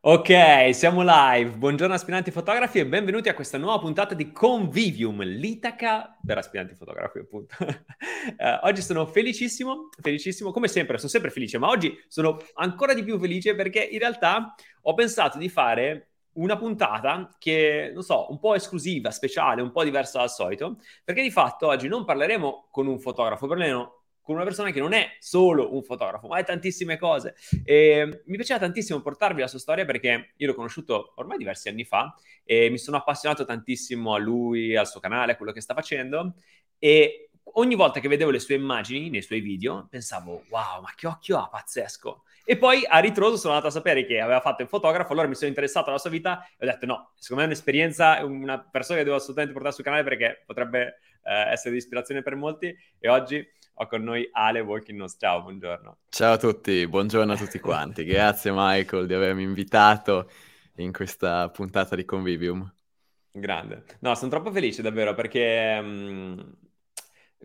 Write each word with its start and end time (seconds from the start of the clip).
Ok, 0.00 0.30
siamo 0.74 1.02
live. 1.04 1.56
Buongiorno 1.56 1.92
aspiranti 1.92 2.30
fotografi 2.30 2.78
e 2.78 2.86
benvenuti 2.86 3.28
a 3.28 3.34
questa 3.34 3.58
nuova 3.58 3.80
puntata 3.80 4.14
di 4.14 4.30
Convivium, 4.30 5.24
l'Itaca 5.24 6.16
per 6.24 6.38
aspiranti 6.38 6.76
fotografi, 6.76 7.18
appunto. 7.18 7.56
uh, 7.58 7.66
oggi 8.62 8.80
sono 8.80 9.06
felicissimo, 9.06 9.88
felicissimo, 10.00 10.52
come 10.52 10.68
sempre, 10.68 10.98
sono 10.98 11.10
sempre 11.10 11.30
felice, 11.30 11.58
ma 11.58 11.68
oggi 11.68 11.92
sono 12.06 12.38
ancora 12.54 12.94
di 12.94 13.02
più 13.02 13.18
felice 13.18 13.56
perché 13.56 13.82
in 13.82 13.98
realtà 13.98 14.54
ho 14.82 14.94
pensato 14.94 15.36
di 15.36 15.48
fare 15.48 16.10
una 16.34 16.56
puntata 16.56 17.34
che, 17.36 17.90
non 17.92 18.04
so, 18.04 18.30
un 18.30 18.38
po' 18.38 18.54
esclusiva, 18.54 19.10
speciale, 19.10 19.62
un 19.62 19.72
po' 19.72 19.82
diversa 19.82 20.20
dal 20.20 20.30
solito, 20.30 20.78
perché 21.02 21.22
di 21.22 21.32
fatto 21.32 21.66
oggi 21.66 21.88
non 21.88 22.04
parleremo 22.04 22.68
con 22.70 22.86
un 22.86 23.00
fotografo, 23.00 23.48
parleremo 23.48 23.97
con 24.28 24.36
una 24.36 24.44
persona 24.44 24.70
che 24.70 24.80
non 24.80 24.92
è 24.92 25.16
solo 25.20 25.74
un 25.74 25.82
fotografo, 25.82 26.28
ma 26.28 26.36
è 26.36 26.44
tantissime 26.44 26.98
cose. 26.98 27.34
E 27.64 28.24
mi 28.26 28.36
piaceva 28.36 28.58
tantissimo 28.58 29.00
portarvi 29.00 29.40
la 29.40 29.46
sua 29.46 29.58
storia 29.58 29.86
perché 29.86 30.32
io 30.36 30.46
l'ho 30.46 30.54
conosciuto 30.54 31.14
ormai 31.16 31.38
diversi 31.38 31.70
anni 31.70 31.84
fa 31.84 32.14
e 32.44 32.68
mi 32.68 32.76
sono 32.76 32.98
appassionato 32.98 33.46
tantissimo 33.46 34.12
a 34.12 34.18
lui, 34.18 34.76
al 34.76 34.86
suo 34.86 35.00
canale, 35.00 35.32
a 35.32 35.36
quello 35.36 35.52
che 35.52 35.62
sta 35.62 35.72
facendo 35.72 36.34
e 36.78 37.30
ogni 37.54 37.74
volta 37.74 38.00
che 38.00 38.08
vedevo 38.08 38.28
le 38.28 38.38
sue 38.38 38.54
immagini 38.56 39.08
nei 39.08 39.22
suoi 39.22 39.40
video 39.40 39.86
pensavo 39.88 40.44
wow, 40.50 40.82
ma 40.82 40.92
che 40.94 41.06
occhio 41.06 41.38
ha, 41.38 41.48
pazzesco. 41.48 42.24
E 42.44 42.58
poi 42.58 42.84
a 42.86 42.98
ritroso 42.98 43.38
sono 43.38 43.54
andato 43.54 43.68
a 43.68 43.74
sapere 43.74 44.04
che 44.04 44.20
aveva 44.20 44.40
fatto 44.40 44.60
il 44.60 44.68
fotografo, 44.68 45.12
allora 45.12 45.26
mi 45.26 45.36
sono 45.36 45.48
interessato 45.48 45.88
alla 45.88 45.98
sua 45.98 46.10
vita 46.10 46.46
e 46.58 46.66
ho 46.66 46.70
detto 46.70 46.84
no, 46.84 47.12
secondo 47.14 47.36
me 47.36 47.48
è 47.48 47.52
un'esperienza, 47.52 48.22
una 48.26 48.58
persona 48.58 48.98
che 48.98 49.04
devo 49.04 49.16
assolutamente 49.16 49.54
portare 49.54 49.74
sul 49.74 49.84
canale 49.84 50.04
perché 50.04 50.42
potrebbe 50.44 50.98
eh, 51.22 51.50
essere 51.52 51.70
di 51.70 51.78
ispirazione 51.78 52.20
per 52.20 52.34
molti 52.36 52.76
e 52.98 53.08
oggi 53.08 53.56
ho 53.80 53.86
con 53.86 54.02
noi 54.02 54.28
Ale 54.32 54.60
Walking 54.60 54.98
Nose. 54.98 55.16
Ciao, 55.18 55.42
buongiorno. 55.42 55.98
Ciao 56.08 56.32
a 56.32 56.36
tutti, 56.36 56.86
buongiorno 56.86 57.32
a 57.32 57.36
tutti 57.36 57.60
quanti. 57.60 58.04
Grazie 58.04 58.50
Michael 58.52 59.06
di 59.06 59.14
avermi 59.14 59.42
invitato 59.42 60.28
in 60.76 60.92
questa 60.92 61.48
puntata 61.50 61.94
di 61.94 62.04
Convivium. 62.04 62.72
Grande. 63.30 63.84
No, 64.00 64.16
sono 64.16 64.30
troppo 64.30 64.50
felice 64.50 64.82
davvero 64.82 65.14
perché, 65.14 65.78
um, 65.80 66.56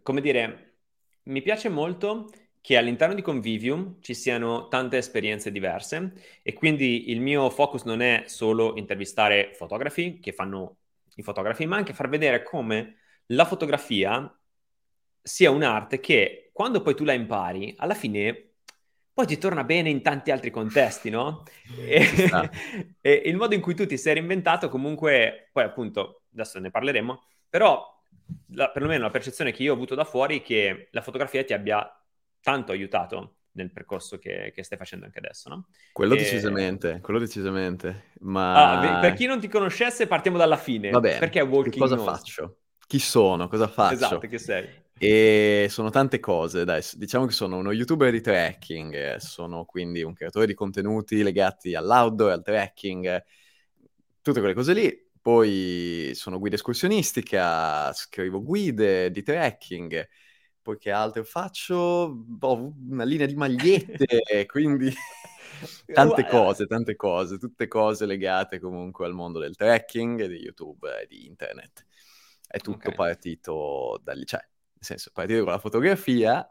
come 0.02 0.22
dire, 0.22 0.78
mi 1.24 1.44
piace 1.44 1.70
molto 1.70 2.32
che 2.62 2.78
all'interno 2.78 3.14
di 3.14 3.22
Convivium 3.22 3.98
ci 4.00 4.16
siano 4.16 4.70
tante 4.70 4.98
esperienze 4.98 5.52
diverse 5.52 6.14
e 6.42 6.54
quindi 6.54 7.12
il 7.12 7.22
mio 7.22 7.50
focus 7.52 7.84
non 7.84 8.02
è 8.02 8.24
solo 8.26 8.76
intervistare 8.76 9.52
fotografi 9.54 10.20
che 10.20 10.32
fanno 10.32 10.78
i 11.16 11.22
fotografi, 11.22 11.68
ma 11.68 11.76
anche 11.76 11.94
far 11.94 12.10
vedere 12.10 12.42
come 12.42 12.96
la 13.28 13.46
fotografia 13.46 14.36
sia 15.24 15.50
un'arte 15.50 16.00
che 16.00 16.50
quando 16.52 16.82
poi 16.82 16.94
tu 16.94 17.04
la 17.04 17.14
impari, 17.14 17.74
alla 17.78 17.96
fine 17.96 18.50
poi 19.14 19.28
ti 19.28 19.38
torna 19.38 19.64
bene 19.64 19.90
in 19.90 20.02
tanti 20.02 20.32
altri 20.32 20.50
contesti, 20.50 21.10
no? 21.10 21.44
E, 21.78 22.02
e, 23.00 23.22
il 23.26 23.38
modo 23.38 23.54
in 23.54 23.62
cui 23.62 23.76
tu 23.76 23.86
ti 23.86 23.98
sei 23.98 24.16
reinventato 24.16 24.70
comunque, 24.70 25.50
poi 25.52 25.64
appunto, 25.64 26.24
adesso 26.34 26.60
ne 26.60 26.72
parleremo, 26.72 27.24
però 27.48 27.88
la, 28.56 28.72
perlomeno 28.72 29.04
la 29.04 29.12
percezione 29.12 29.52
che 29.52 29.62
io 29.62 29.72
ho 29.72 29.76
avuto 29.76 29.94
da 29.94 30.04
fuori 30.04 30.40
è 30.40 30.44
che 30.44 30.88
la 30.92 31.02
fotografia 31.02 31.44
ti 31.44 31.54
abbia 31.54 31.88
tanto 32.42 32.72
aiutato 32.72 33.36
nel 33.52 33.72
percorso 33.72 34.18
che, 34.18 34.52
che 34.54 34.64
stai 34.64 34.80
facendo 34.80 35.06
anche 35.06 35.20
adesso, 35.20 35.48
no? 35.48 35.68
Quello 35.92 36.16
e... 36.16 36.18
decisamente, 36.18 37.00
quello 37.02 37.20
decisamente, 37.20 38.06
ma... 38.22 38.80
Ah, 38.80 39.00
per 39.00 39.14
chi 39.14 39.28
non 39.28 39.40
ti 39.40 39.48
conoscesse 39.48 40.08
partiamo 40.08 40.38
dalla 40.38 40.58
fine. 40.58 40.90
Vabbè, 40.90 41.20
perché 41.20 41.40
Walking 41.42 41.78
cosa 41.78 41.96
Nose? 41.96 42.10
faccio? 42.10 42.58
Chi 42.88 42.98
sono? 42.98 43.48
Cosa 43.48 43.68
faccio? 43.68 43.94
Esatto, 43.94 44.28
che 44.28 44.40
sei? 44.40 44.82
E 45.06 45.68
sono 45.70 45.90
tante 45.90 46.22
cose, 46.22 46.64
dai, 46.64 46.82
diciamo 46.94 47.26
che 47.26 47.34
sono 47.34 47.58
uno 47.58 47.74
youtuber 47.74 48.10
di 48.10 48.22
tracking, 48.22 49.18
sono 49.18 49.66
quindi 49.66 50.02
un 50.02 50.14
creatore 50.14 50.46
di 50.46 50.54
contenuti 50.54 51.22
legati 51.24 51.76
all'outdoor, 51.76 52.32
al 52.32 52.42
tracking, 52.42 53.22
tutte 54.22 54.40
quelle 54.40 54.54
cose 54.54 54.72
lì. 54.72 54.98
Poi 55.22 56.12
sono 56.16 56.40
guida 56.40 56.56
escursionistica, 56.56 57.92
scrivo 57.92 58.42
guide 58.42 59.12
di 59.12 59.22
trekking, 59.24 60.08
poi 60.62 60.78
che 60.78 60.92
altro 60.92 61.26
faccio? 61.26 62.10
Boh, 62.14 62.74
una 62.90 63.04
linea 63.04 63.26
di 63.26 63.36
magliette, 63.36 64.46
quindi 64.48 64.90
tante 65.94 66.26
cose, 66.28 66.66
tante 66.66 66.96
cose, 66.96 67.38
tutte 67.38 67.68
cose 67.68 68.06
legate 68.06 68.58
comunque 68.58 69.06
al 69.06 69.14
mondo 69.14 69.40
del 69.40 69.58
trekking, 69.58 70.28
di 70.28 70.38
YouTube 70.38 71.02
e 71.02 71.08
di 71.08 71.26
internet. 71.26 71.86
È 72.48 72.60
tutto 72.60 72.88
okay. 72.88 72.96
partito 72.96 74.00
da 74.02 74.14
lì, 74.14 74.26
cioè 74.26 74.40
senso, 74.84 75.12
partire 75.14 75.42
con 75.42 75.52
la 75.52 75.60
fotografia 75.60 76.48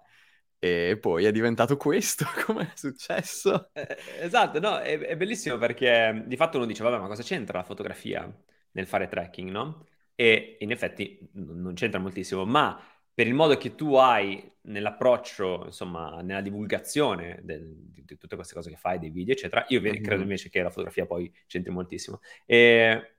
e 0.58 0.96
poi 0.96 1.24
è 1.24 1.32
diventato 1.32 1.76
questo, 1.76 2.24
come 2.46 2.70
è 2.72 2.76
successo? 2.76 3.70
Eh, 3.72 3.96
esatto, 4.20 4.60
no, 4.60 4.78
è, 4.78 4.96
è, 4.96 5.16
bellissimo 5.16 5.58
perché 5.58 6.22
di 6.24 6.36
fatto 6.36 6.56
uno 6.56 6.66
dice, 6.66 6.84
vabbè, 6.84 6.98
ma 6.98 7.08
cosa 7.08 7.24
c'entra 7.24 7.58
la 7.58 7.64
fotografia 7.64 8.32
nel 8.70 8.86
fare 8.86 9.08
tracking, 9.08 9.50
no? 9.50 9.86
E 10.14 10.58
in 10.60 10.70
effetti 10.70 11.18
non 11.32 11.74
c'entra 11.74 11.98
moltissimo, 11.98 12.44
ma 12.44 12.80
per 13.12 13.26
il 13.26 13.34
modo 13.34 13.56
che 13.56 13.74
tu 13.74 13.94
hai 13.96 14.50
nell'approccio, 14.62 15.64
insomma, 15.66 16.20
nella 16.22 16.40
divulgazione 16.40 17.40
del, 17.42 17.68
di, 17.90 18.04
di, 18.04 18.16
tutte 18.16 18.36
queste 18.36 18.54
cose 18.54 18.70
che 18.70 18.76
fai, 18.76 19.00
dei 19.00 19.10
video, 19.10 19.34
eccetera, 19.34 19.64
io 19.68 19.80
mm-hmm. 19.80 20.02
credo 20.02 20.22
invece 20.22 20.48
che 20.48 20.62
la 20.62 20.70
fotografia 20.70 21.06
poi 21.06 21.30
c'entri 21.46 21.72
moltissimo. 21.72 22.20
E 22.46 23.16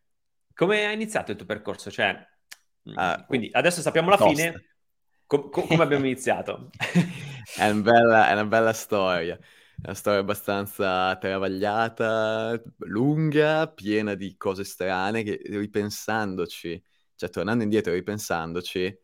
come 0.54 0.86
hai 0.86 0.94
iniziato 0.94 1.32
il 1.32 1.38
tuo 1.38 1.46
percorso? 1.46 1.92
Cioè, 1.92 2.26
uh, 2.84 3.26
quindi 3.28 3.50
adesso 3.52 3.82
sappiamo 3.82 4.10
la 4.10 4.18
tosta. 4.18 4.34
fine, 4.34 4.73
Com- 5.34 5.50
com- 5.50 5.66
come 5.66 5.82
abbiamo 5.82 6.06
iniziato? 6.06 6.70
è, 7.58 7.68
una 7.68 7.82
bella, 7.82 8.30
è 8.30 8.34
una 8.34 8.46
bella 8.46 8.72
storia. 8.72 9.36
È 9.36 9.86
una 9.86 9.96
storia 9.96 10.20
abbastanza 10.20 11.18
travagliata, 11.18 12.62
lunga, 12.86 13.68
piena 13.68 14.14
di 14.14 14.38
cose 14.38 14.64
strane 14.64 15.24
che 15.24 15.42
ripensandoci, 15.44 16.84
cioè 17.16 17.30
tornando 17.32 17.64
indietro 17.64 17.92
e 17.92 17.96
ripensandoci, 17.96 18.96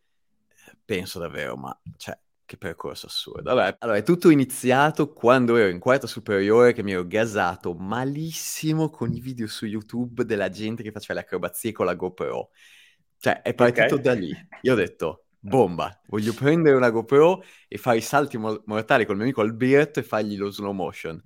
penso 0.85 1.17
davvero, 1.17 1.57
ma 1.57 1.75
cioè, 1.97 2.15
che 2.45 2.57
percorso 2.57 3.07
assurdo. 3.07 3.55
Vabbè, 3.55 3.77
allora 3.79 3.97
è 3.97 4.03
tutto 4.03 4.29
iniziato 4.29 5.11
quando 5.11 5.55
ero 5.55 5.69
in 5.69 5.79
quarta 5.79 6.05
superiore 6.05 6.73
che 6.73 6.83
mi 6.83 6.91
ero 6.91 7.07
gasato 7.07 7.73
malissimo 7.73 8.91
con 8.91 9.11
i 9.11 9.19
video 9.19 9.47
su 9.47 9.65
YouTube 9.65 10.23
della 10.25 10.49
gente 10.49 10.83
che 10.83 10.91
faceva 10.91 11.15
le 11.15 11.25
acrobazie 11.25 11.71
con 11.71 11.87
la 11.87 11.95
GoPro. 11.95 12.51
Cioè, 13.17 13.41
è 13.41 13.55
partito 13.55 13.95
okay. 13.95 14.01
da 14.01 14.13
lì. 14.13 14.31
Io 14.61 14.73
ho 14.73 14.75
detto, 14.75 15.23
bomba, 15.39 15.99
voglio 16.07 16.33
prendere 16.33 16.75
una 16.75 16.89
GoPro 16.89 17.43
e 17.67 17.77
fare 17.77 17.97
i 17.97 18.01
salti 18.01 18.37
mortali 18.37 19.05
col 19.05 19.15
mio 19.15 19.25
amico 19.25 19.41
Alberto 19.41 19.99
e 19.99 20.03
fargli 20.03 20.37
lo 20.37 20.49
slow 20.51 20.73
motion. 20.73 21.21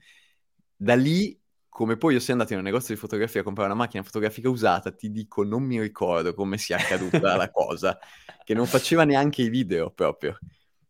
Da 0.76 0.96
lì, 0.96 1.40
come 1.70 1.98
poi 1.98 2.14
io 2.14 2.20
sia 2.20 2.34
andato 2.34 2.54
in 2.54 2.60
un 2.60 2.66
negozio 2.66 2.94
di 2.94 3.00
fotografia 3.00 3.42
a 3.42 3.44
comprare 3.44 3.72
una 3.72 3.80
macchina 3.80 4.04
fotografica 4.04 4.50
usata, 4.50 4.92
ti 4.92 5.10
dico, 5.10 5.44
non 5.44 5.64
mi 5.64 5.80
ricordo 5.80 6.34
come 6.34 6.58
sia 6.58 6.78
accaduta 6.78 7.36
la 7.36 7.50
cosa, 7.52 7.98
che 8.44 8.54
non 8.54 8.66
faceva 8.66 9.04
neanche 9.04 9.42
i 9.42 9.50
video 9.50 9.90
proprio. 9.92 10.38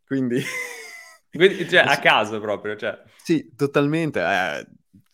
Quindi... 0.05 0.41
Quindi, 1.29 1.67
cioè, 1.67 1.79
a 1.79 1.97
caso 1.99 2.39
proprio, 2.39 2.75
cioè. 2.75 3.01
Sì, 3.17 3.53
totalmente. 3.55 4.19
Eh, 4.21 4.67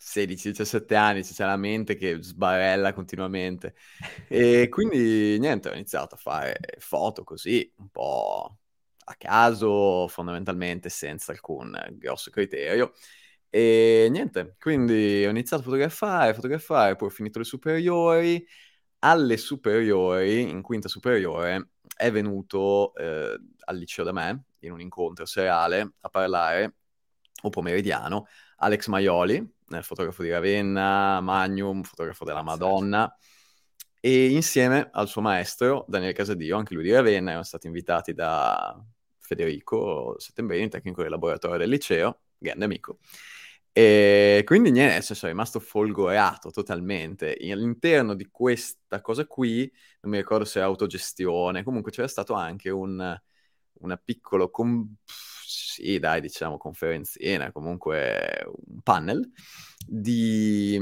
16-17 0.09 0.95
anni, 0.95 1.21
c'è 1.23 1.45
la 1.45 1.57
mente 1.57 1.95
che 1.95 2.21
sbarella 2.21 2.93
continuamente. 2.93 3.75
E 4.27 4.67
quindi 4.69 5.37
niente, 5.39 5.69
ho 5.69 5.73
iniziato 5.73 6.15
a 6.15 6.17
fare 6.17 6.59
foto 6.79 7.23
così, 7.23 7.71
un 7.77 7.89
po' 7.89 8.57
a 9.05 9.15
caso, 9.15 10.07
fondamentalmente 10.07 10.89
senza 10.89 11.31
alcun 11.31 11.77
grosso 11.93 12.31
criterio. 12.31 12.93
E 13.49 14.07
niente, 14.11 14.55
quindi 14.59 15.25
ho 15.25 15.29
iniziato 15.29 15.63
a 15.63 15.65
fotografare, 15.65 16.33
fotografare, 16.33 16.95
poi 16.95 17.07
ho 17.07 17.11
finito 17.11 17.39
le 17.39 17.45
superiori. 17.45 18.45
Alle 19.01 19.37
superiori, 19.37 20.49
in 20.49 20.61
quinta 20.61 20.89
superiore, 20.89 21.69
è 21.95 22.11
venuto 22.11 22.93
eh, 22.95 23.39
al 23.65 23.77
liceo 23.77 24.03
da 24.03 24.11
me, 24.11 24.43
in 24.59 24.71
un 24.73 24.81
incontro 24.81 25.25
serale, 25.25 25.93
a 26.01 26.09
parlare, 26.09 26.75
o 27.43 27.49
pomeridiano, 27.49 28.27
Alex 28.57 28.87
Maioli, 28.87 29.58
fotografo 29.81 30.23
di 30.23 30.29
Ravenna, 30.29 31.21
Magnum, 31.21 31.83
fotografo 31.83 32.25
della 32.25 32.41
Madonna, 32.41 33.13
e 33.99 34.31
insieme 34.31 34.89
al 34.91 35.07
suo 35.07 35.21
maestro, 35.21 35.85
Daniele 35.87 36.13
Casadio, 36.13 36.57
anche 36.57 36.73
lui 36.73 36.83
di 36.83 36.91
Ravenna, 36.91 37.29
erano 37.29 37.43
stati 37.43 37.67
invitati 37.67 38.13
da 38.13 38.81
Federico 39.17 40.15
Settembrini, 40.17 40.69
tecnico 40.69 41.01
del 41.01 41.11
laboratorio 41.11 41.57
del 41.57 41.69
liceo, 41.69 42.21
grande 42.37 42.65
amico. 42.65 42.99
E 43.71 44.41
quindi 44.45 44.71
niente, 44.71 45.01
sono 45.13 45.31
rimasto 45.31 45.59
folgorato 45.59 46.49
totalmente. 46.49 47.37
All'interno 47.51 48.13
di 48.15 48.27
questa 48.31 49.01
cosa 49.01 49.25
qui, 49.25 49.71
non 50.01 50.11
mi 50.11 50.17
ricordo 50.17 50.45
se 50.45 50.59
era 50.59 50.67
autogestione, 50.67 51.63
comunque 51.63 51.91
c'era 51.91 52.07
stato 52.07 52.33
anche 52.33 52.69
un, 52.69 53.17
una 53.73 53.97
piccolo... 53.97 54.49
Com- 54.49 54.95
sì, 55.79 55.99
dai, 55.99 56.19
diciamo 56.21 56.57
conferenzina, 56.57 57.51
comunque 57.51 58.45
un 58.67 58.81
panel 58.81 59.29
di, 59.85 60.77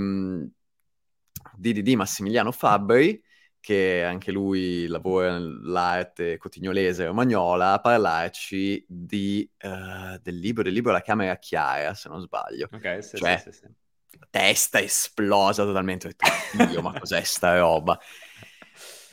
di, 1.55 1.81
di 1.81 1.95
Massimiliano 1.95 2.51
Fabbri, 2.51 3.21
che 3.59 4.03
anche 4.03 4.31
lui 4.31 4.87
lavora 4.87 5.37
nell'arte 5.37 6.37
cotignolese 6.37 7.05
romagnola, 7.05 7.73
a 7.73 7.79
parlarci 7.79 8.83
di, 8.87 9.47
uh, 9.63 10.17
del 10.21 10.39
libro, 10.39 10.63
del 10.63 10.73
libro 10.73 10.91
La 10.91 11.01
Camera 11.01 11.37
Chiara, 11.37 11.93
se 11.93 12.09
non 12.09 12.21
sbaglio. 12.21 12.69
Ok, 12.71 13.03
sì, 13.03 13.17
cioè, 13.17 13.41
sì, 13.43 13.51
sì, 13.51 13.59
sì. 13.59 14.19
testa 14.29 14.79
esplosa 14.79 15.63
totalmente. 15.63 16.07
Ho 16.07 16.09
detto, 16.09 16.65
Dio, 16.65 16.81
ma 16.81 16.97
cos'è 16.97 17.21
sta 17.23 17.57
roba? 17.59 17.99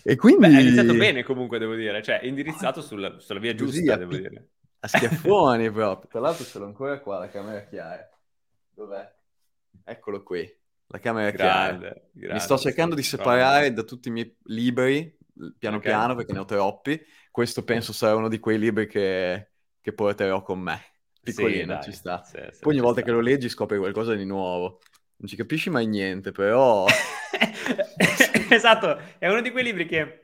E 0.03 0.17
quindi... 0.17 0.47
Beh, 0.47 0.57
è 0.57 0.61
iniziato 0.61 0.95
bene 0.95 1.23
comunque, 1.23 1.59
devo 1.59 1.75
dire, 1.75 2.03
cioè 2.03 2.21
indirizzato 2.23 2.81
sul, 2.81 3.17
sulla 3.19 3.41
via 3.41 3.55
giusta, 3.55 3.97
Così, 3.97 3.99
devo 3.99 4.17
dire. 4.17 4.49
A 4.85 4.89
schiaffoni 4.89 5.71
proprio. 5.71 6.09
Tra 6.13 6.21
l'altro 6.21 6.45
ce 6.45 6.59
l'ho 6.59 6.67
ancora 6.67 7.01
qua, 7.01 7.19
la 7.19 7.29
camera 7.29 7.63
chiara. 7.63 8.07
Dov'è? 8.69 9.13
Eccolo 9.83 10.23
qui, 10.23 10.47
la 10.89 10.99
camera 10.99 11.31
grande, 11.31 12.11
chiara. 12.13 12.35
Mi 12.35 12.41
sto 12.41 12.59
cercando 12.59 12.95
di 12.95 13.03
separare 13.03 13.73
da 13.73 13.83
tutti 13.83 14.09
i 14.09 14.13
miei 14.13 14.37
libri, 14.45 15.17
piano 15.59 15.77
okay. 15.77 15.91
piano, 15.91 16.15
perché 16.15 16.33
ne 16.33 16.41
ho 16.41 16.45
troppi. 16.45 17.01
Questo 17.31 17.65
penso 17.65 17.95
sarà 17.95 18.15
uno 18.15 18.29
di 18.29 18.39
quei 18.39 18.59
libri 18.59 18.87
che, 18.87 19.53
che 19.81 19.93
porterò 19.95 20.43
con 20.43 20.61
me. 20.61 20.81
Piccolino, 21.23 21.81
sì, 21.81 21.91
ci 21.91 21.97
sta. 21.97 22.23
Sì, 22.23 22.39
sì, 22.51 22.61
Poi 22.61 22.75
ogni 22.75 22.83
volta 22.83 23.01
sta. 23.01 23.09
che 23.09 23.17
lo 23.17 23.23
leggi 23.23 23.49
scopri 23.49 23.79
qualcosa 23.79 24.15
di 24.15 24.27
nuovo. 24.27 24.81
Non 25.17 25.29
ci 25.29 25.37
capisci 25.37 25.71
mai 25.71 25.87
niente, 25.87 26.31
però... 26.31 26.85
esatto, 28.51 29.01
è 29.19 29.29
uno 29.29 29.41
di 29.41 29.51
quei 29.51 29.65
libri 29.65 29.87
che 29.87 30.24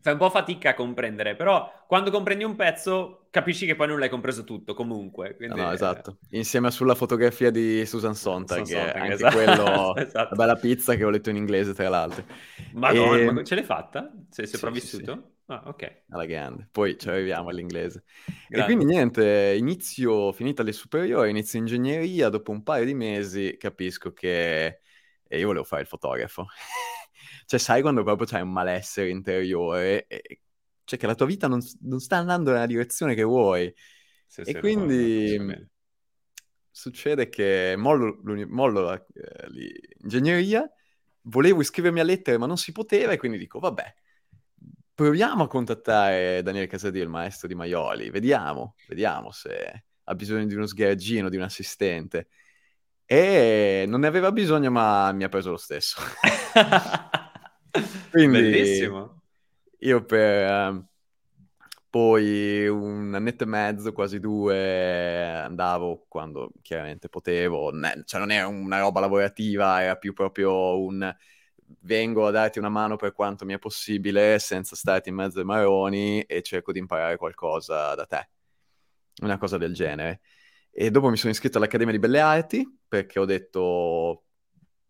fai 0.00 0.12
un 0.12 0.18
po' 0.18 0.30
fatica 0.30 0.70
a 0.70 0.74
comprendere, 0.74 1.36
però 1.36 1.84
quando 1.86 2.10
comprendi 2.10 2.44
un 2.44 2.56
pezzo 2.56 3.26
capisci 3.30 3.66
che 3.66 3.76
poi 3.76 3.88
non 3.88 3.98
l'hai 3.98 4.08
compreso 4.08 4.44
tutto 4.44 4.74
comunque. 4.74 5.36
Quindi... 5.36 5.60
No, 5.60 5.72
esatto. 5.72 6.18
Insieme 6.30 6.70
sulla 6.70 6.94
fotografia 6.94 7.50
di 7.50 7.84
Susan 7.86 8.14
Sontag, 8.14 8.64
Susan 8.64 8.82
Sontag 8.82 9.00
anche 9.02 9.14
esatto. 9.14 9.36
quello, 9.36 9.96
esatto. 9.96 10.28
la 10.30 10.36
bella 10.36 10.56
pizza 10.56 10.94
che 10.94 11.04
ho 11.04 11.10
letto 11.10 11.30
in 11.30 11.36
inglese 11.36 11.74
tra 11.74 11.88
l'altro. 11.88 12.24
Madonna, 12.72 13.18
e... 13.18 13.30
ma 13.30 13.44
ce 13.44 13.54
l'hai 13.54 13.64
fatta? 13.64 14.12
Sei 14.30 14.46
sopravvissuto? 14.46 15.12
Sì, 15.12 15.20
sì. 15.20 15.36
Ah, 15.50 15.62
ok. 15.64 16.02
Alla 16.10 16.26
grande. 16.26 16.68
Poi 16.70 16.98
ci 16.98 17.08
arriviamo 17.08 17.48
all'inglese. 17.48 18.04
Grande. 18.48 18.58
E 18.58 18.64
quindi 18.64 18.84
niente, 18.84 19.56
inizio, 19.58 20.32
finita 20.32 20.62
le 20.62 20.72
superiori, 20.72 21.30
inizio 21.30 21.58
ingegneria, 21.58 22.28
dopo 22.28 22.50
un 22.50 22.62
paio 22.62 22.84
di 22.84 22.94
mesi 22.94 23.56
capisco 23.58 24.12
che 24.12 24.80
io 25.30 25.46
volevo 25.46 25.64
fare 25.64 25.82
il 25.82 25.88
fotografo. 25.88 26.46
Cioè, 27.48 27.58
sai 27.58 27.80
quando 27.80 28.02
proprio 28.02 28.26
c'hai 28.26 28.42
un 28.42 28.52
malessere 28.52 29.08
interiore, 29.08 30.06
e... 30.06 30.40
cioè 30.84 30.98
che 30.98 31.06
la 31.06 31.14
tua 31.14 31.24
vita 31.24 31.48
non, 31.48 31.60
non, 31.80 31.98
sta 31.98 32.18
andando 32.18 32.52
nella 32.52 32.66
direzione 32.66 33.14
che 33.14 33.22
vuoi. 33.22 33.74
Sì, 34.26 34.42
e 34.42 34.58
quindi 34.58 35.66
succede 36.70 37.30
che 37.30 37.74
mollo, 37.78 38.20
mollo 38.48 38.80
la, 38.82 38.94
eh, 38.96 39.48
l'ingegneria, 39.48 40.70
volevo 41.22 41.62
iscrivermi 41.62 42.00
a 42.00 42.04
lettere 42.04 42.36
ma 42.36 42.44
non 42.44 42.58
si 42.58 42.70
poteva 42.70 43.12
e 43.12 43.16
quindi 43.16 43.38
dico 43.38 43.58
vabbè, 43.60 43.94
proviamo 44.92 45.44
a 45.44 45.48
contattare 45.48 46.42
Daniele 46.42 46.66
Casadì, 46.66 46.98
il 46.98 47.08
maestro 47.08 47.48
di 47.48 47.54
Maioli, 47.54 48.10
vediamo, 48.10 48.74
vediamo 48.88 49.30
se 49.30 49.84
ha 50.04 50.14
bisogno 50.14 50.44
di 50.44 50.54
uno 50.54 50.66
sgheragino, 50.66 51.30
di 51.30 51.36
un 51.36 51.44
assistente. 51.44 52.28
E 53.06 53.86
non 53.88 54.00
ne 54.00 54.06
aveva 54.06 54.30
bisogno 54.32 54.70
ma 54.70 55.10
mi 55.12 55.24
ha 55.24 55.30
preso 55.30 55.48
lo 55.48 55.56
stesso. 55.56 55.98
Quindi, 58.10 58.40
Bellissimo. 58.40 59.22
Io 59.80 60.04
per 60.04 60.72
uh, 60.72 60.84
poi 61.90 62.66
un 62.66 63.14
annetto 63.14 63.44
e 63.44 63.46
mezzo, 63.46 63.92
quasi 63.92 64.18
due, 64.18 65.24
andavo 65.24 66.06
quando 66.08 66.50
chiaramente 66.62 67.08
potevo, 67.08 67.70
ne, 67.70 68.02
cioè 68.04 68.20
non 68.20 68.30
era 68.30 68.46
una 68.46 68.80
roba 68.80 69.00
lavorativa, 69.00 69.82
era 69.82 69.96
più 69.96 70.12
proprio 70.12 70.78
un 70.80 71.14
vengo 71.80 72.26
a 72.26 72.30
darti 72.30 72.58
una 72.58 72.68
mano 72.68 72.96
per 72.96 73.12
quanto 73.12 73.44
mi 73.44 73.54
è 73.54 73.58
possibile 73.58 74.38
senza 74.38 74.74
starti 74.74 75.10
in 75.10 75.14
mezzo 75.14 75.38
ai 75.38 75.44
maroni 75.44 76.22
e 76.22 76.42
cerco 76.42 76.72
di 76.72 76.78
imparare 76.78 77.16
qualcosa 77.16 77.94
da 77.94 78.06
te. 78.06 78.28
Una 79.22 79.38
cosa 79.38 79.58
del 79.58 79.74
genere. 79.74 80.20
E 80.70 80.90
dopo 80.90 81.08
mi 81.08 81.16
sono 81.16 81.32
iscritto 81.32 81.58
all'Accademia 81.58 81.92
di 81.92 81.98
Belle 81.98 82.20
Arti 82.20 82.78
perché 82.86 83.18
ho 83.18 83.24
detto 83.24 84.27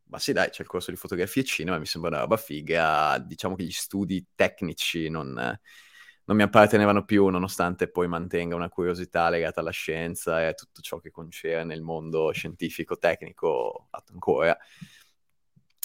ma 0.08 0.18
sì 0.18 0.32
dai, 0.32 0.50
c'è 0.50 0.62
il 0.62 0.68
corso 0.68 0.90
di 0.90 0.96
fotografia 0.96 1.42
e 1.42 1.44
cinema, 1.44 1.78
mi 1.78 1.86
sembra 1.86 2.10
una 2.10 2.20
roba 2.20 2.36
figa, 2.36 3.18
diciamo 3.18 3.54
che 3.54 3.64
gli 3.64 3.70
studi 3.70 4.26
tecnici 4.34 5.08
non, 5.08 5.32
non, 5.34 6.36
mi 6.36 6.42
appartenevano 6.42 7.04
più, 7.04 7.26
nonostante 7.28 7.88
poi 7.88 8.08
mantenga 8.08 8.54
una 8.54 8.68
curiosità 8.68 9.28
legata 9.28 9.60
alla 9.60 9.70
scienza 9.70 10.40
e 10.42 10.46
a 10.46 10.54
tutto 10.54 10.80
ciò 10.80 10.98
che 10.98 11.10
concerne 11.10 11.74
il 11.74 11.82
mondo 11.82 12.30
scientifico, 12.32 12.98
tecnico, 12.98 13.88
ancora. 14.12 14.56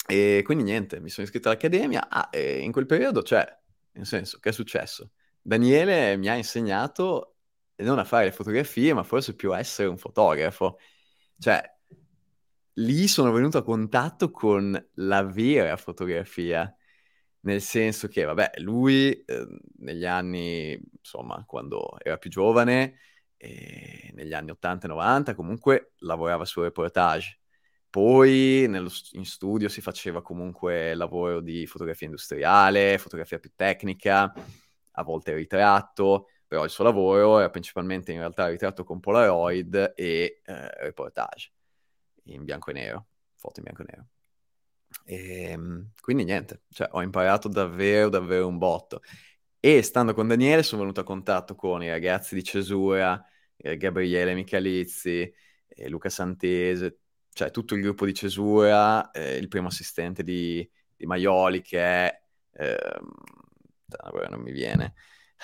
E 0.06 0.42
quindi 0.44 0.64
niente, 0.64 1.00
mi 1.00 1.08
sono 1.08 1.26
iscritto 1.26 1.48
all'Accademia, 1.48 2.08
ah, 2.08 2.28
in 2.32 2.72
quel 2.72 2.86
periodo, 2.86 3.22
cioè, 3.22 3.46
nel 3.92 4.06
senso, 4.06 4.38
che 4.38 4.50
è 4.50 4.52
successo? 4.52 5.12
Daniele 5.40 6.16
mi 6.16 6.28
ha 6.28 6.34
insegnato 6.34 7.36
non 7.76 7.98
a 7.98 8.04
fare 8.04 8.26
le 8.26 8.32
fotografie, 8.32 8.94
ma 8.94 9.02
forse 9.02 9.34
più 9.34 9.52
a 9.52 9.58
essere 9.58 9.88
un 9.88 9.98
fotografo. 9.98 10.78
Cioè, 11.38 11.73
lì 12.74 13.06
sono 13.08 13.32
venuto 13.32 13.58
a 13.58 13.62
contatto 13.62 14.30
con 14.30 14.90
la 14.94 15.22
vera 15.22 15.76
fotografia, 15.76 16.74
nel 17.40 17.60
senso 17.60 18.08
che, 18.08 18.24
vabbè, 18.24 18.52
lui 18.58 19.12
eh, 19.24 19.46
negli 19.78 20.04
anni, 20.06 20.78
insomma, 20.98 21.44
quando 21.46 21.98
era 22.02 22.16
più 22.16 22.30
giovane, 22.30 22.98
eh, 23.36 24.10
negli 24.14 24.32
anni 24.32 24.50
80 24.50 24.86
e 24.86 24.88
90, 24.88 25.34
comunque 25.34 25.92
lavorava 25.98 26.44
su 26.44 26.62
reportage. 26.62 27.40
Poi 27.90 28.66
nello, 28.68 28.90
in 29.12 29.24
studio 29.24 29.68
si 29.68 29.80
faceva 29.80 30.22
comunque 30.22 30.94
lavoro 30.94 31.40
di 31.40 31.66
fotografia 31.66 32.06
industriale, 32.06 32.98
fotografia 32.98 33.38
più 33.38 33.52
tecnica, 33.54 34.32
a 34.92 35.02
volte 35.02 35.34
ritratto, 35.34 36.28
però 36.46 36.64
il 36.64 36.70
suo 36.70 36.84
lavoro 36.84 37.38
era 37.38 37.50
principalmente 37.50 38.12
in 38.12 38.18
realtà 38.18 38.48
ritratto 38.48 38.84
con 38.84 39.00
Polaroid 39.00 39.92
e 39.96 40.40
eh, 40.44 40.70
reportage 40.80 41.53
in 42.24 42.44
bianco 42.44 42.70
e 42.70 42.74
nero, 42.74 43.06
foto 43.34 43.60
in 43.60 43.64
bianco 43.64 43.82
e 43.82 43.86
nero. 43.90 44.06
E, 45.04 45.50
ehm, 45.50 45.90
quindi 46.00 46.24
niente, 46.24 46.62
cioè, 46.70 46.88
ho 46.92 47.02
imparato 47.02 47.48
davvero, 47.48 48.08
davvero 48.08 48.46
un 48.46 48.58
botto. 48.58 49.02
E 49.60 49.82
stando 49.82 50.14
con 50.14 50.28
Daniele 50.28 50.62
sono 50.62 50.82
venuto 50.82 51.00
a 51.00 51.04
contatto 51.04 51.54
con 51.54 51.82
i 51.82 51.88
ragazzi 51.88 52.34
di 52.34 52.44
Cesura, 52.44 53.22
eh, 53.56 53.76
Gabriele 53.76 54.34
Michalizzi, 54.34 55.32
eh, 55.68 55.88
Luca 55.88 56.10
Santese, 56.10 56.98
cioè 57.32 57.50
tutto 57.50 57.74
il 57.74 57.82
gruppo 57.82 58.04
di 58.04 58.14
Cesura, 58.14 59.10
eh, 59.10 59.36
il 59.36 59.48
primo 59.48 59.68
assistente 59.68 60.22
di, 60.22 60.68
di 60.96 61.06
Maioli 61.06 61.62
che 61.62 61.78
è... 61.80 62.22
Ehm, 62.56 63.12
non 64.28 64.40
mi 64.40 64.50
viene 64.50 64.94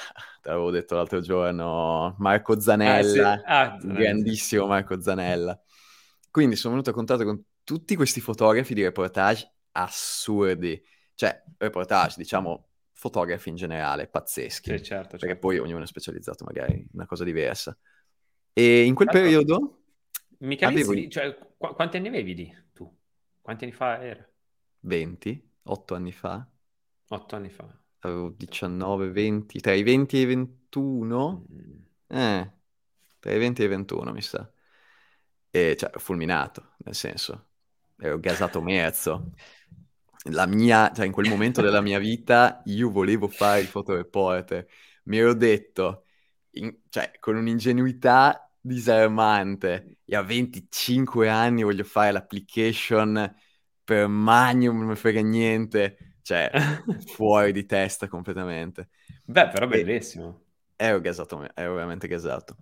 te 0.43 0.49
l'avevo 0.49 0.71
detto 0.71 0.95
l'altro 0.97 1.21
giorno, 1.21 2.15
Marco 2.19 2.61
Zanella, 2.61 3.43
ah, 3.45 3.79
sì. 3.79 3.87
ah, 3.87 3.95
grandissimo 3.95 4.67
Marco 4.67 5.01
Zanella. 5.01 5.59
Quindi 6.31 6.57
sono 6.57 6.75
venuto 6.75 6.91
a 6.91 6.95
contatto 6.95 7.25
con 7.25 7.43
tutti 7.65 7.97
questi 7.97 8.21
fotografi 8.21 8.75
di 8.75 8.83
reportage 8.83 9.53
assurdi, 9.73 10.81
cioè 11.15 11.43
reportage, 11.59 12.15
diciamo, 12.17 12.69
fotografi 12.93 13.49
in 13.49 13.57
generale, 13.57 14.09
pazzeschi, 14.09 14.77
sì, 14.77 14.83
certo, 14.83 15.11
perché 15.11 15.27
certo. 15.27 15.41
poi 15.41 15.59
ognuno 15.59 15.83
è 15.83 15.87
specializzato 15.87 16.45
magari 16.45 16.81
in 16.81 16.89
una 16.93 17.07
cosa 17.07 17.25
diversa. 17.25 17.77
E 18.53 18.83
in 18.85 18.95
quel 18.95 19.09
ecco. 19.09 19.19
periodo... 19.19 19.83
Mica 20.39 20.69
avevo... 20.69 21.09
Cioè, 21.09 21.37
qu- 21.57 21.75
quanti 21.75 21.97
anni 21.97 22.09
avevi 22.09 22.35
lì 22.35 22.55
tu? 22.73 22.91
Quanti 23.41 23.65
anni 23.65 23.73
fa 23.73 24.03
era? 24.03 24.27
20, 24.81 25.51
8 25.65 25.95
anni 25.95 26.13
fa. 26.13 26.49
8 27.09 27.37
anni 27.37 27.51
fa. 27.51 27.69
Avevo 28.01 28.31
19, 28.31 29.11
20, 29.11 29.61
tra 29.61 29.73
i 29.73 29.83
20 29.83 30.17
e 30.17 30.21
i 30.21 30.25
21? 30.25 31.47
Mm. 31.53 31.81
Eh, 32.07 32.53
tra 33.19 33.33
i 33.33 33.39
20 33.39 33.63
e 33.63 33.65
i 33.65 33.69
21 33.69 34.13
mi 34.13 34.23
sa. 34.23 34.51
E 35.51 35.77
cioè, 35.77 35.91
fulminato, 35.99 36.75
nel 36.79 36.95
senso, 36.95 37.49
ero 37.99 38.19
gasato 38.19 38.61
mezzo. 38.61 39.33
La 40.25 40.47
mia, 40.47 40.93
cioè, 40.95 41.07
in 41.07 41.13
quel 41.13 41.29
momento 41.29 41.63
della 41.63 41.81
mia 41.81 41.99
vita 41.99 42.63
io 42.67 42.91
volevo 42.91 43.27
fare 43.27 43.61
il 43.61 43.67
fotoreporter. 43.67 44.67
Mi 45.05 45.19
ero 45.19 45.35
detto, 45.35 46.05
in, 46.53 46.77
cioè, 46.89 47.13
con 47.19 47.37
un'ingenuità 47.37 48.51
disarmante, 48.61 49.99
e 50.05 50.17
a 50.17 50.23
25 50.23 51.29
anni 51.29 51.63
voglio 51.63 51.85
fare 51.85 52.13
l'application 52.13 53.35
per 53.83 54.07
Magnum, 54.07 54.79
non 54.79 54.89
mi 54.89 54.97
frega 54.97 55.21
niente, 55.21 56.17
cioè, 56.23 56.51
fuori 57.15 57.53
di 57.53 57.65
testa 57.65 58.07
completamente. 58.07 58.89
Beh, 59.25 59.49
però 59.49 59.67
bellissimo. 59.67 60.45
E 60.77 60.85
ero 60.85 61.01
gasato, 61.01 61.49
ero 61.55 61.75
veramente 61.75 62.07
gasato. 62.07 62.57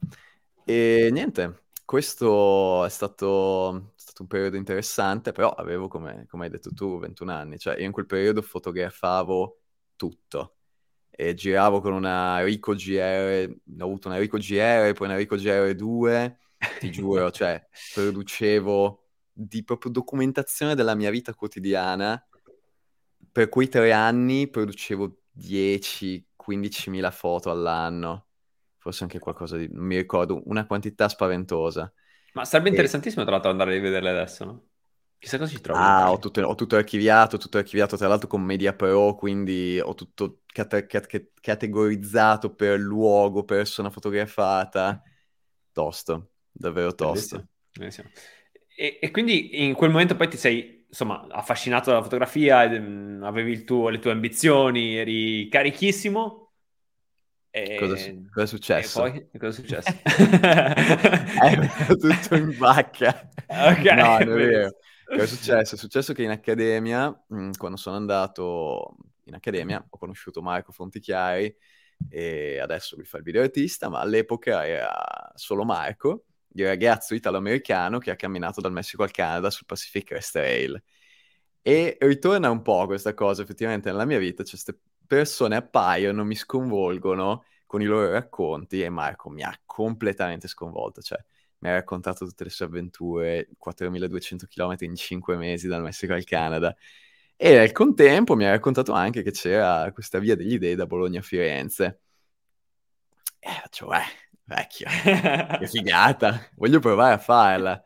E 0.64 1.08
niente, 1.10 1.64
questo 1.88 2.84
è 2.84 2.90
stato, 2.90 3.92
stato, 3.96 4.20
un 4.20 4.28
periodo 4.28 4.58
interessante, 4.58 5.32
però 5.32 5.48
avevo, 5.48 5.88
come, 5.88 6.26
come, 6.28 6.44
hai 6.44 6.50
detto 6.50 6.70
tu, 6.74 6.98
21 6.98 7.32
anni, 7.32 7.58
cioè 7.58 7.78
io 7.78 7.86
in 7.86 7.92
quel 7.92 8.04
periodo 8.04 8.42
fotografavo 8.42 9.60
tutto 9.96 10.56
e 11.08 11.32
giravo 11.32 11.80
con 11.80 11.94
una 11.94 12.44
Ricoh 12.44 12.74
GR, 12.74 13.50
ho 13.80 13.84
avuto 13.84 14.08
una 14.08 14.18
Ricoh 14.18 14.36
GR, 14.36 14.92
poi 14.92 15.06
una 15.06 15.16
Ricoh 15.16 15.36
GR2, 15.36 16.36
ti 16.78 16.90
giuro, 16.90 17.30
cioè 17.32 17.66
producevo 17.94 19.04
di 19.32 19.64
proprio 19.64 19.90
documentazione 19.90 20.74
della 20.74 20.94
mia 20.94 21.08
vita 21.08 21.32
quotidiana. 21.32 22.22
Per 23.32 23.48
quei 23.48 23.68
tre 23.70 23.92
anni 23.92 24.50
producevo 24.50 25.20
10-15 25.38 26.90
mila 26.90 27.10
foto 27.10 27.50
all'anno 27.50 28.27
forse 28.88 29.04
anche 29.04 29.18
qualcosa 29.18 29.56
di, 29.56 29.68
non 29.70 29.84
mi 29.84 29.96
ricordo, 29.96 30.40
una 30.46 30.66
quantità 30.66 31.08
spaventosa. 31.08 31.92
Ma 32.32 32.44
sarebbe 32.44 32.70
interessantissimo 32.70 33.22
tra 33.24 33.32
l'altro 33.32 33.50
andare 33.50 33.72
a 33.72 33.74
rivederle 33.74 34.10
adesso, 34.10 34.44
no? 34.44 34.68
Chissà 35.18 35.36
cosa 35.38 35.50
ci 35.50 35.60
trovi. 35.60 35.80
Ah, 35.80 36.10
ho 36.10 36.18
tutto, 36.18 36.40
ho 36.40 36.54
tutto 36.54 36.76
archiviato, 36.76 37.36
tutto 37.36 37.58
archiviato 37.58 37.96
tra 37.96 38.08
l'altro 38.08 38.28
con 38.28 38.40
Media 38.42 38.72
Pro, 38.74 39.14
quindi 39.14 39.80
ho 39.80 39.94
tutto 39.94 40.40
cate- 40.46 40.86
cate- 40.86 41.32
categorizzato 41.40 42.54
per 42.54 42.78
luogo, 42.78 43.44
persona 43.44 43.90
fotografata. 43.90 45.02
Tosto, 45.72 46.30
davvero 46.50 46.94
tosto. 46.94 47.36
Bellissimo. 47.36 47.48
Bellissimo. 47.72 48.10
E, 48.74 48.98
e, 49.00 49.10
quindi 49.10 49.64
in 49.64 49.74
quel 49.74 49.90
momento 49.90 50.14
poi 50.16 50.28
ti 50.28 50.36
sei, 50.36 50.84
insomma, 50.88 51.26
affascinato 51.30 51.90
dalla 51.90 52.02
fotografia, 52.02 52.68
mm, 52.68 53.22
avevi 53.24 53.64
tuo, 53.64 53.88
le 53.88 53.98
tue 53.98 54.12
ambizioni, 54.12 54.96
eri 54.96 55.48
carichissimo. 55.48 56.47
E... 57.50 57.76
Cosa, 57.78 57.94
cosa, 58.30 58.42
è 58.42 58.46
successo? 58.46 59.04
E 59.04 59.10
poi 59.10 59.38
cosa 59.38 59.48
è 59.48 59.52
successo? 59.52 59.90
è 61.42 61.96
tutto 61.96 62.34
in 62.34 62.56
vacca. 62.56 63.30
Ok. 63.46 63.84
No, 63.84 64.18
non 64.18 64.40
è 64.40 64.46
vero. 64.46 64.76
Cosa 65.04 65.22
è 65.22 65.26
successo? 65.26 65.74
È 65.74 65.78
successo 65.78 66.12
che 66.12 66.22
in 66.22 66.30
accademia, 66.30 67.08
mm, 67.34 67.52
quando 67.56 67.78
sono 67.78 67.96
andato 67.96 68.96
in 69.24 69.34
accademia, 69.34 69.84
ho 69.88 69.98
conosciuto 69.98 70.42
Marco 70.42 70.72
Fontichiari 70.72 71.54
e 72.08 72.58
adesso 72.60 72.94
lui 72.96 73.06
fa 73.06 73.16
il 73.16 73.24
video 73.24 73.42
artista, 73.42 73.88
ma 73.88 74.00
all'epoca 74.00 74.66
era 74.66 75.32
solo 75.34 75.64
Marco, 75.64 76.24
il 76.52 76.66
ragazzo 76.66 77.14
italo-americano 77.14 77.98
che 77.98 78.10
ha 78.10 78.16
camminato 78.16 78.60
dal 78.60 78.72
Messico 78.72 79.02
al 79.02 79.10
Canada 79.10 79.50
sul 79.50 79.66
Pacific 79.66 80.04
Crest 80.04 80.32
Trail. 80.32 80.82
E 81.62 81.96
ritorna 82.00 82.50
un 82.50 82.62
po' 82.62 82.86
questa 82.86 83.14
cosa 83.14 83.42
effettivamente 83.42 83.90
nella 83.90 84.04
mia 84.04 84.18
vita, 84.18 84.42
cioè 84.42 84.52
queste 84.52 84.78
persone 85.08 85.56
appaiono, 85.56 86.24
mi 86.24 86.36
sconvolgono 86.36 87.44
con 87.66 87.82
i 87.82 87.84
loro 87.86 88.10
racconti 88.10 88.82
e 88.82 88.88
Marco 88.90 89.30
mi 89.30 89.42
ha 89.42 89.60
completamente 89.64 90.46
sconvolto, 90.46 91.02
cioè 91.02 91.18
mi 91.58 91.70
ha 91.70 91.72
raccontato 91.72 92.24
tutte 92.24 92.44
le 92.44 92.50
sue 92.50 92.66
avventure, 92.66 93.48
4200 93.58 94.46
km 94.46 94.76
in 94.80 94.94
5 94.94 95.36
mesi 95.36 95.66
dal 95.66 95.82
Messico 95.82 96.12
al 96.12 96.24
Canada. 96.24 96.74
E 97.36 97.54
nel 97.54 97.72
contempo 97.72 98.36
mi 98.36 98.44
ha 98.44 98.50
raccontato 98.50 98.92
anche 98.92 99.22
che 99.22 99.32
c'era 99.32 99.90
questa 99.92 100.18
via 100.18 100.36
degli 100.36 100.58
dei 100.58 100.74
da 100.74 100.86
Bologna 100.86 101.20
a 101.20 101.22
Firenze. 101.22 102.00
E 103.40 103.50
eh, 103.50 104.02
vecchio, 104.44 104.86
che 105.58 105.66
figata, 105.66 106.48
voglio 106.56 106.80
provare 106.80 107.14
a 107.14 107.18
farla. 107.18 107.82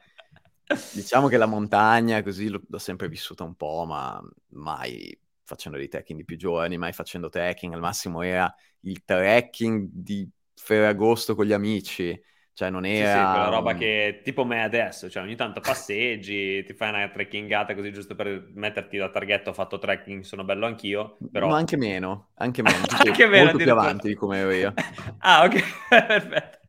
Diciamo 0.92 1.28
che 1.28 1.36
la 1.36 1.46
montagna 1.46 2.22
così 2.22 2.48
l'ho 2.48 2.78
sempre 2.78 3.08
vissuta 3.08 3.44
un 3.44 3.54
po', 3.54 3.84
ma 3.86 4.22
mai 4.48 5.18
facendo 5.52 5.76
dei 5.76 5.88
trekking 5.88 6.18
di 6.18 6.24
più 6.24 6.36
giorni, 6.36 6.78
mai 6.78 6.92
facendo 6.92 7.28
trekking, 7.28 7.74
al 7.74 7.80
massimo 7.80 8.22
era 8.22 8.52
il 8.80 9.04
trekking 9.04 9.88
di 9.92 10.28
Ferragosto 10.54 11.34
con 11.34 11.44
gli 11.44 11.52
amici, 11.52 12.18
cioè 12.54 12.70
non 12.70 12.86
era... 12.86 13.12
Sì, 13.12 13.18
sì, 13.18 13.30
quella 13.30 13.48
roba 13.48 13.74
che 13.74 14.20
tipo 14.24 14.44
me 14.44 14.62
adesso, 14.62 15.10
cioè 15.10 15.22
ogni 15.22 15.36
tanto 15.36 15.60
passeggi, 15.60 16.62
ti 16.66 16.72
fai 16.72 16.88
una 16.88 17.08
trekkingata 17.08 17.74
così 17.74 17.92
giusto 17.92 18.14
per 18.14 18.50
metterti 18.54 18.96
da 18.96 19.10
targhetto, 19.10 19.50
ho 19.50 19.54
fatto 19.54 19.78
trekking, 19.78 20.22
sono 20.22 20.44
bello 20.44 20.66
anch'io, 20.66 21.18
però... 21.30 21.48
No, 21.48 21.54
anche 21.54 21.76
meno, 21.76 22.30
anche 22.36 22.62
meno, 22.62 22.78
anche 23.04 23.26
meno 23.26 23.44
molto 23.44 23.58
più 23.58 23.72
avanti 23.72 24.08
di 24.08 24.14
come 24.14 24.38
ero 24.38 24.50
io. 24.52 24.74
ah, 25.18 25.44
ok, 25.44 25.62
perfetto. 25.88 26.60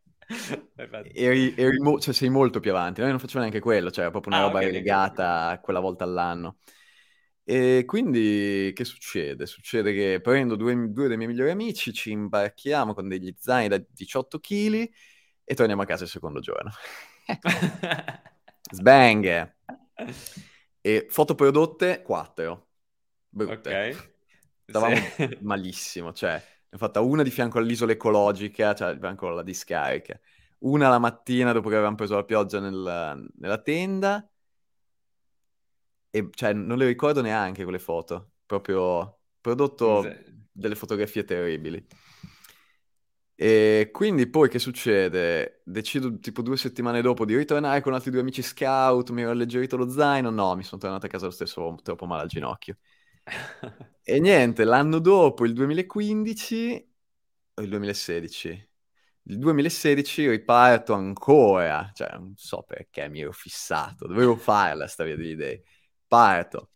Eri, 1.14 1.54
eri 1.56 1.80
mo- 1.80 2.00
cioè 2.00 2.14
sei 2.14 2.30
molto 2.30 2.60
più 2.60 2.72
avanti, 2.72 3.02
noi 3.02 3.12
non 3.12 3.20
facciamo 3.20 3.42
neanche 3.42 3.60
quello, 3.60 3.92
cioè 3.92 4.04
era 4.04 4.12
proprio 4.12 4.34
una 4.34 4.44
ah, 4.44 4.48
roba 4.48 4.60
okay, 4.60 4.72
relegata 4.72 5.46
okay. 5.48 5.60
quella 5.62 5.80
volta 5.80 6.04
all'anno. 6.04 6.58
E 7.46 7.84
quindi 7.86 8.72
che 8.74 8.86
succede? 8.86 9.46
Succede 9.46 9.94
che 9.94 10.22
prendo 10.22 10.56
due, 10.56 10.92
due, 10.92 11.08
dei 11.08 11.18
miei 11.18 11.30
migliori 11.30 11.52
amici, 11.52 11.92
ci 11.92 12.12
imbarchiamo 12.12 12.94
con 12.94 13.10
degli 13.10 13.34
zaini 13.38 13.68
da 13.68 13.84
18 13.86 14.40
kg 14.40 14.90
e 15.44 15.54
torniamo 15.54 15.82
a 15.82 15.86
casa 15.86 16.04
il 16.06 16.10
secondo 16.10 16.40
giorno. 16.40 16.72
Sbang! 18.72 19.56
E 20.80 21.06
foto 21.10 21.36
prodotte 21.36 22.02
4. 22.02 22.68
Brutte. 23.28 23.90
Ok. 23.90 24.14
Stavamo 24.66 24.96
sì. 24.96 25.38
malissimo, 25.44 26.14
cioè, 26.14 26.34
ne 26.34 26.70
ho 26.72 26.78
fatta 26.78 27.02
una 27.02 27.24
di 27.24 27.30
fianco 27.30 27.58
all'isola 27.58 27.92
ecologica, 27.92 28.74
cioè 28.74 28.94
di 28.94 29.00
fianco 29.00 29.28
alla 29.28 29.44
discarica. 29.44 30.18
Una 30.60 30.88
la 30.88 31.00
mattina 31.00 31.52
dopo 31.52 31.68
che 31.68 31.76
avevamo 31.76 31.98
preso 31.98 32.16
la 32.16 32.24
pioggia 32.24 32.62
nel, 32.62 33.30
nella 33.36 33.62
tenda 33.62 34.26
e 36.16 36.30
cioè 36.32 36.54
non 36.54 36.78
le 36.78 36.86
ricordo 36.86 37.22
neanche 37.22 37.64
quelle 37.64 37.80
foto, 37.80 38.34
proprio 38.46 39.22
prodotto 39.42 40.06
delle 40.52 40.76
fotografie 40.76 41.24
terribili. 41.24 41.84
E 43.36 43.90
quindi 43.92 44.28
poi 44.30 44.48
che 44.48 44.60
succede? 44.60 45.64
Decido 45.66 46.20
tipo 46.20 46.44
due 46.44 46.56
settimane 46.56 47.02
dopo 47.02 47.26
di 47.26 47.36
ritornare 47.36 47.82
con 47.82 47.96
altri 47.96 48.12
due 48.12 48.20
amici 48.20 48.44
scout, 48.44 49.10
mi 49.10 49.24
ero 49.24 49.32
alleggerito 49.32 49.76
lo 49.76 49.90
zaino, 49.90 50.30
no, 50.30 50.56
mi 50.56 50.62
sono 50.62 50.80
tornato 50.80 51.08
a 51.08 51.10
casa 51.10 51.26
lo 51.26 51.32
stesso, 51.32 51.76
troppo 51.82 52.06
male 52.06 52.22
al 52.22 52.28
ginocchio. 52.28 52.78
e 54.04 54.20
niente, 54.20 54.66
l'anno 54.66 55.00
dopo, 55.00 55.46
il 55.46 55.54
2015, 55.54 56.94
o 57.56 57.62
il 57.64 57.70
2016? 57.70 58.70
Il 59.24 59.40
2016 59.40 60.30
riparto 60.30 60.94
ancora, 60.94 61.90
cioè 61.96 62.12
non 62.12 62.34
so 62.36 62.62
perché 62.62 63.10
mi 63.10 63.22
ero 63.22 63.32
fissato, 63.32 64.06
dovevo 64.06 64.36
farla 64.36 64.86
sta 64.86 65.04
via 65.04 65.16
degli 65.16 65.32
idee 65.32 65.64
parto 66.14 66.70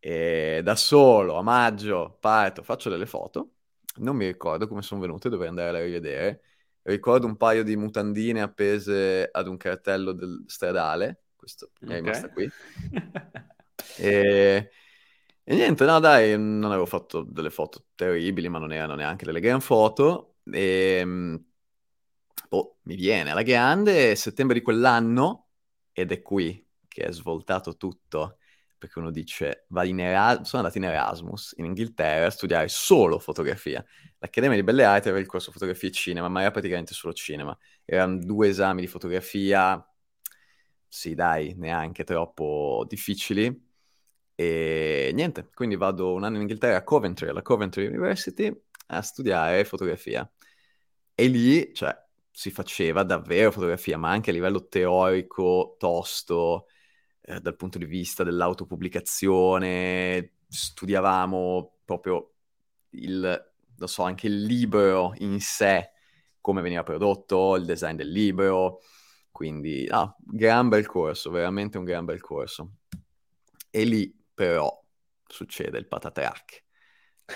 e 0.00 0.60
da 0.64 0.74
solo 0.74 1.36
a 1.36 1.42
maggio 1.42 2.18
parto, 2.20 2.64
faccio 2.64 2.90
delle 2.90 3.06
foto, 3.06 3.52
non 3.98 4.16
mi 4.16 4.26
ricordo 4.26 4.66
come 4.66 4.82
sono 4.82 5.00
venute, 5.00 5.28
dovrei 5.28 5.48
andare 5.48 5.78
a 5.78 5.84
rivedere. 5.84 6.42
Ricordo 6.82 7.28
un 7.28 7.36
paio 7.36 7.62
di 7.62 7.76
mutandine 7.76 8.40
appese 8.40 9.28
ad 9.30 9.46
un 9.46 9.56
cartello 9.56 10.10
del 10.10 10.42
stradale, 10.48 11.26
questo 11.36 11.70
okay. 11.80 11.94
è 11.94 12.00
rimasta 12.00 12.30
qui. 12.30 12.50
e... 13.98 14.70
e, 15.44 15.54
niente, 15.54 15.84
no 15.84 16.00
dai, 16.00 16.36
non 16.36 16.64
avevo 16.64 16.86
fatto 16.86 17.22
delle 17.22 17.50
foto 17.50 17.84
terribili, 17.94 18.48
ma 18.48 18.58
non 18.58 18.72
erano 18.72 18.96
neanche 18.96 19.24
delle 19.24 19.38
gran 19.38 19.60
foto. 19.60 20.38
E 20.50 20.96
ehm, 21.00 21.44
oh, 22.48 22.78
mi 22.82 22.96
viene 22.96 23.30
alla 23.30 23.42
grande, 23.42 24.16
settembre 24.16 24.58
di 24.58 24.64
quell'anno, 24.64 25.50
ed 25.92 26.10
è 26.10 26.20
qui 26.20 26.66
che 26.88 27.04
è 27.04 27.12
svoltato 27.12 27.76
tutto 27.76 28.38
perché 28.82 28.98
uno 28.98 29.12
dice, 29.12 29.66
Erasmus, 30.00 30.48
sono 30.48 30.62
andato 30.62 30.78
in 30.78 30.84
Erasmus 30.84 31.54
in 31.58 31.66
Inghilterra 31.66 32.26
a 32.26 32.30
studiare 32.30 32.66
solo 32.66 33.20
fotografia. 33.20 33.84
L'Accademia 34.18 34.56
di 34.56 34.64
Belle 34.64 34.82
Arti 34.82 35.06
aveva 35.06 35.22
il 35.22 35.28
corso 35.28 35.52
fotografia 35.52 35.88
e 35.88 35.92
cinema, 35.92 36.28
ma 36.28 36.40
era 36.40 36.50
praticamente 36.50 36.92
solo 36.92 37.12
cinema. 37.12 37.56
Erano 37.84 38.18
due 38.18 38.48
esami 38.48 38.80
di 38.80 38.88
fotografia, 38.88 39.88
sì 40.88 41.14
dai, 41.14 41.54
neanche 41.56 42.02
troppo 42.02 42.84
difficili. 42.88 43.70
E 44.34 45.12
niente, 45.14 45.48
quindi 45.54 45.76
vado 45.76 46.12
un 46.12 46.24
anno 46.24 46.34
in 46.34 46.42
Inghilterra 46.42 46.78
a 46.78 46.82
Coventry, 46.82 47.28
alla 47.28 47.42
Coventry 47.42 47.86
University, 47.86 48.52
a 48.88 49.00
studiare 49.00 49.64
fotografia. 49.64 50.28
E 51.14 51.26
lì, 51.28 51.72
cioè, 51.72 51.96
si 52.32 52.50
faceva 52.50 53.04
davvero 53.04 53.52
fotografia, 53.52 53.96
ma 53.96 54.10
anche 54.10 54.30
a 54.30 54.32
livello 54.32 54.66
teorico, 54.66 55.76
tosto, 55.78 56.66
eh, 57.24 57.40
dal 57.40 57.56
punto 57.56 57.78
di 57.78 57.84
vista 57.84 58.24
dell'autopubblicazione, 58.24 60.32
studiavamo 60.48 61.78
proprio 61.84 62.32
il, 62.90 63.52
non 63.76 63.88
so, 63.88 64.02
anche 64.02 64.26
il 64.26 64.42
libro 64.42 65.14
in 65.18 65.40
sé, 65.40 65.90
come 66.40 66.62
veniva 66.62 66.82
prodotto, 66.82 67.54
il 67.56 67.64
design 67.64 67.94
del 67.94 68.10
libro, 68.10 68.80
quindi, 69.30 69.86
ah, 69.88 70.12
gran 70.18 70.68
bel 70.68 70.86
corso, 70.86 71.30
veramente 71.30 71.78
un 71.78 71.84
gran 71.84 72.04
bel 72.04 72.20
corso. 72.20 72.72
E 73.70 73.84
lì 73.84 74.12
però 74.34 74.84
succede 75.24 75.78
il 75.78 75.86
patatrack, 75.86 76.64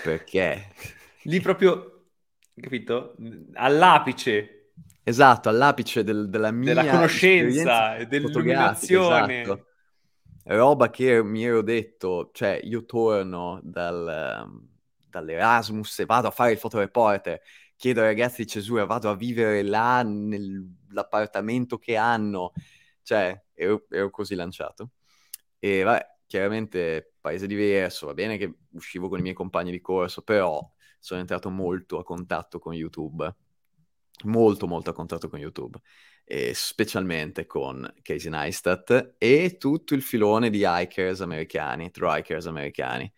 perché... 0.02 0.72
lì 1.24 1.40
proprio, 1.40 2.08
capito? 2.54 3.14
All'apice 3.54 4.50
Esatto, 5.08 5.48
all'apice 5.48 6.02
del, 6.02 6.28
della 6.28 6.50
mia 6.50 6.74
della 6.74 6.90
conoscenza, 6.90 8.04
dell'illuminazione. 8.04 9.42
Esatto 9.42 9.66
roba 10.54 10.90
che 10.90 11.22
mi 11.22 11.44
ero 11.44 11.62
detto, 11.62 12.30
cioè 12.32 12.60
io 12.62 12.84
torno 12.84 13.60
dal, 13.62 14.48
dall'Erasmus 15.08 16.00
e 16.00 16.04
vado 16.06 16.28
a 16.28 16.30
fare 16.30 16.52
il 16.52 16.58
fotoreporter, 16.58 17.40
chiedo 17.76 18.00
ai 18.00 18.06
ragazzi 18.06 18.42
di 18.42 18.48
Cesura, 18.48 18.84
vado 18.84 19.10
a 19.10 19.16
vivere 19.16 19.62
là 19.62 20.02
nell'appartamento 20.02 21.78
che 21.78 21.96
hanno, 21.96 22.52
cioè 23.02 23.40
ero, 23.54 23.86
ero 23.90 24.10
così 24.10 24.34
lanciato. 24.34 24.92
E 25.58 25.82
vabbè, 25.82 26.06
chiaramente 26.26 27.14
paese 27.20 27.46
diverso, 27.46 28.06
va 28.06 28.14
bene 28.14 28.36
che 28.36 28.54
uscivo 28.72 29.08
con 29.08 29.18
i 29.18 29.22
miei 29.22 29.34
compagni 29.34 29.70
di 29.70 29.80
corso, 29.80 30.22
però 30.22 30.60
sono 30.98 31.20
entrato 31.20 31.50
molto 31.50 31.98
a 31.98 32.04
contatto 32.04 32.58
con 32.58 32.74
YouTube, 32.74 33.34
molto 34.24 34.66
molto 34.66 34.90
a 34.90 34.92
contatto 34.92 35.28
con 35.28 35.38
YouTube 35.38 35.78
e 36.24 36.52
specialmente 36.54 37.46
con 37.46 37.88
Casey 38.02 38.30
Neistat 38.30 39.14
e 39.18 39.56
tutto 39.58 39.94
il 39.94 40.02
filone 40.02 40.50
di 40.50 40.62
hikers 40.64 41.20
americani, 41.20 41.90
true 41.90 42.18
hikers 42.18 42.46
americani. 42.46 43.10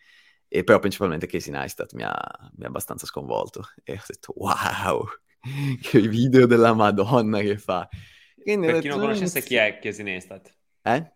E 0.47 0.65
però 0.65 0.79
principalmente 0.79 1.27
Casey 1.27 1.53
Neistat 1.53 1.95
mi 1.95 2.03
ha, 2.03 2.15
mi 2.57 2.65
ha 2.65 2.69
abbastanza 2.69 3.07
sconvolto 3.07 3.63
e 3.83 3.95
ho 3.95 4.05
detto 4.07 4.35
wow, 4.37 5.07
che 5.81 6.01
video 6.01 6.47
della 6.47 6.75
Madonna 6.75 7.41
che 7.41 7.59
fa. 7.59 7.89
Quindi 8.41 8.67
per 8.67 8.81
chi 8.81 8.89
non 8.89 9.01
conoscesse 9.01 9.43
chi 9.43 9.57
è 9.57 9.79
Casey 9.81 10.05
Neistat? 10.05 10.55
Eh? 10.83 11.13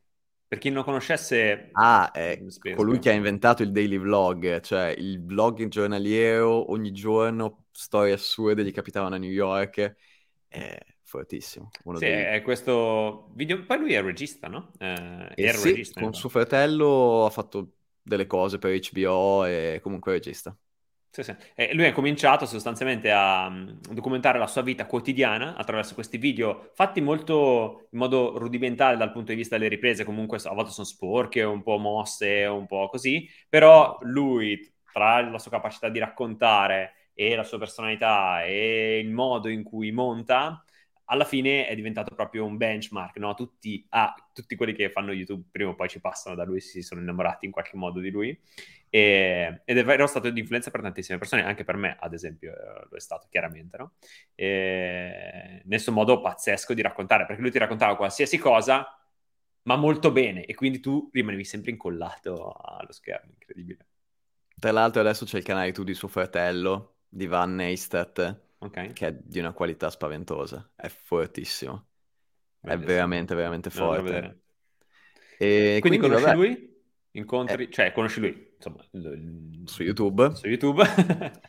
Per 0.52 0.60
chi 0.60 0.68
non 0.68 0.84
conoscesse... 0.84 1.70
Ah, 1.72 2.10
è 2.10 2.38
colui 2.74 2.98
che 2.98 3.08
ha 3.08 3.14
inventato 3.14 3.62
il 3.62 3.72
daily 3.72 3.96
vlog, 3.96 4.60
cioè 4.60 4.94
il 4.98 5.24
vlog 5.24 5.66
giornaliero, 5.68 6.70
ogni 6.70 6.92
giorno, 6.92 7.64
storie 7.70 8.12
assurde, 8.12 8.62
gli 8.62 8.70
capitavano 8.70 9.14
a 9.14 9.18
New 9.18 9.30
York, 9.30 9.96
è 10.48 10.78
fortissimo. 11.00 11.70
Uno 11.84 11.96
sì, 11.96 12.04
dei... 12.04 12.24
è 12.24 12.42
questo 12.42 13.30
video... 13.32 13.64
Poi 13.64 13.78
lui 13.78 13.94
è 13.94 14.02
regista, 14.02 14.48
no? 14.48 14.72
Eh, 14.78 15.32
era 15.36 15.56
sì, 15.56 15.70
regista. 15.70 16.02
con 16.02 16.12
suo 16.12 16.28
fratello 16.28 17.24
ha 17.24 17.30
fatto 17.30 17.76
delle 18.02 18.26
cose 18.26 18.58
per 18.58 18.78
HBO 18.78 19.46
e 19.46 19.80
comunque 19.82 20.12
regista. 20.12 20.54
Sì, 21.14 21.22
sì. 21.24 21.34
E 21.54 21.74
lui 21.74 21.84
ha 21.84 21.92
cominciato 21.92 22.46
sostanzialmente 22.46 23.10
a 23.12 23.46
mm, 23.50 23.68
documentare 23.90 24.38
la 24.38 24.46
sua 24.46 24.62
vita 24.62 24.86
quotidiana 24.86 25.54
attraverso 25.56 25.92
questi 25.92 26.16
video 26.16 26.70
fatti 26.72 27.02
molto 27.02 27.88
in 27.90 27.98
modo 27.98 28.38
rudimentale 28.38 28.96
dal 28.96 29.12
punto 29.12 29.30
di 29.32 29.36
vista 29.36 29.58
delle 29.58 29.68
riprese, 29.68 30.04
comunque 30.04 30.38
a 30.42 30.54
volte 30.54 30.70
sono 30.70 30.86
sporche, 30.86 31.42
un 31.42 31.62
po' 31.62 31.76
mosse, 31.76 32.46
un 32.46 32.66
po' 32.66 32.88
così, 32.88 33.28
però 33.46 33.98
lui, 34.02 34.58
tra 34.90 35.20
la 35.28 35.38
sua 35.38 35.50
capacità 35.50 35.90
di 35.90 35.98
raccontare 35.98 36.94
e 37.12 37.36
la 37.36 37.44
sua 37.44 37.58
personalità 37.58 38.42
e 38.44 38.98
il 39.00 39.10
modo 39.10 39.48
in 39.48 39.62
cui 39.64 39.92
monta, 39.92 40.64
alla 41.12 41.24
fine 41.26 41.66
è 41.66 41.74
diventato 41.74 42.14
proprio 42.14 42.46
un 42.46 42.56
benchmark, 42.56 43.18
no? 43.18 43.34
Tutti, 43.34 43.84
ah, 43.90 44.14
tutti 44.32 44.56
quelli 44.56 44.72
che 44.72 44.90
fanno 44.90 45.12
YouTube 45.12 45.44
prima 45.50 45.70
o 45.70 45.74
poi 45.74 45.88
ci 45.90 46.00
passano 46.00 46.34
da 46.34 46.44
lui, 46.44 46.60
si 46.60 46.80
sono 46.80 47.02
innamorati 47.02 47.44
in 47.44 47.52
qualche 47.52 47.76
modo 47.76 48.00
di 48.00 48.10
lui 48.10 48.36
e, 48.88 49.60
ed 49.62 49.76
è 49.76 49.84
vero 49.84 50.06
stato 50.06 50.30
di 50.30 50.40
influenza 50.40 50.70
per 50.70 50.80
tantissime 50.80 51.18
persone, 51.18 51.44
anche 51.44 51.64
per 51.64 51.76
me, 51.76 51.96
ad 52.00 52.14
esempio, 52.14 52.52
eh, 52.52 52.86
lo 52.88 52.96
è 52.96 53.00
stato 53.00 53.26
chiaramente, 53.28 53.76
no? 53.76 53.92
E, 54.34 55.60
nel 55.64 55.80
suo 55.80 55.92
modo 55.92 56.22
pazzesco 56.22 56.72
di 56.72 56.80
raccontare, 56.80 57.26
perché 57.26 57.42
lui 57.42 57.50
ti 57.50 57.58
raccontava 57.58 57.94
qualsiasi 57.94 58.38
cosa, 58.38 58.98
ma 59.64 59.76
molto 59.76 60.12
bene, 60.12 60.46
e 60.46 60.54
quindi 60.54 60.80
tu 60.80 61.10
rimanevi 61.12 61.44
sempre 61.44 61.72
incollato 61.72 62.52
allo 62.52 62.92
schermo, 62.92 63.32
incredibile. 63.32 63.86
Tra 64.58 64.72
l'altro 64.72 65.02
adesso 65.02 65.26
c'è 65.26 65.36
il 65.36 65.44
canale 65.44 65.66
YouTube 65.66 65.90
di 65.90 65.96
suo 65.96 66.08
fratello, 66.08 67.00
di 67.06 67.26
Van 67.26 67.54
Neistat, 67.54 68.51
okay. 68.66 68.92
che 68.92 69.06
è 69.08 69.12
di 69.12 69.38
una 69.38 69.52
qualità 69.52 69.90
spaventosa, 69.90 70.72
è 70.74 70.88
fortissimo, 70.88 71.88
è 72.60 72.76
veramente, 72.76 73.34
veramente 73.34 73.70
forte. 73.70 74.40
E 75.38 75.78
quindi, 75.80 75.80
quindi 75.80 75.98
conosci 75.98 76.24
vabbè, 76.24 76.36
lui? 76.36 76.70
Incontri, 77.12 77.64
eh. 77.64 77.70
cioè 77.70 77.92
conosci 77.92 78.20
lui? 78.20 78.52
insomma, 78.62 78.84
su 79.64 79.82
YouTube. 79.82 80.34
Su 80.34 80.46
YouTube. 80.46 80.82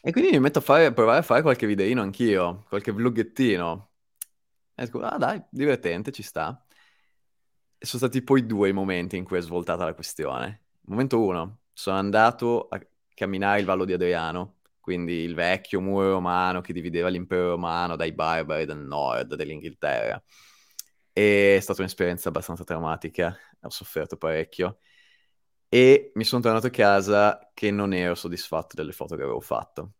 e 0.00 0.12
quindi 0.12 0.30
mi 0.30 0.40
metto 0.40 0.58
a, 0.58 0.62
fare, 0.62 0.86
a 0.86 0.92
provare 0.92 1.18
a 1.18 1.22
fare 1.22 1.42
qualche 1.42 1.66
videino 1.66 2.00
anch'io, 2.02 2.64
qualche 2.68 2.92
vloggettino. 2.92 3.90
E 4.74 4.84
dico, 4.84 5.00
ah 5.00 5.18
dai, 5.18 5.42
divertente, 5.50 6.12
ci 6.12 6.22
sta. 6.22 6.64
E 7.76 7.86
sono 7.86 8.02
stati 8.02 8.22
poi 8.22 8.46
due 8.46 8.68
i 8.68 8.72
momenti 8.72 9.16
in 9.16 9.24
cui 9.24 9.38
è 9.38 9.42
svoltata 9.42 9.84
la 9.84 9.94
questione. 9.94 10.62
Momento 10.82 11.20
uno, 11.20 11.60
sono 11.72 11.96
andato 11.96 12.68
a 12.68 12.80
camminare 13.14 13.60
il 13.60 13.66
Vallo 13.66 13.84
di 13.84 13.92
Adriano, 13.92 14.58
quindi 14.80 15.12
il 15.22 15.34
vecchio 15.34 15.80
muro 15.80 16.10
romano 16.10 16.60
che 16.60 16.72
divideva 16.72 17.08
l'impero 17.08 17.50
romano 17.50 17.96
dai 17.96 18.12
barbari 18.12 18.64
del 18.64 18.78
nord 18.78 19.34
dell'Inghilterra. 19.34 20.22
E 21.12 21.56
è 21.56 21.60
stata 21.60 21.82
un'esperienza 21.82 22.28
abbastanza 22.28 22.64
traumatica, 22.64 23.36
ho 23.60 23.70
sofferto 23.70 24.16
parecchio 24.16 24.78
e 25.72 26.10
mi 26.14 26.24
sono 26.24 26.42
tornato 26.42 26.66
a 26.66 26.70
casa 26.70 27.50
che 27.54 27.70
non 27.70 27.92
ero 27.92 28.16
soddisfatto 28.16 28.74
delle 28.74 28.90
foto 28.92 29.14
che 29.14 29.22
avevo 29.22 29.40
fatto. 29.40 29.92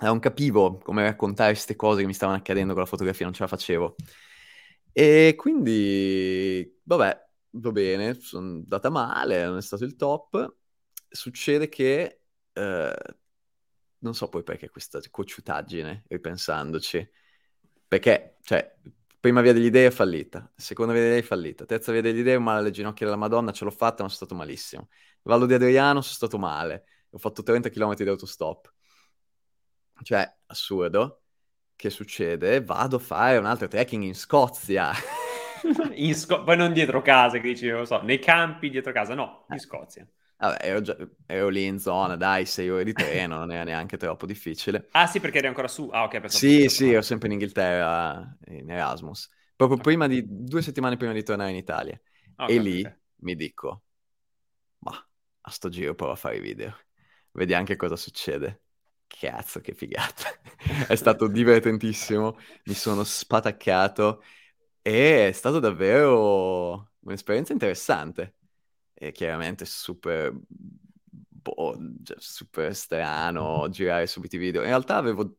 Non 0.00 0.18
capivo 0.20 0.78
come 0.78 1.02
raccontare 1.02 1.52
queste 1.52 1.76
cose 1.76 2.00
che 2.00 2.06
mi 2.06 2.14
stavano 2.14 2.38
accadendo 2.38 2.72
con 2.72 2.82
la 2.82 2.88
fotografia, 2.88 3.26
non 3.26 3.34
ce 3.34 3.42
la 3.42 3.48
facevo. 3.48 3.94
E 4.92 5.34
quindi, 5.36 6.80
vabbè, 6.82 7.26
va 7.50 7.72
bene, 7.72 8.14
sono 8.14 8.46
andata 8.46 8.88
male, 8.88 9.44
non 9.44 9.58
è 9.58 9.62
stato 9.62 9.84
il 9.84 9.96
top. 9.96 10.56
Succede 11.08 11.68
che, 11.68 12.22
eh, 12.54 12.96
non 13.98 14.14
so 14.14 14.28
poi 14.28 14.42
perché 14.42 14.70
questa 14.70 15.00
cocciutaggine, 15.10 16.04
ripensandoci, 16.08 17.08
perché, 17.88 18.36
cioè, 18.42 18.74
prima 19.18 19.40
via 19.40 19.52
degli 19.52 19.70
dei 19.70 19.86
è 19.86 19.90
fallita, 19.90 20.50
seconda 20.54 20.92
via 20.92 21.02
degli 21.02 21.12
dei 21.12 21.20
è 21.20 21.24
fallita, 21.24 21.64
terza 21.64 21.92
via 21.92 22.02
degli 22.02 22.22
dei, 22.22 22.38
male 22.38 22.60
alle 22.60 22.70
ginocchia 22.70 23.06
della 23.06 23.18
Madonna, 23.18 23.52
ce 23.52 23.64
l'ho 23.64 23.70
fatta, 23.70 24.02
ma 24.02 24.08
sono 24.08 24.26
stato 24.26 24.34
malissimo. 24.34 24.88
Vallo 25.22 25.46
di 25.46 25.54
Adriano 25.54 26.00
sono 26.00 26.14
stato 26.14 26.38
male, 26.38 26.84
ho 27.10 27.18
fatto 27.18 27.42
30 27.42 27.68
km 27.68 27.94
di 27.94 28.08
autostop. 28.08 28.72
Cioè, 30.02 30.36
assurdo. 30.46 31.22
Che 31.74 31.90
succede? 31.90 32.62
Vado 32.62 32.96
a 32.96 33.00
fare 33.00 33.36
un 33.36 33.44
altro 33.44 33.68
trekking 33.68 34.02
in 34.02 34.14
Scozia. 34.14 34.92
in 35.94 36.14
Sco- 36.14 36.42
poi 36.42 36.56
non 36.56 36.72
dietro 36.72 37.02
casa, 37.02 37.38
che 37.38 37.48
dici, 37.48 37.68
non 37.68 37.86
so, 37.86 38.00
nei 38.02 38.18
campi 38.18 38.70
dietro 38.70 38.92
casa, 38.92 39.14
no, 39.14 39.44
in 39.50 39.56
eh. 39.56 39.58
Scozia. 39.58 40.06
Vabbè, 40.38 40.66
ero, 40.66 40.80
già, 40.82 40.96
ero, 41.24 41.48
lì 41.48 41.64
in 41.64 41.78
zona, 41.78 42.16
dai, 42.16 42.44
sei 42.44 42.68
ore 42.68 42.84
di 42.84 42.92
treno, 42.92 43.38
non 43.38 43.50
era 43.50 43.64
neanche 43.64 43.96
troppo 43.96 44.26
difficile. 44.26 44.88
Ah 44.90 45.06
sì, 45.06 45.18
perché 45.18 45.38
eri 45.38 45.46
ancora 45.46 45.68
su? 45.68 45.88
Ah 45.90 46.04
ok, 46.04 46.28
Sì, 46.28 46.68
sì, 46.68 46.92
ero 46.92 47.02
sempre 47.02 47.28
in 47.28 47.34
Inghilterra, 47.34 48.36
in 48.48 48.70
Erasmus. 48.70 49.30
Proprio 49.56 49.78
okay. 49.78 49.92
prima 49.92 50.06
di, 50.06 50.22
due 50.26 50.60
settimane 50.60 50.98
prima 50.98 51.14
di 51.14 51.22
tornare 51.22 51.50
in 51.50 51.56
Italia. 51.56 51.98
Okay, 52.36 52.54
e 52.54 52.58
lì 52.58 52.80
okay. 52.80 52.98
mi 53.20 53.34
dico, 53.34 53.84
ma 54.80 55.08
a 55.40 55.50
sto 55.50 55.70
giro 55.70 55.94
provo 55.94 56.12
a 56.12 56.16
fare 56.16 56.36
i 56.36 56.40
video. 56.40 56.76
Vedi 57.32 57.54
anche 57.54 57.76
cosa 57.76 57.96
succede. 57.96 58.60
Cazzo, 59.06 59.60
che 59.60 59.72
figata. 59.72 60.24
è 60.86 60.94
stato 60.96 61.28
divertentissimo, 61.28 62.36
mi 62.64 62.74
sono 62.74 63.04
spataccato 63.04 64.22
e 64.82 65.28
è 65.28 65.32
stato 65.32 65.60
davvero 65.60 66.92
un'esperienza 67.00 67.52
interessante 67.54 68.34
è 68.98 69.12
chiaramente 69.12 69.66
super, 69.66 70.32
boh, 70.48 71.78
cioè, 72.02 72.16
super 72.18 72.74
strano 72.74 73.68
girare 73.68 74.06
subito 74.06 74.36
i 74.36 74.38
video. 74.38 74.62
In 74.62 74.68
realtà 74.68 74.96
avevo, 74.96 75.36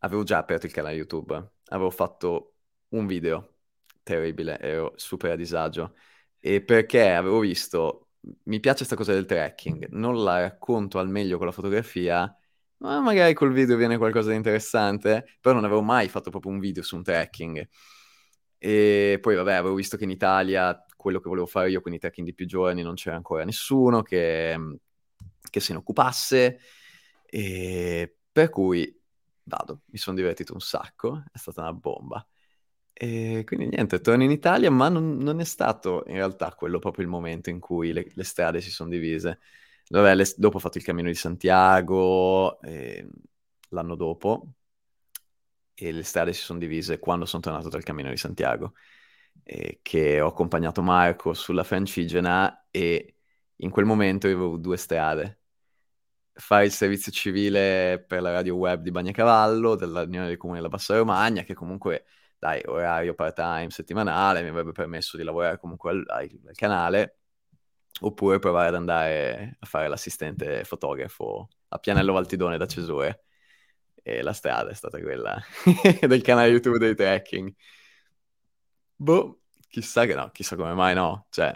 avevo 0.00 0.22
già 0.22 0.38
aperto 0.38 0.66
il 0.66 0.72
canale 0.72 0.96
YouTube, 0.96 1.52
avevo 1.66 1.90
fatto 1.90 2.56
un 2.88 3.06
video 3.06 3.54
terribile, 4.02 4.58
ero 4.58 4.92
super 4.96 5.32
a 5.32 5.36
disagio. 5.36 5.94
E 6.38 6.62
perché 6.62 7.10
avevo 7.10 7.38
visto, 7.40 8.10
mi 8.44 8.60
piace 8.60 8.78
questa 8.78 8.96
cosa 8.96 9.12
del 9.12 9.26
tracking, 9.26 9.88
non 9.90 10.22
la 10.22 10.40
racconto 10.40 10.98
al 10.98 11.08
meglio 11.08 11.38
con 11.38 11.46
la 11.46 11.52
fotografia, 11.52 12.34
ma 12.78 13.00
magari 13.00 13.34
col 13.34 13.52
video 13.52 13.76
viene 13.76 13.98
qualcosa 13.98 14.30
di 14.30 14.36
interessante, 14.36 15.38
però 15.40 15.54
non 15.54 15.64
avevo 15.64 15.82
mai 15.82 16.08
fatto 16.08 16.30
proprio 16.30 16.52
un 16.52 16.58
video 16.58 16.82
su 16.82 16.96
un 16.96 17.02
tracking. 17.02 17.68
E 18.62 19.18
poi 19.22 19.36
vabbè, 19.36 19.54
avevo 19.54 19.74
visto 19.74 19.96
che 19.96 20.04
in 20.04 20.10
Italia 20.10 20.84
quello 20.94 21.18
che 21.18 21.30
volevo 21.30 21.46
fare 21.46 21.70
io, 21.70 21.80
quindi 21.80 21.98
trekking 21.98 22.26
di 22.26 22.34
più 22.34 22.44
giorni, 22.46 22.82
non 22.82 22.94
c'era 22.94 23.16
ancora 23.16 23.42
nessuno 23.44 24.02
che, 24.02 24.54
che 25.48 25.60
se 25.60 25.72
ne 25.72 25.78
occupasse, 25.78 26.60
e 27.24 28.16
per 28.30 28.50
cui 28.50 29.00
vado, 29.44 29.80
mi 29.86 29.96
sono 29.96 30.16
divertito 30.16 30.52
un 30.52 30.60
sacco, 30.60 31.24
è 31.32 31.38
stata 31.38 31.62
una 31.62 31.72
bomba. 31.72 32.26
E 32.92 33.44
quindi 33.46 33.68
niente, 33.68 34.00
torno 34.02 34.24
in 34.24 34.30
Italia, 34.30 34.70
ma 34.70 34.90
non, 34.90 35.16
non, 35.16 35.40
è 35.40 35.44
stato 35.44 36.04
in 36.06 36.14
realtà 36.16 36.52
quello 36.54 36.78
proprio 36.78 37.04
il 37.04 37.10
momento 37.10 37.48
in 37.48 37.58
cui 37.58 37.92
le, 37.92 38.06
le 38.12 38.24
strade 38.24 38.60
si 38.60 38.70
sono 38.70 38.90
divise. 38.90 39.40
Vabbè, 39.88 40.14
le, 40.14 40.26
dopo 40.36 40.56
ho 40.58 40.60
fatto 40.60 40.76
il 40.76 40.84
cammino 40.84 41.08
di 41.08 41.14
Santiago, 41.14 42.60
eh, 42.60 43.08
l'anno 43.70 43.94
dopo, 43.94 44.56
e 45.80 45.92
le 45.92 46.02
strade 46.02 46.32
si 46.32 46.42
sono 46.42 46.58
divise 46.58 46.98
quando 46.98 47.24
sono 47.24 47.42
tornato 47.42 47.68
dal 47.68 47.82
cammino 47.82 48.10
di 48.10 48.16
Santiago 48.16 48.74
eh, 49.44 49.80
che 49.82 50.20
ho 50.20 50.28
accompagnato 50.28 50.82
Marco 50.82 51.32
sulla 51.34 51.64
Francigena 51.64 52.66
e 52.70 53.16
in 53.56 53.70
quel 53.70 53.84
momento 53.84 54.26
avevo 54.26 54.56
due 54.56 54.76
strade. 54.76 55.38
Fare 56.32 56.64
il 56.64 56.72
servizio 56.72 57.12
civile 57.12 58.02
per 58.06 58.22
la 58.22 58.32
radio 58.32 58.54
web 58.56 58.82
di 58.82 58.90
Bagnacavallo, 58.90 59.74
dell'Unione 59.74 60.26
dei 60.28 60.36
Comuni 60.36 60.58
della 60.58 60.70
Bassa 60.70 60.96
Romagna, 60.96 61.42
che 61.42 61.54
comunque, 61.54 62.06
dai, 62.38 62.62
orario 62.64 63.14
part-time 63.14 63.68
settimanale, 63.70 64.42
mi 64.42 64.48
avrebbe 64.48 64.72
permesso 64.72 65.16
di 65.16 65.22
lavorare 65.22 65.58
comunque 65.58 65.90
al, 65.90 66.04
al, 66.06 66.30
al 66.46 66.54
canale, 66.54 67.18
oppure 68.02 68.38
provare 68.38 68.68
ad 68.68 68.74
andare 68.76 69.56
a 69.58 69.66
fare 69.66 69.88
l'assistente 69.88 70.64
fotografo 70.64 71.48
a 71.68 71.78
Pianello 71.78 72.12
Valtidone 72.12 72.56
da 72.56 72.66
Cesure. 72.66 73.24
E 74.02 74.22
la 74.22 74.32
strada 74.32 74.70
è 74.70 74.74
stata 74.74 75.00
quella 75.00 75.40
del 76.00 76.22
canale 76.22 76.50
YouTube 76.50 76.78
dei 76.78 76.94
trekking. 76.94 77.52
Boh, 78.96 79.40
chissà 79.68 80.04
che 80.06 80.14
no, 80.14 80.30
chissà 80.30 80.56
come 80.56 80.74
mai 80.74 80.94
no, 80.94 81.26
cioè, 81.30 81.52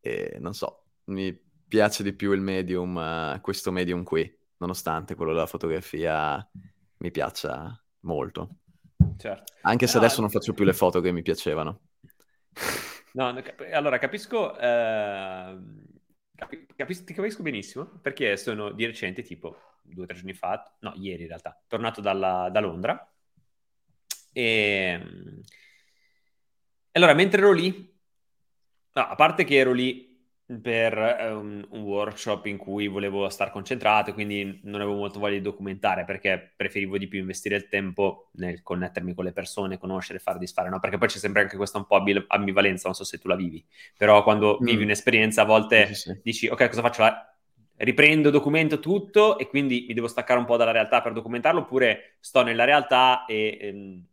eh, 0.00 0.36
non 0.40 0.54
so, 0.54 0.84
mi 1.04 1.36
piace 1.66 2.02
di 2.02 2.12
più 2.12 2.32
il 2.32 2.40
medium, 2.40 2.96
uh, 2.96 3.40
questo 3.40 3.70
medium 3.70 4.02
qui, 4.02 4.32
nonostante 4.58 5.14
quello 5.14 5.32
della 5.32 5.46
fotografia 5.46 6.48
mi 6.98 7.10
piaccia 7.10 7.80
molto. 8.00 8.56
Certo. 9.16 9.52
Anche 9.62 9.86
se 9.86 9.98
no, 9.98 10.04
adesso 10.04 10.20
non 10.20 10.30
faccio 10.30 10.52
più 10.52 10.64
le 10.64 10.72
foto 10.72 11.00
che 11.00 11.12
mi 11.12 11.22
piacevano. 11.22 11.80
No, 13.14 13.32
allora 13.72 13.98
capisco, 13.98 14.58
eh, 14.58 15.56
capi, 16.34 16.66
capis- 16.74 17.04
ti 17.04 17.14
capisco 17.14 17.44
benissimo 17.44 17.84
perché 18.02 18.36
sono 18.36 18.72
di 18.72 18.84
recente, 18.86 19.22
tipo 19.22 19.56
due 19.84 20.04
o 20.04 20.06
tre 20.06 20.16
giorni 20.16 20.34
fa, 20.34 20.76
no, 20.80 20.92
ieri 20.96 21.22
in 21.22 21.28
realtà, 21.28 21.60
tornato 21.66 22.00
dalla, 22.00 22.48
da 22.50 22.60
Londra 22.60 23.12
e 24.32 25.00
allora, 26.92 27.14
mentre 27.14 27.40
ero 27.40 27.52
lì, 27.52 27.94
No, 28.94 29.08
a 29.08 29.16
parte 29.16 29.42
che 29.42 29.56
ero 29.56 29.72
lì 29.72 30.12
per 30.62 30.96
um, 31.32 31.66
un 31.70 31.80
workshop 31.80 32.46
in 32.46 32.56
cui 32.56 32.86
volevo 32.86 33.28
stare 33.28 33.50
concentrato, 33.50 34.12
quindi 34.12 34.60
non 34.64 34.80
avevo 34.80 34.96
molto 34.96 35.18
voglia 35.18 35.34
di 35.34 35.40
documentare 35.40 36.04
perché 36.04 36.52
preferivo 36.54 36.96
di 36.96 37.08
più 37.08 37.18
investire 37.18 37.56
il 37.56 37.66
tempo 37.66 38.28
nel 38.34 38.62
connettermi 38.62 39.12
con 39.12 39.24
le 39.24 39.32
persone, 39.32 39.78
conoscere, 39.78 40.20
far 40.20 40.38
disfare, 40.38 40.68
no? 40.68 40.78
Perché 40.78 40.96
poi 40.96 41.08
c'è 41.08 41.18
sempre 41.18 41.42
anche 41.42 41.56
questa 41.56 41.78
un 41.78 41.86
po' 41.86 42.00
ambivalenza, 42.28 42.86
non 42.86 42.94
so 42.94 43.02
se 43.02 43.18
tu 43.18 43.26
la 43.26 43.34
vivi, 43.34 43.64
però 43.96 44.22
quando 44.22 44.58
mm. 44.62 44.64
vivi 44.64 44.84
un'esperienza 44.84 45.42
a 45.42 45.46
volte 45.46 45.86
sì, 45.86 45.94
sì. 45.94 46.20
dici 46.22 46.46
ok, 46.46 46.68
cosa 46.68 46.82
faccio? 46.82 47.02
Riprendo, 47.76 48.30
documento 48.30 48.78
tutto 48.78 49.38
e 49.38 49.48
quindi 49.48 49.84
mi 49.88 49.94
devo 49.94 50.08
staccare 50.08 50.38
un 50.38 50.46
po' 50.46 50.56
dalla 50.56 50.70
realtà 50.70 51.02
per 51.02 51.12
documentarlo 51.12 51.60
oppure 51.60 52.16
sto 52.20 52.42
nella 52.42 52.64
realtà 52.64 53.24
e... 53.26 53.58
Ehm, 53.60 54.04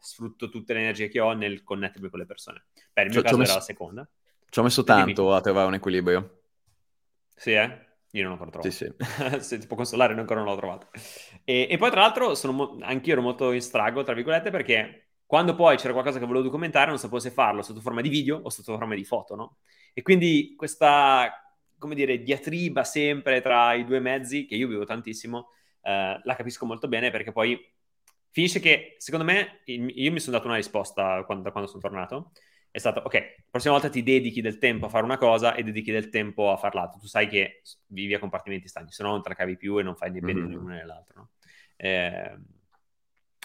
sfrutto 0.00 0.48
tutte 0.48 0.72
le 0.72 0.80
energie 0.80 1.08
che 1.08 1.20
ho 1.20 1.32
nel 1.32 1.62
connettermi 1.62 2.08
con 2.08 2.18
le 2.18 2.26
persone. 2.26 2.64
Per 2.92 3.04
il 3.04 3.10
mio 3.10 3.20
cioè, 3.20 3.28
caso 3.28 3.36
messo... 3.36 3.50
era 3.50 3.60
la 3.60 3.64
seconda. 3.64 4.08
Ci 4.48 4.58
ho 4.58 4.62
messo 4.62 4.82
tanto 4.82 5.22
Dimmi. 5.22 5.34
a 5.36 5.40
trovare 5.40 5.66
un 5.68 5.74
equilibrio. 5.74 6.40
Sì, 7.36 7.52
eh? 7.52 7.88
Io 8.12 8.26
non 8.26 8.36
l'ho 8.36 8.44
ancora 8.44 8.50
trovato. 8.50 8.70
Sì, 8.70 8.84
sì. 8.84 9.38
Se 9.40 9.58
ti 9.58 9.66
può 9.66 9.76
consolare, 9.76 10.14
ancora 10.14 10.40
non 10.40 10.48
l'ho 10.48 10.56
trovato. 10.56 10.88
E, 11.44 11.68
e 11.70 11.76
poi, 11.76 11.90
tra 11.90 12.00
l'altro, 12.00 12.34
sono 12.34 12.52
mo- 12.52 12.78
anch'io 12.80 13.12
ero 13.12 13.22
molto 13.22 13.52
in 13.52 13.62
strago, 13.62 14.02
tra 14.02 14.14
virgolette, 14.14 14.50
perché 14.50 15.10
quando 15.24 15.54
poi 15.54 15.76
c'era 15.76 15.92
qualcosa 15.92 16.18
che 16.18 16.26
volevo 16.26 16.44
documentare, 16.44 16.88
non 16.88 16.98
sapevo 16.98 17.20
se 17.20 17.30
farlo 17.30 17.62
sotto 17.62 17.80
forma 17.80 18.00
di 18.00 18.08
video 18.08 18.40
o 18.42 18.50
sotto 18.50 18.76
forma 18.76 18.96
di 18.96 19.04
foto, 19.04 19.36
no? 19.36 19.58
E 19.94 20.02
quindi 20.02 20.54
questa, 20.56 21.49
come 21.80 21.96
dire, 21.96 22.22
diatriba 22.22 22.84
sempre 22.84 23.40
tra 23.40 23.74
i 23.74 23.84
due 23.84 23.98
mezzi, 23.98 24.46
che 24.46 24.54
io 24.54 24.68
vivo 24.68 24.84
tantissimo, 24.84 25.48
eh, 25.82 26.20
la 26.22 26.36
capisco 26.36 26.66
molto 26.66 26.86
bene 26.86 27.10
perché 27.10 27.32
poi 27.32 27.58
finisce 28.30 28.60
che, 28.60 28.94
secondo 28.98 29.24
me, 29.24 29.62
io 29.64 30.12
mi 30.12 30.20
sono 30.20 30.36
dato 30.36 30.46
una 30.46 30.56
risposta 30.56 31.24
quando, 31.24 31.42
da 31.44 31.50
quando 31.50 31.68
sono 31.68 31.82
tornato, 31.82 32.32
è 32.70 32.78
stato, 32.78 33.00
ok, 33.00 33.14
la 33.14 33.44
prossima 33.50 33.72
volta 33.72 33.88
ti 33.88 34.02
dedichi 34.02 34.40
del 34.40 34.58
tempo 34.58 34.86
a 34.86 34.88
fare 34.88 35.04
una 35.04 35.18
cosa 35.18 35.54
e 35.54 35.64
dedichi 35.64 35.90
del 35.90 36.08
tempo 36.08 36.52
a 36.52 36.56
far 36.56 36.74
l'altro. 36.74 37.00
Tu 37.00 37.06
sai 37.06 37.26
che 37.26 37.62
vivi 37.86 38.14
a 38.14 38.20
compartimenti 38.20 38.68
stagni, 38.68 38.92
se 38.92 39.02
no 39.02 39.10
non 39.10 39.22
te 39.22 39.30
la 39.30 39.34
cavi 39.34 39.56
più 39.56 39.78
e 39.78 39.82
non 39.82 39.96
fai 39.96 40.12
né 40.12 40.20
bene 40.20 40.40
mm-hmm. 40.40 40.52
l'uno 40.52 40.68
né 40.68 40.84
l'altro. 40.84 41.18
No? 41.18 41.30
Eh, 41.76 42.38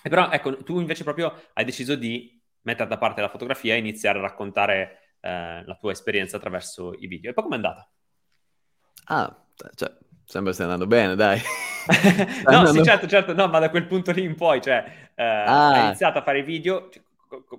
però, 0.04 0.30
ecco, 0.30 0.58
tu 0.64 0.80
invece 0.80 1.04
proprio 1.04 1.34
hai 1.54 1.66
deciso 1.66 1.96
di 1.96 2.40
mettere 2.62 2.90
da 2.90 2.98
parte 2.98 3.22
la 3.22 3.30
fotografia 3.30 3.74
e 3.74 3.80
iniziare 3.80 4.20
a 4.20 4.22
raccontare 4.22 5.16
eh, 5.22 5.64
la 5.66 5.78
tua 5.80 5.92
esperienza 5.92 6.38
attraverso 6.38 6.94
i 6.94 7.08
video. 7.08 7.32
E 7.32 7.34
poi 7.34 7.44
com'è 7.46 7.56
andata? 7.56 7.90
Ah, 9.06 9.36
cioè, 9.76 9.92
sembra 10.26 10.54
stia 10.54 10.66
andando 10.66 10.88
bene, 10.88 11.16
dai. 11.16 11.40
no, 12.46 12.50
andando... 12.50 12.72
sì, 12.72 12.84
certo, 12.84 13.08
certo, 13.08 13.34
no, 13.34 13.48
ma 13.48 13.60
da 13.60 13.70
quel 13.70 13.88
punto 13.88 14.12
lì 14.12 14.24
in 14.24 14.36
poi, 14.36 14.62
cioè, 14.62 15.12
eh, 15.16 15.24
ah. 15.24 15.72
hai 15.72 15.86
iniziato 15.86 16.20
a 16.20 16.24
fare 16.24 16.44
video, 16.44 16.90
cioè, 16.90 17.04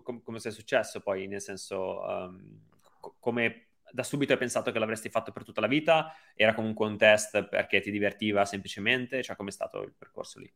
com- 0.03 0.23
come 0.23 0.41
sia 0.41 0.51
successo 0.51 1.01
poi, 1.01 1.27
nel 1.27 1.41
senso, 1.41 2.01
um, 2.03 2.61
co- 3.01 3.17
come 3.21 3.67
da 3.91 4.03
subito 4.03 4.33
hai 4.33 4.39
pensato 4.39 4.73
che 4.73 4.79
l'avresti 4.79 5.09
fatto 5.09 5.33
per 5.33 5.45
tutta 5.45 5.61
la 5.61 5.67
vita? 5.67 6.15
Era 6.35 6.55
comunque 6.55 6.87
un 6.87 6.97
test 6.97 7.45
perché 7.45 7.81
ti 7.81 7.91
divertiva 7.91 8.45
semplicemente? 8.45 9.23
Cioè, 9.23 9.37
com'è 9.37 9.51
stato 9.51 9.83
il 9.83 9.95
percorso 9.97 10.41
lì? 10.41 10.53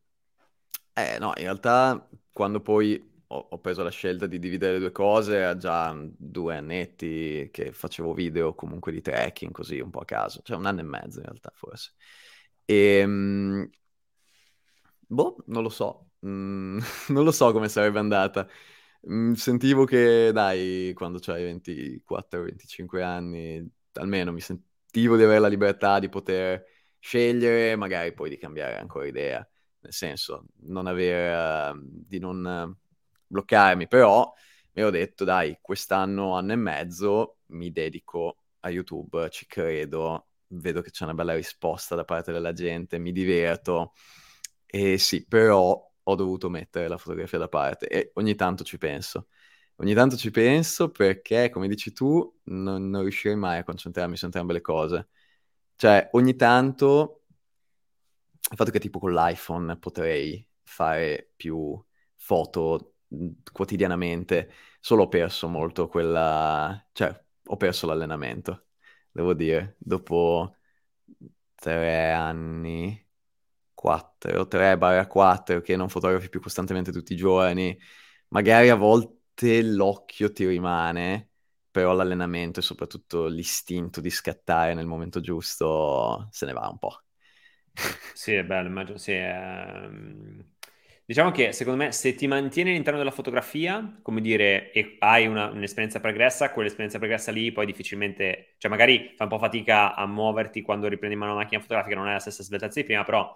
Eh, 0.93 1.17
no, 1.19 1.31
in 1.37 1.43
realtà 1.43 2.07
quando 2.31 2.59
poi 2.59 3.10
ho, 3.31 3.47
ho 3.51 3.59
preso 3.59 3.83
la 3.83 3.89
scelta 3.89 4.27
di 4.27 4.39
dividere 4.39 4.73
le 4.73 4.79
due 4.79 4.91
cose, 4.91 5.37
era 5.37 5.55
già 5.57 5.95
due 6.05 6.57
annetti 6.57 7.49
che 7.51 7.71
facevo 7.71 8.13
video 8.13 8.53
comunque 8.55 8.91
di 8.91 9.01
trekking, 9.01 9.51
così 9.51 9.79
un 9.79 9.89
po' 9.89 9.99
a 10.01 10.05
caso, 10.05 10.41
cioè 10.43 10.57
un 10.57 10.65
anno 10.65 10.81
e 10.81 10.83
mezzo 10.83 11.19
in 11.19 11.25
realtà 11.25 11.51
forse. 11.55 11.93
E, 12.65 12.75
ehm, 12.99 13.69
boh, 15.07 15.37
non 15.47 15.63
lo 15.63 15.69
so, 15.69 16.11
mm, 16.25 16.79
non 17.09 17.23
lo 17.23 17.31
so 17.31 17.51
come 17.51 17.69
sarebbe 17.69 17.99
andata. 17.99 18.47
Mm, 19.09 19.33
sentivo 19.33 19.85
che, 19.85 20.31
dai, 20.33 20.91
quando 20.93 21.19
c'hai 21.19 21.43
24-25 21.43 23.01
anni, 23.01 23.67
almeno 23.93 24.31
mi 24.31 24.41
sentivo 24.41 25.15
di 25.17 25.23
avere 25.23 25.39
la 25.39 25.47
libertà 25.47 25.99
di 25.99 26.09
poter 26.09 26.63
scegliere, 26.99 27.75
magari 27.75 28.13
poi 28.13 28.29
di 28.29 28.37
cambiare 28.37 28.77
ancora 28.77 29.07
idea, 29.07 29.47
nel 29.79 29.93
senso, 29.93 30.45
non 30.63 30.85
avere, 30.87 31.71
uh, 31.73 31.79
di 31.81 32.19
non 32.19 32.77
bloccarmi, 33.31 33.87
però 33.87 34.31
mi 34.73 34.81
ero 34.81 34.91
detto, 34.91 35.23
dai, 35.23 35.57
quest'anno, 35.61 36.35
anno 36.35 36.53
e 36.53 36.55
mezzo, 36.55 37.37
mi 37.47 37.71
dedico 37.71 38.37
a 38.61 38.69
YouTube, 38.69 39.29
ci 39.29 39.45
credo, 39.47 40.27
vedo 40.47 40.81
che 40.81 40.91
c'è 40.91 41.03
una 41.03 41.13
bella 41.13 41.33
risposta 41.35 41.95
da 41.95 42.05
parte 42.05 42.31
della 42.31 42.53
gente, 42.53 42.99
mi 42.99 43.11
diverto, 43.11 43.93
e 44.65 44.97
sì, 44.97 45.25
però 45.27 45.89
ho 46.03 46.15
dovuto 46.15 46.49
mettere 46.49 46.87
la 46.87 46.97
fotografia 46.97 47.37
da 47.37 47.47
parte 47.47 47.87
e 47.87 48.11
ogni 48.15 48.35
tanto 48.35 48.63
ci 48.63 48.77
penso. 48.77 49.27
Ogni 49.77 49.93
tanto 49.93 50.15
ci 50.15 50.29
penso 50.31 50.89
perché, 50.91 51.49
come 51.49 51.67
dici 51.67 51.91
tu, 51.91 52.39
non, 52.43 52.89
non 52.89 53.01
riuscirei 53.01 53.35
mai 53.35 53.59
a 53.59 53.63
concentrarmi 53.63 54.15
su 54.15 54.25
entrambe 54.25 54.53
le 54.53 54.61
cose. 54.61 55.09
Cioè, 55.75 56.09
ogni 56.13 56.35
tanto, 56.35 57.23
il 58.51 58.57
fatto 58.57 58.71
che 58.71 58.79
tipo 58.79 58.99
con 58.99 59.13
l'iPhone 59.13 59.77
potrei 59.77 60.45
fare 60.63 61.31
più 61.35 61.83
foto 62.15 62.93
quotidianamente, 63.51 64.51
solo 64.79 65.03
ho 65.03 65.07
perso 65.07 65.47
molto 65.47 65.87
quella... 65.87 66.87
cioè, 66.93 67.23
ho 67.45 67.57
perso 67.57 67.87
l'allenamento, 67.87 68.67
devo 69.11 69.33
dire, 69.33 69.75
dopo 69.79 70.55
tre 71.55 72.11
anni 72.11 73.07
4, 73.73 74.47
3 74.47 74.77
barra 74.77 75.07
4 75.07 75.61
che 75.61 75.75
non 75.75 75.89
fotografi 75.89 76.29
più 76.29 76.39
costantemente 76.41 76.91
tutti 76.91 77.13
i 77.13 77.15
giorni, 77.15 77.77
magari 78.29 78.69
a 78.69 78.75
volte 78.75 79.61
l'occhio 79.63 80.31
ti 80.31 80.45
rimane, 80.45 81.31
però 81.71 81.93
l'allenamento 81.93 82.59
e 82.59 82.63
soprattutto 82.63 83.27
l'istinto 83.27 84.01
di 84.01 84.09
scattare 84.09 84.73
nel 84.73 84.85
momento 84.85 85.19
giusto 85.21 86.27
se 86.31 86.45
ne 86.45 86.53
va 86.53 86.67
un 86.69 86.77
po'. 86.79 87.03
Sì, 88.13 88.33
è 88.33 88.43
bello, 88.43 88.67
immagino, 88.67 88.97
sì. 88.97 89.11
È... 89.13 89.89
Diciamo 91.11 91.31
che 91.31 91.51
secondo 91.51 91.83
me 91.83 91.91
se 91.91 92.15
ti 92.15 92.25
mantieni 92.25 92.69
all'interno 92.69 92.97
della 92.97 93.11
fotografia, 93.11 93.99
come 94.01 94.21
dire, 94.21 94.71
e 94.71 94.95
hai 94.99 95.27
una, 95.27 95.49
un'esperienza 95.49 95.99
pregressa, 95.99 96.51
quell'esperienza 96.51 96.99
pregressa 96.99 97.33
lì 97.33 97.51
poi 97.51 97.65
difficilmente, 97.65 98.55
cioè 98.57 98.71
magari 98.71 99.11
fa 99.17 99.23
un 99.23 99.29
po' 99.29 99.37
fatica 99.37 99.93
a 99.93 100.07
muoverti 100.07 100.61
quando 100.61 100.87
riprendi 100.87 101.15
in 101.15 101.19
mano 101.19 101.33
una 101.33 101.41
macchina 101.41 101.59
fotografica, 101.59 101.97
non 101.97 102.07
è 102.07 102.13
la 102.13 102.19
stessa 102.19 102.43
sveltezza 102.43 102.79
di 102.79 102.85
prima, 102.85 103.03
però 103.03 103.35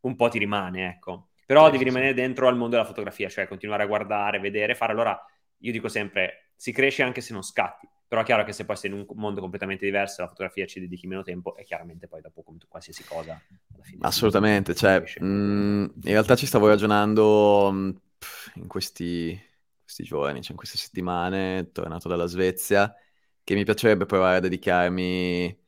un 0.00 0.14
po' 0.14 0.28
ti 0.28 0.38
rimane, 0.38 0.88
ecco. 0.88 1.28
Però 1.46 1.64
sì, 1.64 1.70
devi 1.70 1.84
sì, 1.84 1.88
rimanere 1.88 2.12
dentro 2.12 2.48
al 2.48 2.56
mondo 2.56 2.76
della 2.76 2.86
fotografia, 2.86 3.30
cioè 3.30 3.48
continuare 3.48 3.84
a 3.84 3.86
guardare, 3.86 4.38
vedere, 4.38 4.74
fare. 4.74 4.92
Allora, 4.92 5.18
io 5.60 5.72
dico 5.72 5.88
sempre, 5.88 6.50
si 6.54 6.70
cresce 6.70 7.02
anche 7.02 7.22
se 7.22 7.32
non 7.32 7.42
scatti. 7.42 7.88
Però 8.08 8.20
è 8.20 8.24
chiaro 8.24 8.44
che 8.44 8.52
se 8.52 8.64
poi 8.64 8.76
sei 8.76 8.90
in 8.90 8.96
un 8.96 9.06
mondo 9.14 9.40
completamente 9.40 9.84
diverso, 9.84 10.22
la 10.22 10.28
fotografia 10.28 10.64
ci 10.66 10.80
dedichi 10.80 11.06
meno 11.06 11.22
tempo 11.22 11.56
e 11.56 11.64
chiaramente 11.64 12.06
poi 12.06 12.20
dopo 12.20 12.42
come 12.42 12.58
qualsiasi 12.68 13.04
cosa. 13.04 13.40
Assolutamente, 14.00 14.74
cioè, 14.74 15.00
mh, 15.00 15.24
mm, 15.26 15.82
in 15.82 16.10
realtà 16.10 16.36
ci 16.36 16.46
stavo 16.46 16.68
ragionando 16.68 17.70
mh, 17.72 17.76
mm, 17.78 17.90
in 18.62 18.66
questi, 18.68 19.38
questi 19.82 20.04
giorni, 20.04 20.40
cioè 20.40 20.52
in 20.52 20.56
queste 20.56 20.78
settimane, 20.78 21.70
tornato 21.72 22.08
dalla 22.08 22.26
Svezia, 22.26 22.94
che 23.42 23.54
mi 23.54 23.64
piacerebbe 23.64 24.06
provare 24.06 24.36
a 24.36 24.40
dedicarmi 24.40 25.64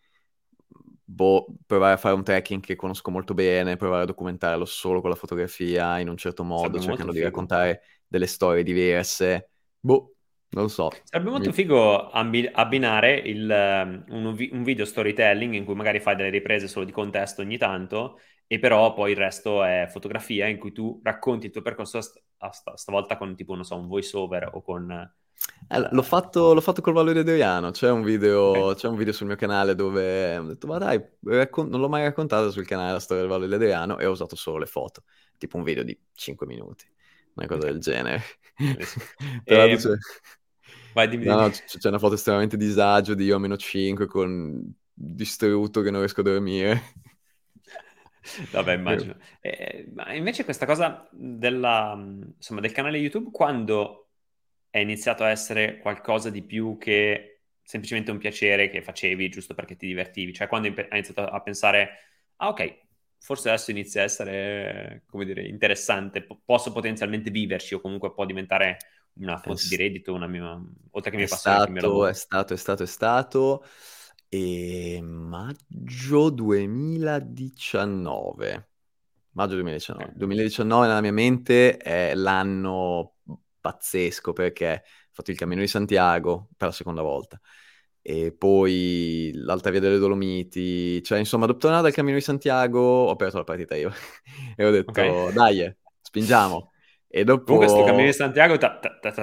boh, 1.10 1.46
provare 1.66 1.94
a 1.94 1.96
fare 1.96 2.14
un 2.14 2.22
tracking 2.22 2.62
che 2.62 2.76
conosco 2.76 3.10
molto 3.10 3.32
bene, 3.34 3.76
provare 3.76 4.02
a 4.02 4.06
documentarlo 4.06 4.64
solo 4.66 5.00
con 5.00 5.10
la 5.10 5.16
fotografia 5.16 5.98
in 5.98 6.08
un 6.08 6.16
certo 6.16 6.44
modo, 6.44 6.62
Sarebbe 6.62 6.80
cercando 6.80 7.12
di 7.12 7.22
raccontare 7.22 7.82
delle 8.06 8.26
storie 8.26 8.62
diverse. 8.62 9.50
Boh, 9.80 10.16
non 10.50 10.64
lo 10.64 10.68
so. 10.68 10.90
Sarebbe 11.04 11.30
molto 11.30 11.48
Mi... 11.48 11.54
figo 11.54 12.10
abbinare 12.10 13.14
il, 13.14 13.48
um, 13.48 14.04
un, 14.16 14.48
un, 14.52 14.62
video 14.62 14.84
storytelling 14.84 15.54
in 15.54 15.64
cui 15.64 15.74
magari 15.74 16.00
fai 16.00 16.16
delle 16.16 16.30
riprese 16.30 16.68
solo 16.68 16.84
di 16.84 16.92
contesto 16.92 17.42
ogni 17.42 17.58
tanto 17.58 18.18
e 18.46 18.58
però 18.58 18.94
poi 18.94 19.10
il 19.10 19.16
resto 19.16 19.62
è 19.62 19.86
fotografia 19.90 20.46
in 20.46 20.58
cui 20.58 20.72
tu 20.72 21.00
racconti 21.02 21.46
il 21.46 21.52
tuo 21.52 21.60
percorso 21.60 22.00
st- 22.00 22.22
st- 22.50 22.74
stavolta 22.74 23.18
con 23.18 23.36
tipo, 23.36 23.54
non 23.54 23.64
so, 23.64 23.76
un 23.76 23.88
voice 23.88 24.16
over 24.16 24.50
o 24.52 24.62
con 24.62 25.10
eh, 25.68 25.88
l'ho, 25.90 26.02
fatto, 26.02 26.54
l'ho 26.54 26.60
fatto 26.60 26.80
col 26.80 26.94
Valore 26.94 27.20
Adriano, 27.20 27.70
c'è 27.70 27.90
un, 27.90 28.02
video, 28.02 28.48
okay. 28.50 28.74
c'è 28.74 28.88
un 28.88 28.96
video 28.96 29.12
sul 29.12 29.26
mio 29.26 29.36
canale 29.36 29.74
dove 29.74 30.36
ho 30.38 30.44
detto 30.44 30.66
ma 30.66 30.78
dai, 30.78 31.00
raccon- 31.24 31.68
non 31.68 31.80
l'ho 31.80 31.88
mai 31.88 32.04
raccontata 32.04 32.50
sul 32.50 32.66
canale 32.66 32.92
la 32.92 33.00
storia 33.00 33.22
del 33.22 33.32
Valore 33.32 33.54
Adriano 33.54 33.98
e 33.98 34.06
ho 34.06 34.10
usato 34.10 34.34
solo 34.34 34.58
le 34.58 34.66
foto, 34.66 35.04
tipo 35.36 35.58
un 35.58 35.64
video 35.64 35.82
di 35.82 35.98
5 36.14 36.46
minuti, 36.46 36.90
una 37.34 37.46
cosa 37.46 37.60
okay. 37.60 37.72
del 37.72 37.80
genere. 37.80 38.22
Tra 39.44 39.64
e... 39.64 39.76
c'è... 39.76 39.90
Vai, 40.92 41.08
dimmi, 41.08 41.24
no, 41.24 41.36
no, 41.36 41.50
c'è, 41.50 41.64
c'è 41.64 41.88
una 41.88 41.98
foto 41.98 42.14
estremamente 42.14 42.56
disagio 42.56 43.14
di 43.14 43.24
io 43.24 43.36
a 43.36 43.38
meno 43.38 43.56
5 43.56 44.06
con 44.06 44.74
distrutto 44.92 45.80
che 45.80 45.90
non 45.90 46.00
riesco 46.00 46.20
a 46.20 46.24
dormire. 46.24 46.82
Vabbè, 48.52 48.74
immagino. 48.74 49.16
Eh, 49.40 49.88
ma 49.94 50.12
invece 50.12 50.44
questa 50.44 50.66
cosa 50.66 51.08
della, 51.12 51.94
insomma, 52.36 52.60
del 52.60 52.72
canale 52.72 52.98
YouTube, 52.98 53.30
quando 53.30 54.08
è 54.70 54.78
iniziato 54.78 55.24
a 55.24 55.30
essere 55.30 55.78
qualcosa 55.78 56.30
di 56.30 56.42
più 56.42 56.76
che 56.78 57.40
semplicemente 57.62 58.10
un 58.10 58.18
piacere 58.18 58.70
che 58.70 58.82
facevi 58.82 59.28
giusto 59.28 59.54
perché 59.54 59.76
ti 59.76 59.86
divertivi. 59.86 60.32
Cioè, 60.32 60.48
quando 60.48 60.68
hai 60.68 60.86
iniziato 60.90 61.24
a 61.24 61.40
pensare, 61.40 61.90
ah, 62.36 62.48
ok, 62.48 62.78
forse 63.18 63.48
adesso 63.48 63.70
inizia 63.70 64.02
a 64.02 64.04
essere, 64.04 65.02
come 65.06 65.24
dire, 65.24 65.42
interessante, 65.46 66.26
posso 66.44 66.72
potenzialmente 66.72 67.30
viverci 67.30 67.74
o 67.74 67.80
comunque 67.80 68.12
può 68.12 68.24
diventare 68.24 68.78
una 69.20 69.38
fonte 69.38 69.66
di 69.68 69.76
reddito, 69.76 70.12
una 70.12 70.26
mia, 70.26 70.60
oltre 70.90 71.10
che 71.10 71.16
mi 71.16 71.22
è 71.24 71.26
stato? 71.26 72.06
È 72.06 72.12
stato, 72.12 72.52
è 72.54 72.56
stato, 72.56 72.82
è 72.82 72.86
stato, 72.86 73.64
e 74.28 75.00
maggio 75.02 76.30
2019. 76.30 78.68
Maggio 79.32 79.54
2019. 79.54 80.04
Okay. 80.04 80.16
2019 80.16 80.86
nella 80.86 81.00
mia 81.00 81.12
mente 81.12 81.76
è 81.76 82.14
l'anno 82.14 83.14
pazzesco 83.60 84.32
perché 84.32 84.82
ho 84.84 85.12
fatto 85.12 85.30
il 85.30 85.36
Cammino 85.36 85.60
di 85.60 85.68
Santiago 85.68 86.48
per 86.56 86.68
la 86.68 86.74
seconda 86.74 87.02
volta 87.02 87.38
e 88.02 88.32
poi 88.32 89.30
l'Alta 89.34 89.70
Via 89.70 89.80
delle 89.80 89.98
Dolomiti, 89.98 91.02
cioè 91.02 91.18
insomma 91.18 91.46
dopo 91.46 91.58
tornare 91.58 91.82
dal 91.82 91.92
Cammino 91.92 92.16
di 92.16 92.22
Santiago 92.22 92.80
ho 92.80 93.10
aperto 93.10 93.36
la 93.36 93.44
partita 93.44 93.76
io 93.76 93.92
e 94.56 94.64
ho 94.64 94.70
detto 94.70 94.90
okay. 94.90 95.32
dai, 95.32 95.76
spingiamo. 96.00 96.72
E 97.08 97.24
dopo... 97.24 97.44
Comunque 97.44 97.66
questo 97.66 97.84
Cammino 97.84 98.06
di 98.06 98.12
Santiago 98.12 98.54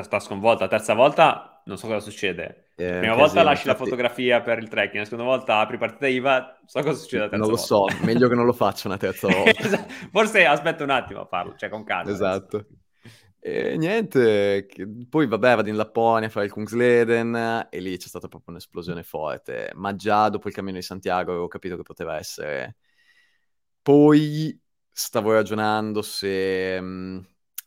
sta 0.02 0.20
sconvolta, 0.20 0.64
la 0.64 0.70
terza 0.70 0.94
volta 0.94 1.62
non 1.66 1.78
so 1.78 1.88
cosa 1.88 2.00
succede. 2.00 2.72
Eh, 2.76 2.92
la 2.92 2.98
prima 3.00 3.16
volta 3.16 3.42
lasci 3.44 3.68
infatti... 3.68 3.68
la 3.68 3.76
fotografia 3.76 4.42
per 4.42 4.58
il 4.60 4.68
trekking, 4.68 4.98
la 4.98 5.04
seconda 5.04 5.24
volta 5.24 5.60
apri 5.60 5.78
partita 5.78 6.08
IVA, 6.08 6.62
so 6.66 6.82
cosa 6.82 6.98
succede 7.00 7.24
la 7.24 7.30
terza 7.30 7.46
Non 7.46 7.54
lo 7.54 7.62
volta. 7.62 7.96
so, 7.96 8.06
meglio 8.06 8.28
che 8.28 8.36
non 8.36 8.46
lo 8.46 8.54
faccia 8.54 8.88
una 8.88 8.98
terza 8.98 9.28
volta. 9.34 9.64
Esatto. 9.64 9.94
Forse 10.12 10.46
aspetta 10.46 10.84
un 10.84 10.90
attimo 10.90 11.22
a 11.22 11.26
farlo, 11.26 11.56
cioè 11.56 11.70
con 11.70 11.84
calma. 11.84 12.12
Esatto. 12.12 12.58
Adesso. 12.58 12.74
E 13.40 13.78
niente, 13.78 14.66
poi 15.08 15.28
vabbè 15.28 15.56
vado 15.56 15.70
in 15.70 15.76
Lapponia 15.76 16.28
a 16.28 16.32
fare 16.32 16.48
il 16.48 16.52
Kungsleden 16.52 17.68
e 17.70 17.80
lì 17.80 17.96
c'è 17.96 18.08
stata 18.08 18.28
proprio 18.28 18.54
un'esplosione 18.54 19.04
forte, 19.04 19.72
ma 19.76 19.96
già 19.96 20.30
dopo 20.30 20.48
il 20.48 20.54
Cammino 20.56 20.78
di 20.78 20.84
Santiago 20.84 21.30
avevo 21.32 21.48
capito 21.48 21.76
che 21.76 21.84
poteva 21.84 22.18
essere... 22.18 22.78
Poi 23.84 24.60
stavo 24.92 25.32
ragionando 25.34 26.02
se... 26.02 26.82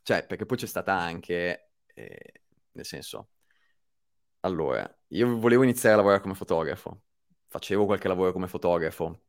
Cioè, 0.09 0.25
perché 0.25 0.47
poi 0.47 0.57
c'è 0.57 0.64
stata 0.64 0.94
anche, 0.94 1.73
eh, 1.92 2.42
nel 2.73 2.87
senso, 2.87 3.29
allora, 4.40 4.88
io 5.09 5.38
volevo 5.38 5.64
iniziare 5.64 5.94
a 5.94 5.99
lavorare 5.99 6.23
come 6.23 6.35
fotografo, 6.35 7.03
facevo 7.49 7.85
qualche 7.85 8.09
lavoro 8.09 8.33
come 8.33 8.47
fotografo, 8.49 9.25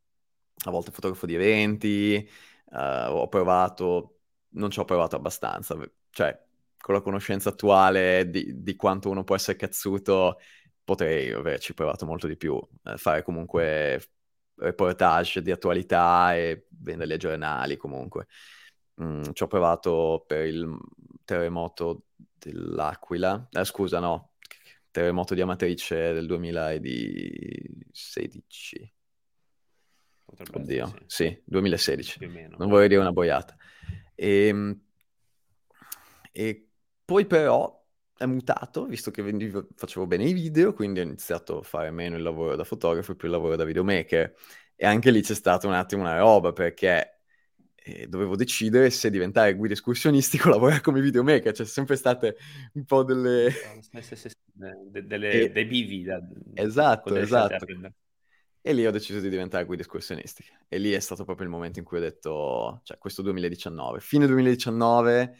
a 0.64 0.70
volte 0.70 0.90
fotografo 0.90 1.26
di 1.26 1.34
eventi, 1.34 2.26
uh, 2.66 2.76
ho 3.10 3.28
provato, 3.28 4.20
non 4.52 4.70
ci 4.70 4.78
ho 4.80 4.86
provato 4.86 5.16
abbastanza, 5.16 5.76
cioè 6.08 6.46
con 6.78 6.94
la 6.94 7.02
conoscenza 7.02 7.50
attuale 7.50 8.30
di, 8.30 8.62
di 8.62 8.74
quanto 8.74 9.10
uno 9.10 9.22
può 9.22 9.34
essere 9.34 9.58
cazzuto, 9.58 10.38
potrei 10.82 11.30
averci 11.30 11.74
provato 11.74 12.06
molto 12.06 12.26
di 12.26 12.38
più. 12.38 12.58
Eh, 12.84 12.96
fare 12.96 13.22
comunque 13.22 14.02
reportage 14.56 15.42
di 15.42 15.50
attualità 15.50 16.34
e 16.36 16.68
venderli 16.70 17.12
ai 17.12 17.18
giornali 17.18 17.76
comunque. 17.76 18.28
Mm, 19.02 19.22
ci 19.32 19.42
ho 19.42 19.46
provato 19.46 20.24
per 20.26 20.46
il 20.46 20.78
terremoto 21.24 22.08
dell'Aquila, 22.38 23.48
eh, 23.50 23.64
scusa 23.64 23.98
no, 23.98 24.32
terremoto 24.90 25.34
di 25.34 25.40
Amatrice 25.40 26.12
del 26.12 26.26
2016. 26.26 28.92
Potrebbe 30.24 30.58
Oddio, 30.58 30.84
essere, 30.84 31.04
sì. 31.06 31.26
sì, 31.26 31.42
2016. 31.44 32.26
Non 32.56 32.68
vorrei 32.68 32.88
dire 32.88 33.00
una 33.00 33.12
boiata. 33.12 33.56
E, 34.14 34.46
ehm, 34.46 34.80
e 36.32 36.68
poi 37.04 37.26
però 37.26 37.78
è 38.16 38.24
mutato, 38.26 38.84
visto 38.84 39.10
che 39.10 39.22
vendivo, 39.22 39.66
facevo 39.74 40.06
bene 40.06 40.24
i 40.24 40.32
video, 40.32 40.72
quindi 40.74 41.00
ho 41.00 41.02
iniziato 41.02 41.58
a 41.60 41.62
fare 41.62 41.90
meno 41.90 42.16
il 42.16 42.22
lavoro 42.22 42.54
da 42.54 42.64
fotografo 42.64 43.12
e 43.12 43.16
più 43.16 43.28
il 43.28 43.34
lavoro 43.34 43.56
da 43.56 43.64
videomaker. 43.64 44.34
E 44.76 44.86
anche 44.86 45.10
lì 45.10 45.22
c'è 45.22 45.34
stata 45.34 45.66
un 45.66 45.72
attimo 45.72 46.02
una 46.02 46.18
roba, 46.18 46.52
perché 46.52 47.19
eh, 47.82 48.06
dovevo 48.06 48.36
decidere 48.36 48.90
se 48.90 49.10
diventare 49.10 49.54
guida 49.54 49.74
escursionistico 49.74 50.48
o 50.48 50.50
lavorare 50.52 50.80
come 50.80 51.00
videomaker. 51.00 51.52
C'è 51.52 51.64
sempre 51.64 51.96
state 51.96 52.36
un 52.74 52.84
po' 52.84 53.02
delle... 53.02 53.50
De- 54.52 55.06
delle 55.06 55.30
e... 55.30 55.50
dei 55.50 55.64
bivi. 55.64 56.04
Da... 56.04 56.20
Esatto, 56.54 57.14
esatto. 57.16 57.66
E 58.62 58.72
lì 58.74 58.86
ho 58.86 58.90
deciso 58.90 59.20
di 59.20 59.30
diventare 59.30 59.64
guida 59.64 59.82
escursionistica. 59.82 60.52
E 60.68 60.78
lì 60.78 60.92
è 60.92 61.00
stato 61.00 61.24
proprio 61.24 61.46
il 61.46 61.52
momento 61.52 61.78
in 61.78 61.84
cui 61.86 61.96
ho 61.96 62.00
detto, 62.00 62.80
cioè 62.84 62.98
questo 62.98 63.22
2019, 63.22 64.00
fine 64.00 64.26
2019 64.26 65.36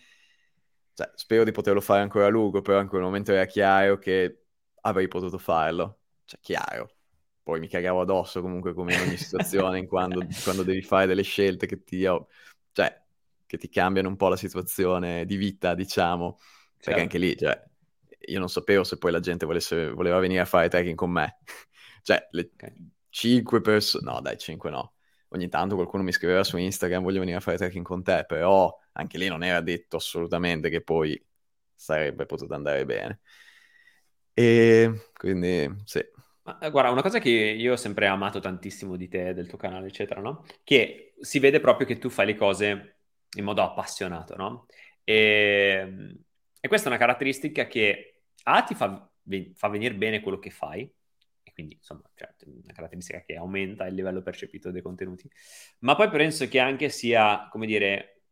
cioè, 1.01 1.11
spero 1.15 1.45
di 1.45 1.53
poterlo 1.53 1.81
fare 1.81 2.03
ancora 2.03 2.27
a 2.27 2.29
lungo, 2.29 2.61
però 2.61 2.81
in 2.81 2.89
quel 2.89 3.01
momento 3.01 3.33
era 3.33 3.47
chiaro 3.47 3.99
che 3.99 4.45
avrei 4.83 5.09
potuto 5.09 5.39
farlo. 5.39 6.01
Cioè, 6.27 6.39
chiaro. 6.41 6.97
Poi 7.43 7.59
mi 7.59 7.69
cagavo 7.69 8.03
addosso 8.03 8.41
comunque 8.41 8.75
come 8.75 8.95
in 8.95 9.01
ogni 9.01 9.17
situazione, 9.19 9.79
in 9.79 9.87
quando, 9.87 10.25
quando, 10.43 10.63
devi 10.63 10.83
fare 10.83 11.07
delle 11.07 11.23
scelte 11.23 11.67
che 11.67 11.83
ti, 11.83 12.01
cioè, 12.01 13.03
che 13.47 13.59
ti 13.59 13.69
cambiano 13.69 14.09
un 14.09 14.17
po' 14.17 14.29
la 14.29 14.37
situazione 14.37 15.25
di 15.25 15.37
vita, 15.37 15.75
diciamo. 15.75 16.39
Certo. 16.39 16.79
Perché 16.85 17.01
anche 17.01 17.19
lì, 17.19 17.37
cioè, 17.37 17.63
io 18.27 18.39
non 18.39 18.49
sapevo 18.49 18.85
se 18.85 18.99
poi 18.99 19.13
la 19.13 19.21
gente 19.21 19.47
volesse, 19.47 19.91
voleva 19.91 20.19
venire 20.19 20.41
a 20.41 20.45
fare 20.45 20.69
trekking 20.69 20.95
con 20.95 21.11
me. 21.11 21.39
cioè, 22.03 22.29
le 22.31 22.51
okay. 22.55 22.75
cinque 23.09 23.61
persone... 23.61 24.11
No, 24.11 24.21
dai, 24.21 24.39
cinque 24.39 24.71
no. 24.71 24.95
Ogni 25.29 25.49
tanto 25.49 25.75
qualcuno 25.77 26.03
mi 26.03 26.13
scriveva 26.13 26.45
su 26.45 26.57
Instagram, 26.57 27.03
voglio 27.03 27.21
venire 27.21 27.39
a 27.39 27.41
fare 27.41 27.57
trekking 27.57 27.85
con 27.85 28.03
te, 28.03 28.25
però 28.27 28.77
anche 28.93 29.19
lì 29.19 29.29
non 29.29 29.43
era 29.43 29.61
detto 29.61 29.97
assolutamente 29.97 30.69
che 30.71 30.83
poi 30.83 31.21
sarebbe 31.75 32.27
potuto 32.27 32.55
andare 32.55 32.85
bene. 32.85 33.21
E 34.35 35.11
quindi 35.15 35.69
sì. 35.85 36.05
Ma, 36.51 36.59
eh, 36.59 36.71
guarda, 36.71 36.91
una 36.91 37.03
cosa 37.03 37.21
che 37.21 37.29
io 37.31 37.73
ho 37.73 37.77
sempre 37.77 38.07
amato 38.07 38.41
tantissimo 38.41 38.97
di 38.97 39.09
te, 39.09 39.35
del 39.35 39.47
tuo 39.47 39.57
canale, 39.59 39.87
eccetera, 39.87 40.21
no? 40.21 40.45
Che 40.65 41.15
si 41.21 41.39
vede 41.39 41.61
proprio 41.61 41.87
che 41.87 41.99
tu 41.99 42.09
fai 42.11 42.27
le 42.27 42.35
cose 42.35 42.97
in 43.37 43.45
modo 43.45 43.63
appassionato, 43.63 44.35
no? 44.37 44.67
E, 45.05 46.17
e 46.61 46.69
questa 46.69 46.87
è 46.89 46.91
una 46.91 46.99
caratteristica 46.99 47.67
che 47.67 48.23
A 48.45 48.63
ti 48.63 48.75
fa, 48.75 49.09
fa 49.55 49.69
venire 49.69 49.95
bene 49.95 50.21
quello 50.21 50.39
che 50.39 50.51
fai, 50.51 50.81
e 51.43 51.53
quindi 51.53 51.75
insomma 51.75 52.03
cioè, 52.15 52.35
una 52.47 52.73
caratteristica 52.73 53.23
che 53.23 53.37
aumenta 53.37 53.87
il 53.87 53.95
livello 53.95 54.23
percepito 54.23 54.71
dei 54.73 54.83
contenuti, 54.83 55.31
ma 55.81 55.95
poi 55.95 56.09
penso 56.11 56.49
che 56.49 56.59
anche 56.59 56.89
sia, 56.89 57.49
come 57.51 57.67
dire, 57.67 58.23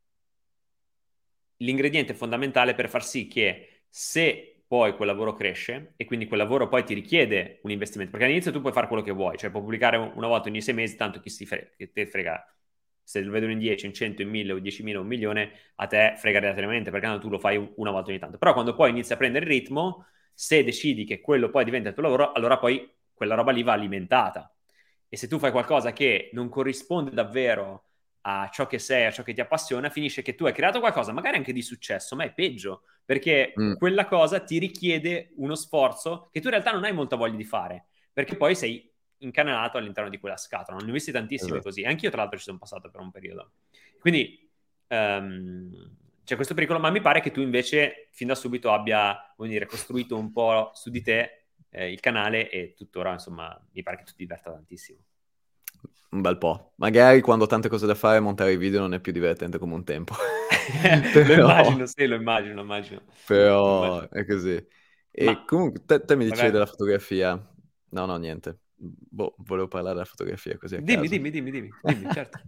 l'ingrediente 1.58 2.14
fondamentale 2.14 2.74
per 2.74 2.88
far 2.88 3.04
sì 3.04 3.28
che 3.28 3.82
se 3.88 4.57
poi 4.68 4.94
quel 4.94 5.08
lavoro 5.08 5.32
cresce 5.32 5.94
e 5.96 6.04
quindi 6.04 6.26
quel 6.26 6.38
lavoro 6.38 6.68
poi 6.68 6.84
ti 6.84 6.94
richiede 6.94 7.60
un 7.62 7.70
investimento, 7.70 8.12
perché 8.12 8.26
all'inizio 8.26 8.52
tu 8.52 8.60
puoi 8.60 8.72
fare 8.72 8.86
quello 8.86 9.02
che 9.02 9.12
vuoi, 9.12 9.36
cioè 9.38 9.50
puoi 9.50 9.62
pubblicare 9.62 9.96
una 9.96 10.28
volta 10.28 10.48
ogni 10.48 10.60
sei 10.60 10.74
mesi, 10.74 10.94
tanto 10.96 11.20
chi 11.20 11.30
si 11.30 11.46
frega, 11.46 11.70
che 11.76 11.90
te 11.90 12.06
frega 12.06 12.46
se 13.02 13.22
lo 13.22 13.30
vedono 13.32 13.52
in 13.52 13.58
10, 13.58 13.86
in 13.86 13.94
100, 13.94 14.20
in 14.20 14.28
1000 14.28 14.52
o 14.52 14.58
10.000 14.58 14.98
o 14.98 15.00
un 15.00 15.06
milione, 15.06 15.50
a 15.76 15.86
te 15.86 16.14
frega 16.18 16.40
relativamente 16.40 16.90
perché 16.90 17.18
tu 17.18 17.30
lo 17.30 17.38
fai 17.38 17.56
una 17.76 17.90
volta 17.90 18.10
ogni 18.10 18.18
tanto. 18.18 18.36
Però 18.36 18.52
quando 18.52 18.74
poi 18.74 18.90
inizi 18.90 19.14
a 19.14 19.16
prendere 19.16 19.46
il 19.46 19.50
ritmo, 19.50 20.04
se 20.34 20.62
decidi 20.62 21.04
che 21.04 21.20
quello 21.20 21.48
poi 21.48 21.64
diventa 21.64 21.88
il 21.88 21.94
tuo 21.94 22.02
lavoro, 22.02 22.32
allora 22.32 22.58
poi 22.58 22.86
quella 23.14 23.34
roba 23.34 23.50
lì 23.50 23.62
va 23.62 23.72
alimentata. 23.72 24.54
E 25.08 25.16
se 25.16 25.26
tu 25.26 25.38
fai 25.38 25.50
qualcosa 25.50 25.92
che 25.92 26.28
non 26.34 26.50
corrisponde 26.50 27.10
davvero 27.12 27.87
a 28.22 28.48
ciò 28.52 28.66
che 28.66 28.78
sei, 28.78 29.06
a 29.06 29.10
ciò 29.10 29.22
che 29.22 29.32
ti 29.32 29.40
appassiona, 29.40 29.90
finisce 29.90 30.22
che 30.22 30.34
tu 30.34 30.44
hai 30.46 30.52
creato 30.52 30.80
qualcosa, 30.80 31.12
magari 31.12 31.36
anche 31.36 31.52
di 31.52 31.62
successo, 31.62 32.16
ma 32.16 32.24
è 32.24 32.32
peggio, 32.32 32.82
perché 33.04 33.54
mm. 33.58 33.74
quella 33.74 34.06
cosa 34.06 34.40
ti 34.40 34.58
richiede 34.58 35.32
uno 35.36 35.54
sforzo 35.54 36.28
che 36.30 36.40
tu 36.40 36.46
in 36.46 36.52
realtà 36.52 36.72
non 36.72 36.84
hai 36.84 36.92
molta 36.92 37.16
voglia 37.16 37.36
di 37.36 37.44
fare, 37.44 37.86
perché 38.12 38.36
poi 38.36 38.54
sei 38.54 38.92
incanalato 39.18 39.78
all'interno 39.78 40.10
di 40.10 40.18
quella 40.18 40.36
scatola. 40.36 40.76
Non 40.76 40.86
ne 40.86 40.92
ho 40.92 40.94
visti 40.94 41.12
tantissimi 41.12 41.52
esatto. 41.52 41.64
così, 41.64 41.84
anche 41.84 42.04
io 42.04 42.10
tra 42.10 42.20
l'altro 42.20 42.38
ci 42.38 42.44
sono 42.44 42.58
passato 42.58 42.90
per 42.90 43.00
un 43.00 43.10
periodo. 43.10 43.52
Quindi 43.98 44.50
um, 44.88 45.96
c'è 46.24 46.34
questo 46.36 46.54
pericolo, 46.54 46.78
ma 46.78 46.90
mi 46.90 47.00
pare 47.00 47.20
che 47.20 47.30
tu 47.30 47.40
invece 47.40 48.08
fin 48.12 48.26
da 48.26 48.34
subito 48.34 48.72
abbia, 48.72 49.32
come 49.34 49.48
dire, 49.48 49.66
costruito 49.66 50.16
un 50.18 50.30
po' 50.32 50.70
su 50.74 50.90
di 50.90 51.00
te 51.00 51.46
eh, 51.70 51.90
il 51.90 52.00
canale 52.00 52.50
e 52.50 52.74
tuttora, 52.74 53.12
insomma, 53.12 53.58
mi 53.72 53.82
pare 53.82 53.96
che 53.96 54.04
tu 54.04 54.10
ti 54.10 54.18
diverta 54.18 54.52
tantissimo. 54.52 54.98
Un 56.10 56.20
bel 56.22 56.38
po'. 56.38 56.72
Magari 56.76 57.20
quando 57.20 57.44
ho 57.44 57.48
tante 57.48 57.68
cose 57.68 57.86
da 57.86 57.94
fare, 57.94 58.20
montare 58.20 58.52
i 58.52 58.56
video 58.56 58.80
non 58.80 58.94
è 58.94 59.00
più 59.00 59.12
divertente 59.12 59.58
come 59.58 59.74
un 59.74 59.84
tempo. 59.84 60.14
Però... 61.12 61.46
lo 61.46 61.50
immagino, 61.50 61.86
sì, 61.86 62.06
lo 62.06 62.14
immagino, 62.14 62.54
lo 62.54 62.62
immagino. 62.62 63.02
Però 63.26 63.80
lo 63.80 63.86
immagino. 63.86 64.10
è 64.10 64.26
così. 64.26 64.66
E 65.10 65.24
Ma... 65.24 65.44
comunque, 65.44 65.84
te, 65.84 66.04
te 66.04 66.16
mi 66.16 66.24
dicevi 66.24 66.36
Magari... 66.36 66.52
della 66.52 66.66
fotografia. 66.66 67.54
No, 67.90 68.06
no, 68.06 68.16
niente. 68.16 68.58
Boh, 68.74 69.34
volevo 69.38 69.68
parlare 69.68 69.94
della 69.94 70.06
fotografia 70.06 70.56
così 70.56 70.76
a 70.76 70.80
Dimmi, 70.80 71.08
dimmi, 71.08 71.30
dimmi, 71.30 71.50
dimmi, 71.50 71.70
dimmi, 71.82 72.12
certo. 72.12 72.38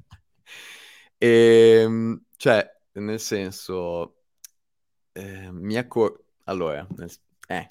e, 1.18 1.80
ehm, 1.82 2.22
cioè, 2.36 2.64
nel 2.92 3.20
senso, 3.20 4.16
eh, 5.12 5.50
mi 5.50 5.76
accorgo... 5.76 6.24
Allora, 6.44 6.86
nel... 6.96 7.10
eh, 7.48 7.66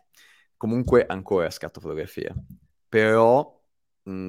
comunque 0.57 1.05
ancora 1.05 1.49
scatto 1.49 1.79
fotografia. 1.79 2.33
Però 2.87 3.58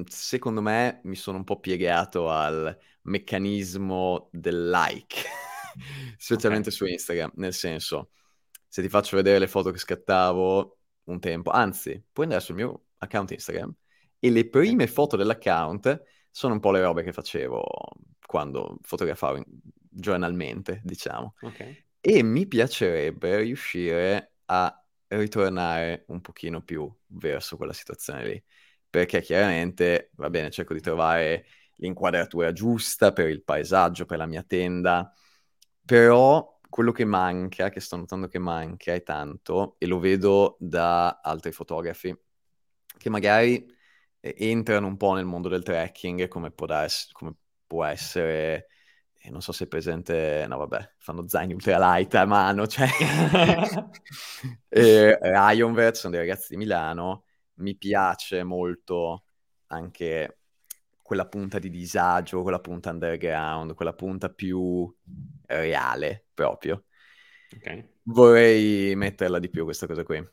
secondo 0.05 0.61
me 0.61 1.01
mi 1.03 1.15
sono 1.15 1.37
un 1.37 1.43
po' 1.43 1.59
piegato 1.59 2.29
al 2.29 2.77
meccanismo 3.03 4.29
del 4.31 4.69
like, 4.69 5.15
specialmente 6.17 6.69
okay. 6.69 6.77
su 6.77 6.85
Instagram, 6.85 7.31
nel 7.35 7.53
senso, 7.53 8.11
se 8.67 8.81
ti 8.81 8.89
faccio 8.89 9.15
vedere 9.15 9.39
le 9.39 9.47
foto 9.47 9.71
che 9.71 9.77
scattavo 9.77 10.77
un 11.05 11.19
tempo, 11.19 11.49
anzi, 11.49 12.03
puoi 12.11 12.25
andare 12.25 12.43
sul 12.43 12.55
mio 12.55 12.85
account 12.97 13.31
Instagram 13.31 13.73
e 14.19 14.29
le 14.29 14.47
prime 14.47 14.87
foto 14.87 15.17
dell'account 15.17 16.03
sono 16.29 16.53
un 16.53 16.59
po' 16.59 16.71
le 16.71 16.81
robe 16.81 17.03
che 17.03 17.11
facevo 17.11 17.63
quando 18.25 18.77
fotografavo 18.81 19.43
giornalmente, 19.89 20.81
diciamo. 20.83 21.35
Okay. 21.41 21.85
E 21.99 22.23
mi 22.23 22.47
piacerebbe 22.47 23.37
riuscire 23.37 24.35
a 24.45 24.85
ritornare 25.07 26.05
un 26.07 26.21
pochino 26.21 26.61
più 26.61 26.89
verso 27.07 27.57
quella 27.57 27.73
situazione 27.73 28.25
lì. 28.25 28.43
Perché 28.91 29.21
chiaramente, 29.21 30.11
va 30.15 30.29
bene, 30.29 30.51
cerco 30.51 30.73
di 30.73 30.81
trovare 30.81 31.45
l'inquadratura 31.77 32.51
giusta 32.51 33.13
per 33.13 33.29
il 33.29 33.43
paesaggio, 33.43 34.05
per 34.05 34.17
la 34.17 34.27
mia 34.27 34.43
tenda, 34.43 35.11
però 35.85 36.59
quello 36.69 36.91
che 36.91 37.05
manca, 37.05 37.69
che 37.69 37.79
sto 37.79 37.95
notando 37.95 38.27
che 38.27 38.37
manca 38.39 38.93
è 38.93 39.01
tanto, 39.01 39.75
e 39.79 39.87
lo 39.87 39.97
vedo 39.99 40.57
da 40.59 41.21
altri 41.21 41.51
fotografi, 41.53 42.15
che 42.97 43.09
magari 43.09 43.65
eh, 44.19 44.35
entrano 44.37 44.87
un 44.87 44.97
po' 44.97 45.13
nel 45.13 45.25
mondo 45.25 45.47
del 45.49 45.63
trekking, 45.63 46.27
come 46.27 46.51
può, 46.51 46.65
darsi, 46.65 47.11
come 47.13 47.33
può 47.65 47.85
essere 47.85 48.67
e 49.23 49.29
non 49.29 49.41
so 49.41 49.51
se 49.51 49.65
è 49.65 49.67
presente, 49.67 50.45
no 50.47 50.57
vabbè, 50.57 50.93
fanno 50.97 51.27
zaini 51.27 51.53
ultralight 51.53 52.15
a 52.15 52.25
mano, 52.25 52.65
cioè... 52.65 52.87
e 54.67 55.19
Rionvert 55.21 55.95
sono 55.95 56.13
dei 56.13 56.25
ragazzi 56.25 56.47
di 56.49 56.57
Milano, 56.57 57.25
mi 57.61 57.75
piace 57.75 58.43
molto 58.43 59.23
anche 59.67 60.39
quella 61.01 61.27
punta 61.27 61.59
di 61.59 61.69
disagio, 61.69 62.41
quella 62.41 62.59
punta 62.59 62.89
underground, 62.91 63.73
quella 63.73 63.93
punta 63.93 64.29
più 64.29 64.93
reale 65.47 66.27
proprio. 66.33 66.85
Okay. 67.55 67.97
Vorrei 68.03 68.95
metterla 68.95 69.39
di 69.39 69.49
più 69.49 69.63
questa 69.65 69.87
cosa 69.87 70.03
qui. 70.03 70.25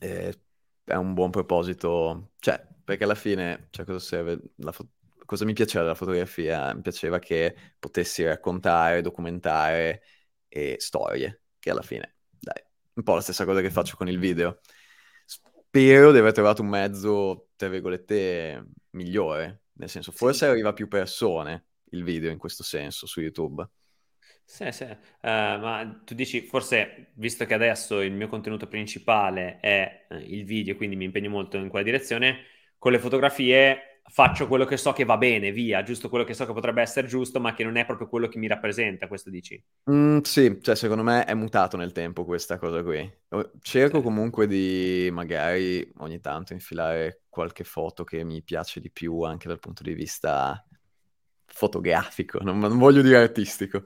Eh, 0.00 0.40
è 0.84 0.94
un 0.94 1.14
buon 1.14 1.30
proposito, 1.30 2.32
cioè, 2.38 2.64
perché 2.84 3.04
alla 3.04 3.14
fine, 3.14 3.68
cioè, 3.70 3.84
cosa 3.84 3.98
serve? 3.98 4.40
La 4.56 4.72
fo- 4.72 4.88
cosa 5.24 5.44
mi 5.44 5.52
piaceva 5.52 5.82
della 5.82 5.94
fotografia? 5.94 6.72
Mi 6.72 6.80
piaceva 6.80 7.18
che 7.18 7.54
potessi 7.78 8.24
raccontare, 8.24 9.02
documentare 9.02 10.02
e 10.48 10.76
storie, 10.78 11.42
che 11.58 11.70
alla 11.70 11.82
fine, 11.82 12.16
dai, 12.38 12.62
un 12.94 13.02
po' 13.02 13.14
la 13.14 13.20
stessa 13.20 13.44
cosa 13.44 13.60
che 13.60 13.70
faccio 13.70 13.96
con 13.96 14.08
il 14.08 14.18
video. 14.18 14.60
Spero 15.76 16.10
di 16.10 16.16
aver 16.16 16.32
trovato 16.32 16.62
un 16.62 16.68
mezzo, 16.68 17.50
tra 17.54 17.68
virgolette, 17.68 18.64
migliore, 18.92 19.64
nel 19.74 19.90
senso, 19.90 20.10
forse 20.10 20.46
sì. 20.46 20.50
arriva 20.50 20.72
più 20.72 20.88
persone 20.88 21.66
il 21.90 22.02
video 22.02 22.30
in 22.30 22.38
questo 22.38 22.62
senso 22.62 23.06
su 23.06 23.20
YouTube. 23.20 23.68
Sì, 24.42 24.72
sì, 24.72 24.84
uh, 24.84 24.96
ma 25.20 26.00
tu 26.02 26.14
dici, 26.14 26.46
forse, 26.46 27.10
visto 27.16 27.44
che 27.44 27.52
adesso 27.52 28.00
il 28.00 28.14
mio 28.14 28.26
contenuto 28.26 28.68
principale 28.68 29.58
è 29.60 30.06
uh, 30.08 30.14
il 30.14 30.46
video, 30.46 30.76
quindi 30.76 30.96
mi 30.96 31.04
impegno 31.04 31.28
molto 31.28 31.58
in 31.58 31.68
quella 31.68 31.84
direzione, 31.84 32.44
con 32.78 32.92
le 32.92 32.98
fotografie 32.98 33.85
faccio 34.08 34.46
quello 34.46 34.64
che 34.64 34.76
so 34.76 34.92
che 34.92 35.04
va 35.04 35.16
bene, 35.16 35.50
via, 35.50 35.82
giusto 35.82 36.08
quello 36.08 36.24
che 36.24 36.34
so 36.34 36.46
che 36.46 36.52
potrebbe 36.52 36.82
essere 36.82 37.06
giusto, 37.06 37.40
ma 37.40 37.54
che 37.54 37.64
non 37.64 37.76
è 37.76 37.84
proprio 37.84 38.08
quello 38.08 38.28
che 38.28 38.38
mi 38.38 38.46
rappresenta, 38.46 39.08
questo 39.08 39.30
dici? 39.30 39.62
Mm, 39.90 40.20
sì, 40.20 40.58
cioè 40.62 40.74
secondo 40.74 41.02
me 41.02 41.24
è 41.24 41.34
mutato 41.34 41.76
nel 41.76 41.92
tempo 41.92 42.24
questa 42.24 42.58
cosa 42.58 42.82
qui. 42.82 43.10
Cerco 43.60 43.98
sì. 43.98 44.02
comunque 44.02 44.46
di 44.46 45.08
magari 45.12 45.90
ogni 45.98 46.20
tanto 46.20 46.52
infilare 46.52 47.22
qualche 47.28 47.64
foto 47.64 48.04
che 48.04 48.24
mi 48.24 48.42
piace 48.42 48.80
di 48.80 48.90
più 48.90 49.22
anche 49.22 49.48
dal 49.48 49.58
punto 49.58 49.82
di 49.82 49.92
vista 49.92 50.64
fotografico, 51.44 52.38
non, 52.42 52.58
non 52.58 52.78
voglio 52.78 53.02
dire 53.02 53.18
artistico, 53.18 53.84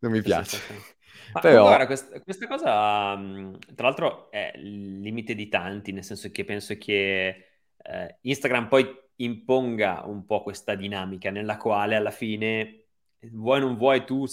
non 0.00 0.12
mi 0.12 0.22
piace. 0.22 0.56
Sì, 0.56 0.72
sì, 0.72 0.96
Però... 1.40 1.64
guarda, 1.64 1.86
questa, 1.86 2.20
questa, 2.20 2.46
cosa, 2.46 3.16
mm, 3.16 3.54
tra 3.74 3.86
l'altro, 3.86 4.30
è 4.30 4.52
il 4.56 5.00
limite 5.00 5.34
di 5.34 5.48
tanti, 5.48 5.92
nel 5.92 6.04
senso 6.04 6.30
che 6.30 6.44
penso 6.44 6.76
che 6.76 7.46
eh, 7.76 8.18
Instagram 8.22 8.68
poi 8.68 9.06
imponga 9.20 10.02
un 10.04 10.24
po' 10.24 10.42
questa 10.42 10.74
dinamica 10.74 11.30
nella 11.30 11.56
quale 11.56 11.96
alla 11.96 12.10
fine 12.10 12.84
vuoi 13.32 13.60
o 13.60 13.64
non 13.64 13.76
vuoi 13.76 14.04
tu 14.04 14.26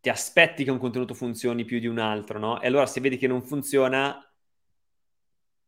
ti 0.00 0.08
aspetti 0.08 0.64
che 0.64 0.70
un 0.70 0.78
contenuto 0.78 1.14
funzioni 1.14 1.64
più 1.64 1.78
di 1.78 1.86
un 1.86 1.98
altro, 1.98 2.38
no? 2.38 2.60
E 2.60 2.66
allora 2.66 2.86
se 2.86 3.00
vedi 3.00 3.18
che 3.18 3.26
non 3.26 3.42
funziona, 3.42 4.24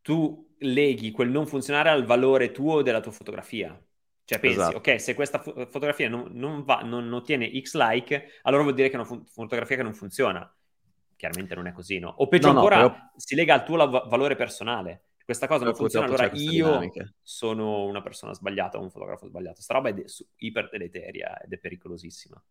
tu 0.01 0.55
leghi 0.59 1.11
quel 1.11 1.29
non 1.29 1.45
funzionare 1.45 1.89
al 1.89 2.05
valore 2.05 2.51
tuo 2.51 2.81
della 2.81 2.99
tua 2.99 3.11
fotografia. 3.11 3.79
Cioè 4.25 4.39
pensi, 4.39 4.55
esatto. 4.55 4.77
ok, 4.77 5.01
se 5.01 5.13
questa 5.13 5.39
fo- 5.39 5.53
fotografia 5.67 6.09
non, 6.09 6.29
non, 6.31 6.63
va, 6.63 6.79
non, 6.79 7.11
ottiene 7.11 7.51
X 7.61 7.75
like, 7.75 8.39
allora 8.43 8.63
vuol 8.63 8.73
dire 8.73 8.87
che 8.87 8.93
è 8.93 8.97
una 8.97 9.05
fo- 9.05 9.23
fotografia 9.25 9.75
che 9.75 9.83
non 9.83 9.93
funziona. 9.93 10.55
Chiaramente 11.15 11.55
non 11.55 11.67
è 11.67 11.73
così, 11.73 11.99
no? 11.99 12.13
O 12.17 12.27
peggio 12.27 12.51
no, 12.51 12.55
ancora, 12.55 12.81
no, 12.81 12.89
però... 12.89 13.11
si 13.17 13.35
lega 13.35 13.53
al 13.53 13.65
tuo 13.65 13.75
la- 13.75 13.85
valore 13.85 14.35
personale 14.35 15.03
questa 15.23 15.47
cosa 15.47 15.63
non 15.63 15.73
funziona, 15.73 16.05
allora 16.05 16.29
io 16.33 16.65
dinamica. 16.65 17.13
sono 17.21 17.85
una 17.85 18.01
persona 18.01 18.33
sbagliata, 18.33 18.77
un 18.77 18.89
fotografo 18.89 19.25
sbagliato. 19.25 19.61
Sta 19.61 19.75
roba 19.75 19.89
è 19.89 19.93
de- 19.93 20.05
iper 20.37 20.69
deleteria 20.69 21.39
ed 21.41 21.53
è 21.53 21.57
pericolosissima. 21.57 22.43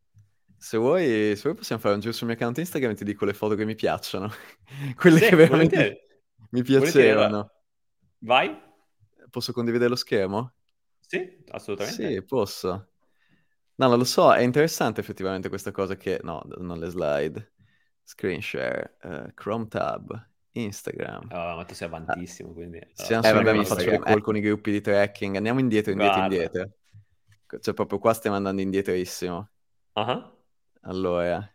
Se 0.56 0.78
vuoi, 0.78 1.34
se 1.36 1.42
vuoi 1.42 1.54
possiamo 1.54 1.82
fare 1.82 1.94
un 1.94 2.00
giro 2.00 2.12
sul 2.12 2.28
mio 2.28 2.36
account 2.36 2.58
Instagram 2.58 2.92
e 2.92 2.94
ti 2.94 3.04
dico 3.04 3.24
le 3.24 3.34
foto 3.34 3.54
che 3.56 3.64
mi 3.64 3.74
piacciono. 3.74 4.30
Quelle 4.96 5.18
sì, 5.18 5.28
che 5.28 5.36
veramente 5.36 5.76
volentieri. 5.76 6.00
mi 6.50 6.62
piacevano. 6.62 7.52
Vai. 8.18 8.56
Posso 9.28 9.52
condividere 9.52 9.90
lo 9.90 9.96
schermo? 9.96 10.54
Sì, 11.00 11.44
assolutamente. 11.50 12.14
Sì, 12.14 12.22
posso. 12.24 12.88
No, 13.74 13.88
non 13.88 13.98
lo 13.98 14.04
so, 14.04 14.32
è 14.32 14.40
interessante 14.40 15.00
effettivamente 15.00 15.48
questa 15.48 15.72
cosa 15.72 15.96
che... 15.96 16.20
No, 16.22 16.42
non 16.58 16.78
le 16.78 16.88
slide. 16.88 17.52
Screen 18.04 18.40
share, 18.40 18.96
uh, 19.02 19.32
Chrome 19.34 19.66
tab, 19.68 20.30
Instagram. 20.52 21.28
Oh, 21.30 21.56
ma 21.56 21.64
tu 21.64 21.74
sei 21.74 21.88
avantissimo, 21.88 22.50
ah. 22.50 22.52
quindi... 22.52 22.80
Siamo 22.92 23.26
eh, 23.26 23.32
vabbè, 23.32 23.52
ma 23.54 23.64
faccio 23.64 23.90
le 23.90 23.98
call 23.98 24.20
con 24.20 24.36
i 24.36 24.40
gruppi 24.40 24.70
di 24.70 24.80
trekking. 24.80 25.36
Andiamo 25.36 25.60
indietro, 25.60 25.92
indietro, 25.92 26.16
Guarda. 26.16 26.34
indietro. 26.34 26.70
Cioè, 27.60 27.74
proprio 27.74 27.98
qua 27.98 28.12
stiamo 28.12 28.36
andando 28.36 28.60
indietrissimo. 28.60 29.50
Uh-huh. 29.94 30.40
Allora, 30.82 31.54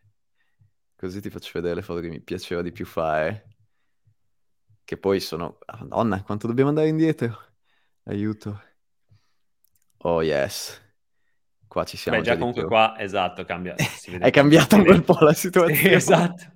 così 0.96 1.22
ti 1.22 1.30
faccio 1.30 1.52
vedere 1.54 1.76
le 1.76 1.82
foto 1.82 2.00
che 2.00 2.10
mi 2.10 2.22
piaceva 2.22 2.62
di 2.62 2.72
più 2.72 2.86
fare. 2.86 3.56
Che 4.84 4.98
poi 4.98 5.20
sono... 5.20 5.58
Ah, 5.66 5.80
madonna, 5.82 6.24
quanto 6.24 6.48
dobbiamo 6.48 6.70
andare 6.70 6.88
indietro? 6.88 7.38
Aiuto. 8.04 8.64
Oh, 10.00 10.24
yes. 10.24 10.82
Qua 11.68 11.84
ci 11.84 11.98
siamo 11.98 12.18
Beh, 12.18 12.24
già, 12.24 12.34
già 12.34 12.38
comunque 12.38 12.66
qua, 12.66 12.98
esatto, 12.98 13.44
cambia. 13.44 13.76
È 14.20 14.30
cambiata 14.32 14.78
un 14.78 14.84
bel 14.84 15.04
po' 15.04 15.18
la 15.20 15.34
situazione. 15.34 15.76
Sì, 15.76 15.92
esatto. 15.92 16.56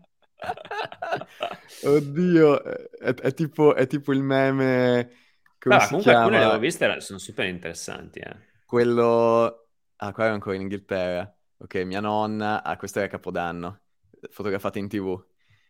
Oddio, 1.83 2.63
è, 2.63 3.13
è, 3.13 3.33
tipo, 3.33 3.75
è, 3.75 3.87
tipo, 3.87 4.11
il 4.13 4.21
meme. 4.21 5.11
Come 5.59 5.77
Beh, 5.77 5.85
comunque 5.87 6.11
chiama? 6.11 6.19
alcune 6.19 6.39
le 6.39 6.45
avevo 6.45 6.59
viste, 6.59 7.01
sono 7.01 7.19
super 7.19 7.45
interessanti. 7.45 8.19
Eh. 8.19 8.35
Quello. 8.65 9.67
Ah, 9.97 10.11
qua 10.13 10.25
è 10.25 10.29
ancora 10.29 10.55
in 10.55 10.61
Inghilterra. 10.61 11.35
Ok, 11.57 11.75
mia 11.85 11.99
nonna. 11.99 12.63
Ah, 12.63 12.77
questo 12.77 12.99
è 12.99 13.07
Capodanno. 13.07 13.81
Fotografata 14.29 14.79
in 14.79 14.87
tv. 14.87 15.23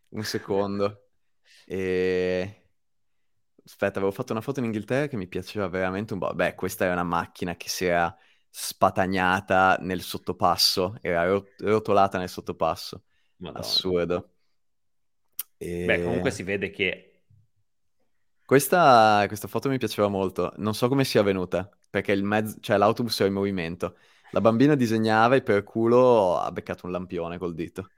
Un 0.10 0.24
secondo. 0.24 1.08
E. 1.66 2.56
Aspetta, 3.64 4.00
avevo 4.00 4.12
fatto 4.12 4.32
una 4.32 4.42
foto 4.42 4.60
in 4.60 4.66
Inghilterra 4.66 5.08
che 5.08 5.18
mi 5.18 5.28
piaceva 5.28 5.68
veramente 5.68 6.14
un 6.14 6.20
po'. 6.20 6.34
Beh, 6.34 6.56
questa 6.56 6.86
era 6.86 6.94
una 6.94 7.04
macchina 7.04 7.56
che 7.56 7.70
si 7.70 7.86
era 7.86 8.16
spatagnata 8.50 9.78
nel 9.80 10.02
sottopasso, 10.02 10.98
era 11.02 11.26
rotolata 11.60 12.18
nel 12.18 12.30
sottopasso. 12.30 13.04
Madonna. 13.38 13.60
Assurdo. 13.60 14.30
E... 15.62 15.86
Beh, 15.86 16.02
comunque 16.02 16.32
si 16.32 16.42
vede 16.42 16.72
che... 16.72 17.08
Questa, 18.44 19.24
questa, 19.28 19.48
foto 19.48 19.70
mi 19.70 19.78
piaceva 19.78 20.08
molto. 20.08 20.52
Non 20.58 20.74
so 20.74 20.88
come 20.88 21.06
sia 21.06 21.22
venuta, 21.22 21.70
perché 21.90 22.12
il 22.12 22.24
mezzo, 22.24 22.58
cioè 22.60 22.78
l'autobus 22.78 23.20
era 23.20 23.30
in 23.30 23.36
movimento. 23.36 23.96
La 24.32 24.42
bambina 24.42 24.76
disegnava 24.76 25.36
e 25.36 25.44
per 25.44 25.64
culo 25.64 26.38
ha 26.38 26.52
beccato 26.52 26.88
un 26.88 26.92
lampione 26.92 27.38
col 27.38 27.54
dito. 27.54 27.92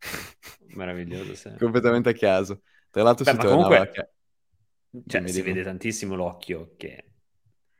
Meraviglioso, 0.74 1.34
sì. 1.34 1.54
Completamente 1.58 2.08
a 2.08 2.14
caso. 2.14 2.62
Tra 2.90 3.02
l'altro 3.02 3.24
Beh, 3.24 3.30
si 3.30 3.36
tornava 3.36 3.62
comunque... 3.62 3.90
Che... 3.92 4.08
Cioè, 5.06 5.20
dimmi, 5.20 5.28
si 5.28 5.42
dimmi. 5.42 5.52
vede 5.52 5.64
tantissimo 5.64 6.14
l'occhio 6.16 6.74
che... 6.76 7.04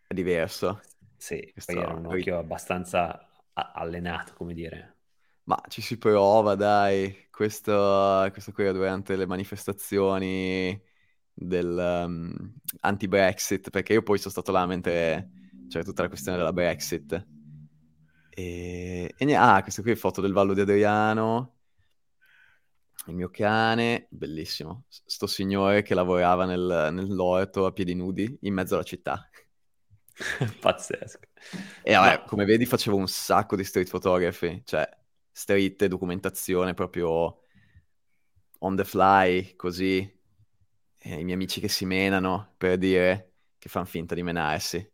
È 0.06 0.12
diverso. 0.12 0.82
Sì, 1.16 1.50
Questo... 1.50 1.72
poi 1.72 1.82
era 1.82 1.94
un 1.94 2.06
occhio 2.06 2.38
abbastanza 2.38 3.28
allenato, 3.54 4.34
come 4.34 4.52
dire. 4.52 4.96
Ma 5.44 5.60
ci 5.68 5.80
si 5.80 5.96
prova, 5.96 6.54
dai. 6.54 7.23
Questo, 7.34 8.28
questo 8.30 8.52
qui 8.52 8.62
era 8.62 8.72
durante 8.72 9.16
le 9.16 9.26
manifestazioni 9.26 10.80
del 11.32 12.04
um, 12.06 12.54
anti-Brexit, 12.78 13.70
perché 13.70 13.94
io 13.94 14.04
poi 14.04 14.18
sono 14.18 14.30
stato 14.30 14.52
là 14.52 14.64
mentre 14.66 15.30
c'era 15.68 15.82
tutta 15.82 16.02
la 16.02 16.08
questione 16.08 16.36
della 16.36 16.52
Brexit. 16.52 17.26
E, 18.30 19.14
e 19.16 19.34
ah, 19.34 19.60
questo 19.62 19.82
qui 19.82 19.90
è 19.90 19.96
foto 19.96 20.20
del 20.20 20.32
Vallo 20.32 20.54
di 20.54 20.60
Adriano, 20.60 21.56
il 23.06 23.14
mio 23.16 23.30
cane, 23.30 24.06
bellissimo. 24.10 24.84
Sto 24.88 25.26
signore 25.26 25.82
che 25.82 25.94
lavorava 25.94 26.44
nel, 26.44 26.90
nell'orto 26.92 27.66
a 27.66 27.72
piedi 27.72 27.96
nudi 27.96 28.38
in 28.42 28.54
mezzo 28.54 28.74
alla 28.74 28.84
città. 28.84 29.28
Pazzesco. 30.60 31.18
E 31.82 31.94
vabbè, 31.94 32.18
Ma... 32.18 32.22
come 32.22 32.44
vedi 32.44 32.64
facevo 32.64 32.96
un 32.96 33.08
sacco 33.08 33.56
di 33.56 33.64
street 33.64 33.90
photography, 33.90 34.62
cioè 34.64 34.88
street, 35.34 35.86
documentazione 35.86 36.74
proprio 36.74 37.40
on 38.60 38.76
the 38.76 38.84
fly, 38.84 39.56
così. 39.56 39.98
E 40.98 41.10
I 41.20 41.24
miei 41.24 41.34
amici 41.34 41.60
che 41.60 41.68
si 41.68 41.84
menano, 41.84 42.54
per 42.56 42.78
dire, 42.78 43.32
che 43.58 43.68
fanno 43.68 43.84
finta 43.84 44.14
di 44.14 44.22
menarsi. 44.22 44.92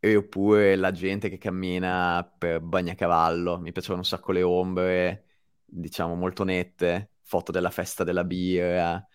E 0.00 0.16
oppure 0.16 0.74
la 0.76 0.90
gente 0.90 1.28
che 1.28 1.38
cammina 1.38 2.24
per 2.38 2.60
bagnacavallo. 2.60 3.58
Mi 3.60 3.72
piacevano 3.72 4.00
un 4.00 4.06
sacco 4.06 4.32
le 4.32 4.42
ombre, 4.42 5.26
diciamo, 5.64 6.14
molto 6.14 6.44
nette. 6.44 7.10
Foto 7.20 7.52
della 7.52 7.70
festa 7.70 8.04
della 8.04 8.24
birra. 8.24 9.06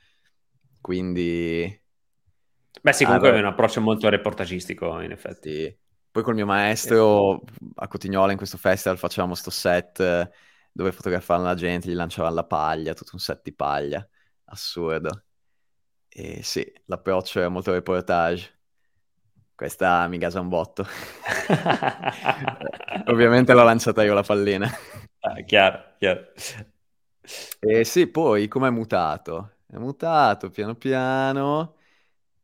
quindi... 0.79 1.81
Beh 2.81 2.93
sì, 2.93 3.05
comunque 3.05 3.31
ah, 3.31 3.35
è 3.35 3.39
un 3.39 3.45
approccio 3.45 3.81
molto 3.81 4.07
reportagistico, 4.07 5.01
in 5.01 5.11
effetti. 5.11 5.63
Sì. 5.63 5.86
Poi 6.17 6.25
col 6.25 6.33
mio 6.33 6.47
maestro 6.47 7.43
a 7.75 7.87
Cotignola 7.87 8.31
in 8.31 8.37
questo 8.37 8.57
festival 8.57 8.97
facevamo 8.97 9.35
sto 9.35 9.51
set 9.51 10.31
dove 10.71 10.91
fotografavano 10.91 11.45
la 11.45 11.53
gente, 11.53 11.91
gli 11.91 11.93
lanciavano 11.93 12.33
la 12.33 12.43
paglia, 12.43 12.95
tutto 12.95 13.11
un 13.13 13.19
set 13.19 13.41
di 13.43 13.53
paglia, 13.53 14.03
assurdo. 14.45 15.25
E 16.09 16.41
sì, 16.41 16.65
l'approccio 16.85 17.37
era 17.37 17.49
molto 17.49 17.71
reportage. 17.71 18.61
Questa 19.53 20.07
mi 20.07 20.17
gasa 20.17 20.39
un 20.39 20.49
botto. 20.49 20.87
Ovviamente 23.05 23.53
l'ho 23.53 23.63
lanciata 23.63 24.03
io 24.03 24.15
la 24.15 24.23
pallina. 24.23 24.67
Ah, 25.19 25.43
chiaro, 25.43 25.83
chiaro. 25.99 26.31
E 27.59 27.83
sì, 27.83 28.07
poi 28.07 28.47
come 28.47 28.69
è 28.69 28.71
mutato? 28.71 29.57
È 29.67 29.77
mutato 29.77 30.49
piano 30.49 30.73
piano. 30.73 31.76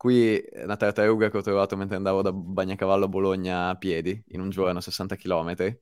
Qui 0.04 0.44
una 0.56 0.76
tartaruga 0.76 1.30
che 1.30 1.38
ho 1.38 1.42
trovato 1.42 1.78
mentre 1.78 1.96
andavo 1.96 2.22
da 2.22 2.34
Bagnacavallo 2.34 3.06
a 3.06 3.08
Bologna 3.08 3.70
a 3.70 3.76
piedi, 3.78 4.22
in 4.32 4.42
un 4.42 4.50
giorno, 4.50 4.82
60 4.82 5.16
km. 5.16 5.78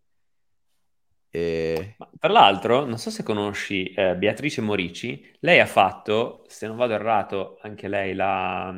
E... 1.31 1.95
tra 2.19 2.29
l'altro, 2.29 2.85
non 2.85 2.99
so 2.99 3.09
se 3.09 3.23
conosci 3.23 3.91
eh, 3.93 4.15
Beatrice 4.15 4.61
Morici, 4.61 5.27
lei 5.39 5.59
ha 5.59 5.65
fatto, 5.65 6.43
se 6.45 6.67
non 6.67 6.77
vado 6.77 6.93
errato, 6.93 7.57
anche 7.63 7.87
lei 7.87 8.13
la, 8.13 8.71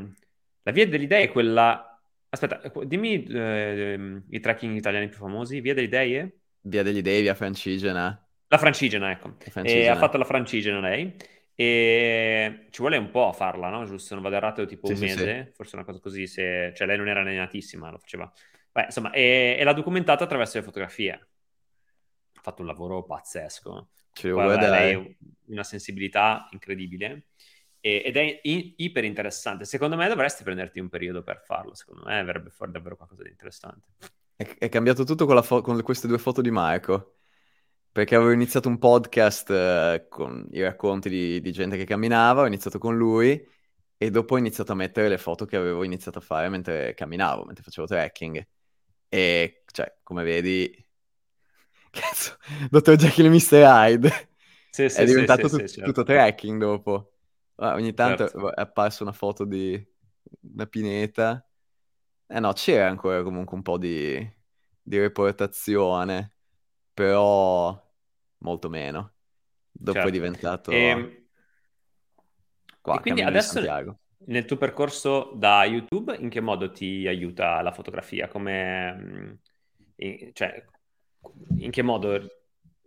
la 0.62 0.72
Via 0.72 0.88
delle 0.88 1.04
Idee, 1.04 1.28
quella 1.28 2.00
Aspetta, 2.30 2.62
dimmi 2.86 3.22
eh, 3.26 4.22
i 4.30 4.40
tracking 4.40 4.78
italiani 4.78 5.10
più 5.10 5.18
famosi. 5.18 5.60
Via 5.60 5.74
delle 5.74 5.88
Idee? 5.88 6.38
Via 6.62 6.84
degli 6.84 7.02
Dei, 7.02 7.22
Via 7.22 7.36
Francigena. 7.36 8.26
La 8.48 8.58
Francigena, 8.58 9.12
ecco. 9.12 9.36
Francigena. 9.40 9.84
E 9.84 9.88
ha 9.90 9.98
fatto 9.98 10.18
la 10.18 10.24
Francigena 10.24 10.80
lei. 10.80 11.14
E 11.56 12.68
ci 12.72 12.82
vuole 12.82 12.98
un 12.98 13.10
po' 13.12 13.28
a 13.28 13.34
farla, 13.34 13.70
no? 13.70 13.86
Giusto, 13.86 14.08
se 14.08 14.14
non 14.14 14.24
vado 14.24 14.36
errato, 14.36 14.66
tipo 14.66 14.88
sì, 14.88 14.94
un 14.94 15.00
mese, 15.00 15.46
sì. 15.46 15.52
forse 15.54 15.76
una 15.76 15.86
cosa 15.86 16.00
così. 16.00 16.28
Se... 16.28 16.74
Cioè, 16.76 16.88
lei 16.88 16.98
non 16.98 17.08
era 17.08 17.24
neonatissima, 17.24 17.92
lo 17.92 17.98
faceva. 17.98 18.32
Beh, 18.72 18.86
insomma, 18.86 19.12
e... 19.12 19.56
e 19.60 19.64
l'ha 19.64 19.74
documentata 19.74 20.24
attraverso 20.24 20.58
le 20.58 20.64
fotografie. 20.64 21.12
Ha 21.12 22.42
fatto 22.42 22.62
un 22.62 22.68
lavoro 22.68 23.04
pazzesco. 23.04 23.90
Ci 24.14 24.30
vuole 24.30 24.70
lei 24.70 25.18
una 25.48 25.64
sensibilità 25.64 26.48
incredibile 26.52 27.26
ed 27.86 28.16
è 28.16 28.40
iper 28.44 29.04
interessante. 29.04 29.66
Secondo 29.66 29.98
me 29.98 30.08
dovresti 30.08 30.44
prenderti 30.44 30.80
un 30.80 30.88
periodo 30.88 31.22
per 31.22 31.42
farlo, 31.44 31.74
secondo 31.74 32.04
me 32.06 32.24
verrebbe 32.24 32.50
fuori 32.50 32.72
davvero 32.72 32.96
qualcosa 32.96 33.24
di 33.24 33.30
interessante. 33.30 33.88
È, 34.38 34.48
è 34.58 34.70
cambiato 34.70 35.04
tutto 35.04 35.26
con, 35.26 35.44
fo- 35.44 35.62
con, 35.62 35.82
queste 35.82 36.08
due 36.08 36.18
foto 36.18 36.40
di 36.40 36.50
Marco, 36.50 37.18
perché 37.94 38.16
avevo 38.16 38.32
iniziato 38.32 38.70
un 38.70 38.80
podcast 38.80 39.52
eh, 39.52 40.08
con 40.10 40.48
i 40.50 40.62
racconti 40.64 41.10
di, 41.10 41.40
di, 41.40 41.52
gente 41.52 41.78
che 41.78 41.86
camminava, 41.86 42.42
ho 42.42 42.48
iniziato 42.48 42.80
con 42.80 42.98
lui 42.98 43.40
e 43.96 44.10
dopo 44.10 44.34
ho 44.34 44.38
iniziato 44.40 44.72
a 44.72 44.76
mettere 44.76 45.08
le 45.08 45.20
foto 45.20 45.46
che 45.46 45.58
avevo 45.58 45.84
iniziato 45.84 46.18
a 46.18 46.22
fare 46.22 46.50
mentre 46.50 46.96
camminavo, 46.96 47.46
mentre 47.46 47.64
facevo 47.64 47.86
trekking. 47.86 48.48
E, 49.08 49.64
cioè, 49.72 49.96
come 50.02 50.24
vedi... 50.24 50.74
Cazzo, 51.92 52.36
Dr. 52.72 52.96
Jekyll 52.96 53.28
e 53.28 53.30
Mr. 53.30 53.64
Hyde. 53.64 54.30
Sì, 54.72 54.90
sì, 54.90 55.02
è 55.02 55.06
diventato 55.06 55.48
sì, 55.48 55.58
tu- 55.58 55.68
certo. 55.68 55.84
tutto 55.84 56.04
trekking 56.04 56.60
dopo. 56.60 57.14
Ah, 57.58 57.76
ogni 57.76 57.94
tanto 57.94 58.28
certo. 58.28 58.56
è 58.56 58.60
apparsa 58.60 59.04
una 59.04 59.12
foto 59.12 59.46
di 59.46 59.80
una 60.52 60.66
pineta. 60.66 61.48
Eh 62.26 62.40
no, 62.40 62.54
c'era 62.54 62.88
ancora 62.88 63.22
comunque 63.22 63.56
un 63.56 63.62
po' 63.62 63.78
di, 63.78 64.18
di 64.82 64.98
reportazione, 64.98 66.34
però 66.94 67.92
molto 68.40 68.70
meno. 68.70 69.14
Dopo 69.72 69.94
certo. 69.94 70.10
è 70.10 70.12
diventato... 70.12 70.72
E... 70.72 70.78
Ehm, 70.78 71.22
Qua, 72.84 72.98
e 72.98 73.00
quindi 73.00 73.22
adesso 73.22 73.62
nel 74.26 74.44
tuo 74.44 74.58
percorso 74.58 75.32
da 75.36 75.64
YouTube, 75.64 76.18
in 76.18 76.28
che 76.28 76.42
modo 76.42 76.70
ti 76.70 77.08
aiuta 77.08 77.62
la 77.62 77.72
fotografia? 77.72 78.28
Come, 78.28 78.94
mm, 78.94 79.32
cioè, 80.34 80.66
in 81.60 81.72
che 81.72 81.82
modo 81.82 82.28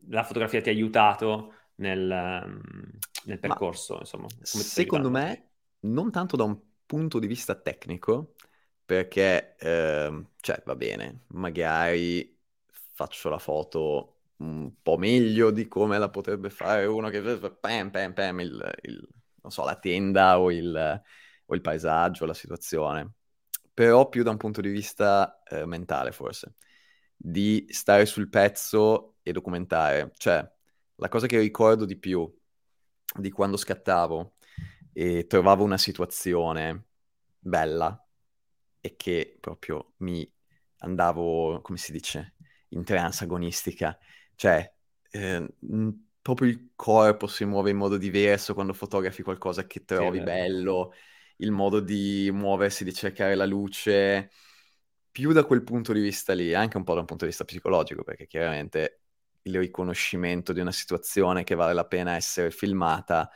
la 0.09 0.23
fotografia 0.23 0.61
ti 0.61 0.69
ha 0.69 0.73
aiutato 0.73 1.55
nel, 1.77 2.45
mm, 2.47 2.99
nel 3.25 3.39
percorso, 3.39 3.95
Ma 3.95 4.01
insomma. 4.01 4.27
secondo 4.43 5.09
me, 5.09 5.49
non 5.81 6.11
tanto 6.11 6.37
da 6.37 6.45
un 6.45 6.61
punto 6.85 7.19
di 7.19 7.27
vista 7.27 7.55
tecnico, 7.55 8.35
perché, 8.85 9.57
eh, 9.57 10.27
cioè, 10.41 10.63
va 10.67 10.77
bene, 10.77 11.23
magari 11.29 12.36
faccio 12.97 13.29
la 13.29 13.39
foto 13.39 14.15
un 14.39 14.73
po' 14.83 14.97
meglio 14.97 15.51
di 15.51 15.69
come 15.69 15.99
la 15.99 16.09
potrebbe 16.09 16.49
fare 16.51 16.87
uno 16.87 17.11
che 17.11 17.21
pam, 17.21 17.91
pam, 17.91 18.13
pam, 18.15 18.41
il, 18.41 18.75
il, 18.83 19.09
non 19.43 19.53
so, 19.53 19.65
la 19.65 19.77
tenda 19.77 20.41
o 20.41 20.51
il, 20.51 21.03
o 21.47 21.55
il 21.55 21.61
paesaggio, 21.61 22.25
la 22.25 22.35
situazione. 22.35 23.13
Però 23.75 24.09
più 24.09 24.23
da 24.23 24.31
un 24.31 24.39
punto 24.39 24.63
di 24.63 24.71
vista 24.71 25.43
eh, 25.45 25.67
mentale, 25.67 26.11
forse, 26.13 26.55
di 27.15 27.67
stare 27.69 28.07
sul 28.07 28.31
pezzo 28.31 29.17
e 29.23 29.33
documentare. 29.33 30.13
Cioè, 30.17 30.51
la 30.97 31.09
cosa 31.09 31.27
che 31.27 31.39
ricordo 31.39 31.85
di 31.85 31.99
più 31.99 32.35
di 33.19 33.31
quando 33.31 33.59
scattavo 33.59 34.37
e 34.93 35.27
trovavo 35.27 35.65
una 35.65 35.79
situazione 35.79 36.87
bella 37.39 38.03
e 38.81 38.97
che 38.97 39.37
proprio 39.39 39.93
mi 39.99 40.31
andavo, 40.79 41.61
come 41.61 41.79
si 41.79 41.93
dice, 41.93 42.36
in 42.71 42.85
trance 42.85 43.25
agonistica, 43.25 43.99
cioè 44.35 44.73
eh, 45.11 45.55
proprio 46.21 46.49
il 46.49 46.71
corpo 46.75 47.27
si 47.27 47.45
muove 47.45 47.71
in 47.71 47.77
modo 47.77 47.97
diverso 47.97 48.55
quando 48.55 48.73
fotografi 48.73 49.23
qualcosa 49.23 49.67
che 49.67 49.85
trovi 49.85 50.19
sì, 50.19 50.25
bello, 50.25 50.93
il 51.37 51.51
modo 51.53 51.81
di 51.81 52.31
muoversi, 52.33 52.85
di 52.85 52.93
cercare 52.93 53.35
la 53.35 53.47
luce, 53.47 54.31
più 55.11 55.33
da 55.33 55.45
quel 55.45 55.63
punto 55.63 55.93
di 55.93 56.01
vista 56.01 56.35
lì, 56.35 56.53
anche 56.55 56.77
un 56.77 56.85
po' 56.85 56.95
da 56.95 57.01
un 57.01 57.07
punto 57.07 57.25
di 57.25 57.31
vista 57.31 57.45
psicologico, 57.45 58.03
perché 58.03 58.27
chiaramente 58.27 59.01
il 59.43 59.59
riconoscimento 59.59 60.53
di 60.53 60.61
una 60.61 60.73
situazione 60.73 61.45
che 61.45 61.55
vale 61.55 61.73
la 61.73 61.87
pena 61.87 62.17
essere 62.17 62.51
filmata 62.51 63.31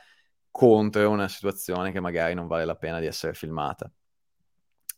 contro 0.51 1.09
una 1.09 1.29
situazione 1.29 1.91
che 1.91 2.01
magari 2.01 2.33
non 2.33 2.47
vale 2.47 2.65
la 2.65 2.75
pena 2.75 2.99
di 2.99 3.05
essere 3.05 3.33
filmata. 3.33 3.91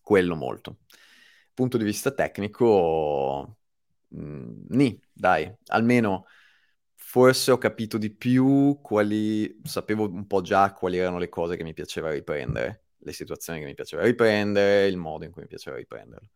Quello 0.02 0.36
molto. 0.36 0.80
Punto 1.54 1.78
di 1.78 1.84
vista 1.84 2.12
tecnico, 2.12 3.60
mh, 4.14 4.22
mm, 4.22 4.66
ni, 4.70 5.00
dai, 5.12 5.52
almeno 5.68 6.26
forse 6.96 7.52
ho 7.52 7.58
capito 7.58 7.98
di 7.98 8.10
più 8.12 8.80
quali, 8.82 9.60
sapevo 9.64 10.10
un 10.10 10.26
po' 10.28 10.42
già 10.42 10.74
quali 10.74 10.98
erano 10.98 11.18
le 11.20 11.30
cose 11.30 11.56
che 11.58 11.64
mi 11.64 11.74
piaceva 11.74 12.12
riprendere, 12.12 12.86
le 12.98 13.14
situazioni 13.14 13.60
che 13.60 13.66
mi 13.66 13.74
piaceva 13.76 14.04
riprendere, 14.04 14.88
il 14.88 14.98
modo 14.98 15.26
in 15.26 15.32
cui 15.32 15.44
mi 15.44 15.48
piaceva 15.48 15.78
riprenderlo. 15.78 16.30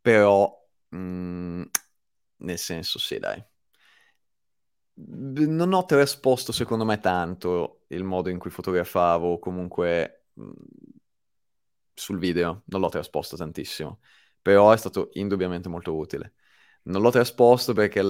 Però, 0.00 0.68
mh, 0.90 0.96
mm, 0.98 1.62
nel 2.38 2.58
senso, 2.58 2.98
sì, 2.98 3.18
dai, 3.18 3.42
non 4.94 5.72
ho 5.72 5.84
trasposto 5.84 6.52
secondo 6.52 6.84
me 6.84 6.98
tanto 7.00 7.84
il 7.88 8.04
modo 8.04 8.28
in 8.28 8.38
cui 8.38 8.50
fotografavo 8.50 9.38
comunque 9.38 10.26
sul 11.94 12.18
video, 12.18 12.62
non 12.66 12.80
l'ho 12.80 12.88
trasposto 12.88 13.36
tantissimo, 13.36 14.00
però 14.40 14.72
è 14.72 14.76
stato 14.76 15.10
indubbiamente 15.14 15.68
molto 15.68 15.94
utile. 15.96 16.34
Non 16.84 17.02
l'ho 17.02 17.10
trasposto 17.10 17.72
perché 17.72 18.02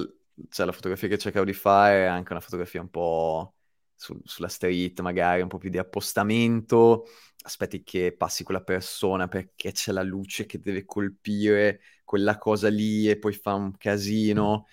cioè, 0.49 0.66
la 0.66 0.73
fotografia 0.73 1.09
che 1.09 1.18
cercavo 1.18 1.45
di 1.45 1.53
fare 1.53 2.05
è 2.05 2.07
anche 2.07 2.33
una 2.33 2.41
fotografia 2.41 2.81
un 2.81 2.91
po' 2.91 3.55
su, 3.95 4.18
sulla 4.25 4.49
street, 4.49 5.01
magari 5.01 5.43
un 5.43 5.49
po' 5.49 5.59
più 5.59 5.70
di 5.70 5.79
appostamento, 5.79 7.07
aspetti 7.43 7.83
che 7.83 8.14
passi 8.16 8.45
quella 8.45 8.62
persona 8.62 9.29
perché 9.29 9.73
c'è 9.73 9.93
la 9.93 10.03
luce 10.03 10.47
che 10.47 10.61
deve 10.61 10.85
colpire 10.85 11.81
quella 12.05 12.39
cosa 12.39 12.68
lì 12.68 13.09
e 13.09 13.18
poi 13.18 13.33
fa 13.33 13.55
un 13.55 13.77
casino 13.77 14.66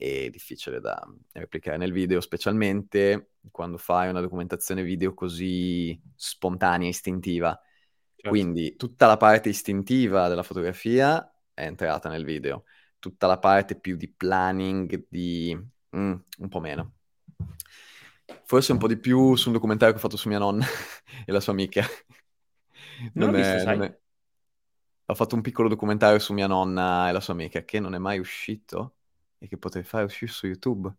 è 0.00 0.30
difficile 0.30 0.80
da 0.80 0.98
replicare 1.32 1.76
nel 1.76 1.92
video, 1.92 2.22
specialmente 2.22 3.32
quando 3.50 3.76
fai 3.76 4.08
una 4.08 4.22
documentazione 4.22 4.82
video 4.82 5.12
così 5.12 6.00
spontanea, 6.14 6.88
istintiva. 6.88 7.50
Certo. 8.14 8.28
Quindi 8.30 8.76
tutta 8.76 9.06
la 9.06 9.18
parte 9.18 9.50
istintiva 9.50 10.28
della 10.28 10.42
fotografia 10.42 11.30
è 11.52 11.64
entrata 11.64 12.08
nel 12.08 12.24
video, 12.24 12.64
tutta 13.00 13.26
la 13.26 13.38
parte 13.38 13.74
più 13.74 13.96
di 13.96 14.08
planning, 14.08 15.06
di 15.08 15.58
mm, 15.96 16.14
un 16.38 16.48
po' 16.48 16.60
meno. 16.60 16.92
Forse 18.44 18.72
un 18.72 18.78
po' 18.78 18.86
di 18.86 18.96
più 18.96 19.34
su 19.34 19.48
un 19.48 19.54
documentario 19.54 19.94
che 19.94 19.98
ho 19.98 20.02
fatto 20.02 20.16
su 20.16 20.28
mia 20.28 20.38
nonna 20.38 20.64
e 21.26 21.32
la 21.32 21.40
sua 21.40 21.52
amica. 21.52 21.84
Non, 23.14 23.30
non, 23.30 23.34
è, 23.36 23.54
visto, 23.54 23.70
non 23.70 23.82
è... 23.82 23.98
Ho 25.06 25.14
fatto 25.14 25.34
un 25.34 25.40
piccolo 25.40 25.68
documentario 25.68 26.18
su 26.20 26.32
mia 26.32 26.46
nonna 26.46 27.08
e 27.08 27.12
la 27.12 27.20
sua 27.20 27.32
amica 27.32 27.64
che 27.64 27.80
non 27.80 27.94
è 27.94 27.98
mai 27.98 28.18
uscito 28.18 28.94
e 29.38 29.48
che 29.48 29.56
potrei 29.56 29.82
fare 29.82 30.04
uscire 30.04 30.30
su 30.30 30.46
YouTube. 30.46 30.92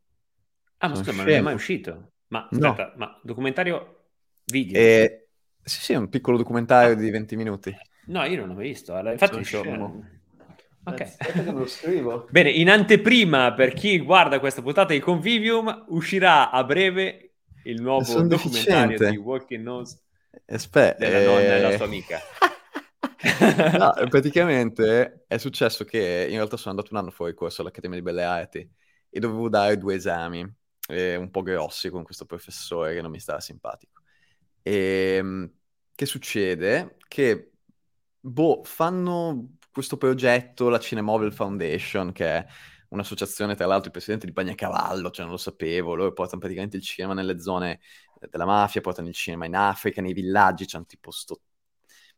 Ah, 0.78 0.90
ma 0.90 0.96
scusa, 0.96 1.14
ma 1.14 1.24
non 1.24 1.32
è 1.32 1.42
mai 1.42 1.54
uscito? 1.54 2.12
Ma 2.28 2.48
aspetta, 2.50 2.86
no. 2.88 2.94
ma 2.98 3.20
documentario 3.22 4.08
video? 4.46 4.80
Eh, 4.80 5.30
sì, 5.62 5.80
sì, 5.82 5.94
un 5.94 6.10
piccolo 6.10 6.38
documentario 6.38 6.94
ah. 6.94 6.98
di 6.98 7.10
20 7.10 7.36
minuti. 7.36 7.78
No, 8.08 8.24
io 8.24 8.40
non 8.40 8.48
l'ho 8.48 8.54
mai 8.56 8.70
visto. 8.70 8.98
Infatti, 8.98 9.44
Sono 9.44 10.21
Ok. 10.84 12.28
Bene, 12.32 12.50
in 12.50 12.70
anteprima, 12.70 13.54
per 13.54 13.74
chi 13.74 14.00
guarda 14.00 14.40
questa 14.40 14.62
puntata 14.62 14.94
di 14.94 15.00
Convivium, 15.00 15.86
uscirà 15.90 16.50
a 16.50 16.64
breve 16.64 17.34
il 17.66 17.82
nuovo 17.82 18.22
documentario 18.24 18.98
deficiente. 18.98 19.10
di 19.12 19.18
Walking 19.18 19.64
Nose. 19.64 20.00
Aspetta, 20.48 20.98
della 21.06 21.20
eh... 21.20 21.26
nonna 21.26 21.40
e 21.40 21.62
la 21.62 21.70
eh, 21.70 21.76
sua 21.76 21.86
amica. 21.86 22.20
no, 23.78 23.94
praticamente 24.10 25.26
è 25.28 25.38
successo 25.38 25.84
che 25.86 26.26
in 26.28 26.36
realtà 26.36 26.58
sono 26.58 26.72
andato 26.72 26.94
un 26.94 27.00
anno 27.00 27.12
fuori 27.12 27.34
corso 27.34 27.62
all'Accademia 27.62 27.98
di 27.98 28.04
Belle 28.04 28.24
Arti 28.24 28.70
e 29.10 29.20
dovevo 29.20 29.50
dare 29.50 29.78
due 29.78 29.96
esami 29.96 30.46
eh, 30.88 31.16
un 31.16 31.30
po' 31.30 31.44
grossi 31.44 31.90
con 31.90 32.04
questo 32.04 32.26
professore 32.26 32.96
che 32.96 33.02
non 33.02 33.12
mi 33.12 33.20
stava 33.20 33.40
simpatico. 33.40 34.02
E 34.62 35.16
ehm, 35.18 35.52
che 35.94 36.06
succede? 36.06 36.98
Che 37.08 37.52
boh, 38.20 38.62
fanno 38.64 39.58
questo 39.72 39.98
progetto, 39.98 40.70
la 40.70 40.80
Cinemovel 40.80 41.34
Foundation, 41.34 42.12
che 42.12 42.26
è 42.26 42.46
un'associazione, 42.90 43.56
tra 43.56 43.66
l'altro 43.66 43.86
il 43.86 43.92
presidente 43.92 44.26
di 44.26 44.34
Bagnacavallo, 44.34 45.10
cioè 45.12 45.24
non 45.24 45.34
lo 45.34 45.40
sapevo, 45.40 45.96
loro 45.96 46.14
portano 46.14 46.40
praticamente 46.40 46.78
il 46.78 46.84
cinema 46.84 47.14
nelle 47.14 47.40
zone 47.40 47.80
della 48.30 48.46
mafia, 48.46 48.82
portano 48.82 49.08
il 49.08 49.14
cinema 49.14 49.46
in 49.46 49.56
Africa, 49.56 50.02
nei 50.02 50.14
villaggi, 50.14 50.66
c'hanno 50.66 50.86
tipo 50.86 51.10
sto, 51.12 51.42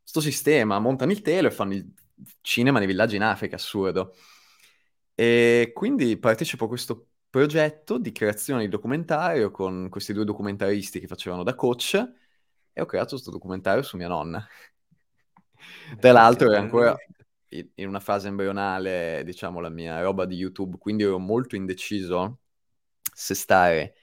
sto 0.04 0.20
sistema, 0.20 0.80
montano 0.80 1.12
il 1.12 1.22
telo 1.22 1.48
e 1.48 1.52
fanno 1.52 1.74
il 1.74 1.94
cinema 2.42 2.80
nei 2.80 2.88
villaggi 2.88 3.16
in 3.16 3.24
Africa, 3.24 3.56
assurdo. 3.56 4.16
E 5.16 5.72
quindi 5.74 6.18
partecipo 6.18 6.66
a 6.66 6.68
questo 6.68 7.08
progetto 7.30 7.98
di 7.98 8.12
creazione 8.12 8.62
di 8.62 8.68
documentario 8.68 9.52
con 9.52 9.90
questi 9.90 10.14
due 10.14 10.26
documentaristi 10.26 11.00
che 11.00 11.08
facevano 11.08 11.44
da 11.44 11.56
coach 11.56 11.94
e 12.74 12.82
ho 12.82 12.86
creato 12.86 13.10
questo 13.12 13.32
documentario 13.32 13.84
su 13.84 13.98
mia 13.98 14.08
nonna. 14.08 14.46
Tra 16.00 16.12
l'altro 16.12 16.52
è 16.52 16.58
ancora 16.58 16.96
in 17.76 17.88
una 17.88 18.00
fase 18.00 18.28
embrionale, 18.28 19.24
diciamo, 19.26 19.60
la 19.60 19.70
mia 19.70 20.02
roba 20.02 20.26
di 20.26 20.36
YouTube, 20.36 20.78
quindi 20.78 21.04
ero 21.04 21.20
molto 21.20 21.56
indeciso 21.56 22.40
se 23.14 23.36
stare 23.36 23.96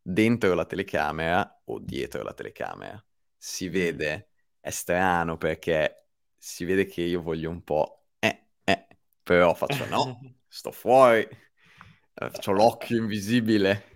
dentro 0.00 0.54
la 0.54 0.64
telecamera 0.64 1.62
o 1.64 1.78
dietro 1.80 2.22
la 2.22 2.34
telecamera. 2.34 3.02
Si 3.36 3.68
vede, 3.68 4.28
è 4.60 4.70
strano 4.70 5.36
perché 5.36 6.08
si 6.36 6.64
vede 6.64 6.86
che 6.86 7.02
io 7.02 7.22
voglio 7.22 7.50
un 7.50 7.62
po', 7.62 8.06
eh, 8.18 8.46
eh, 8.64 8.86
però 9.22 9.54
faccio 9.54 9.86
no, 9.86 10.20
sto 10.46 10.70
fuori, 10.70 11.20
eh, 11.20 12.30
ho 12.46 12.52
l'occhio 12.52 12.96
invisibile. 12.96 13.92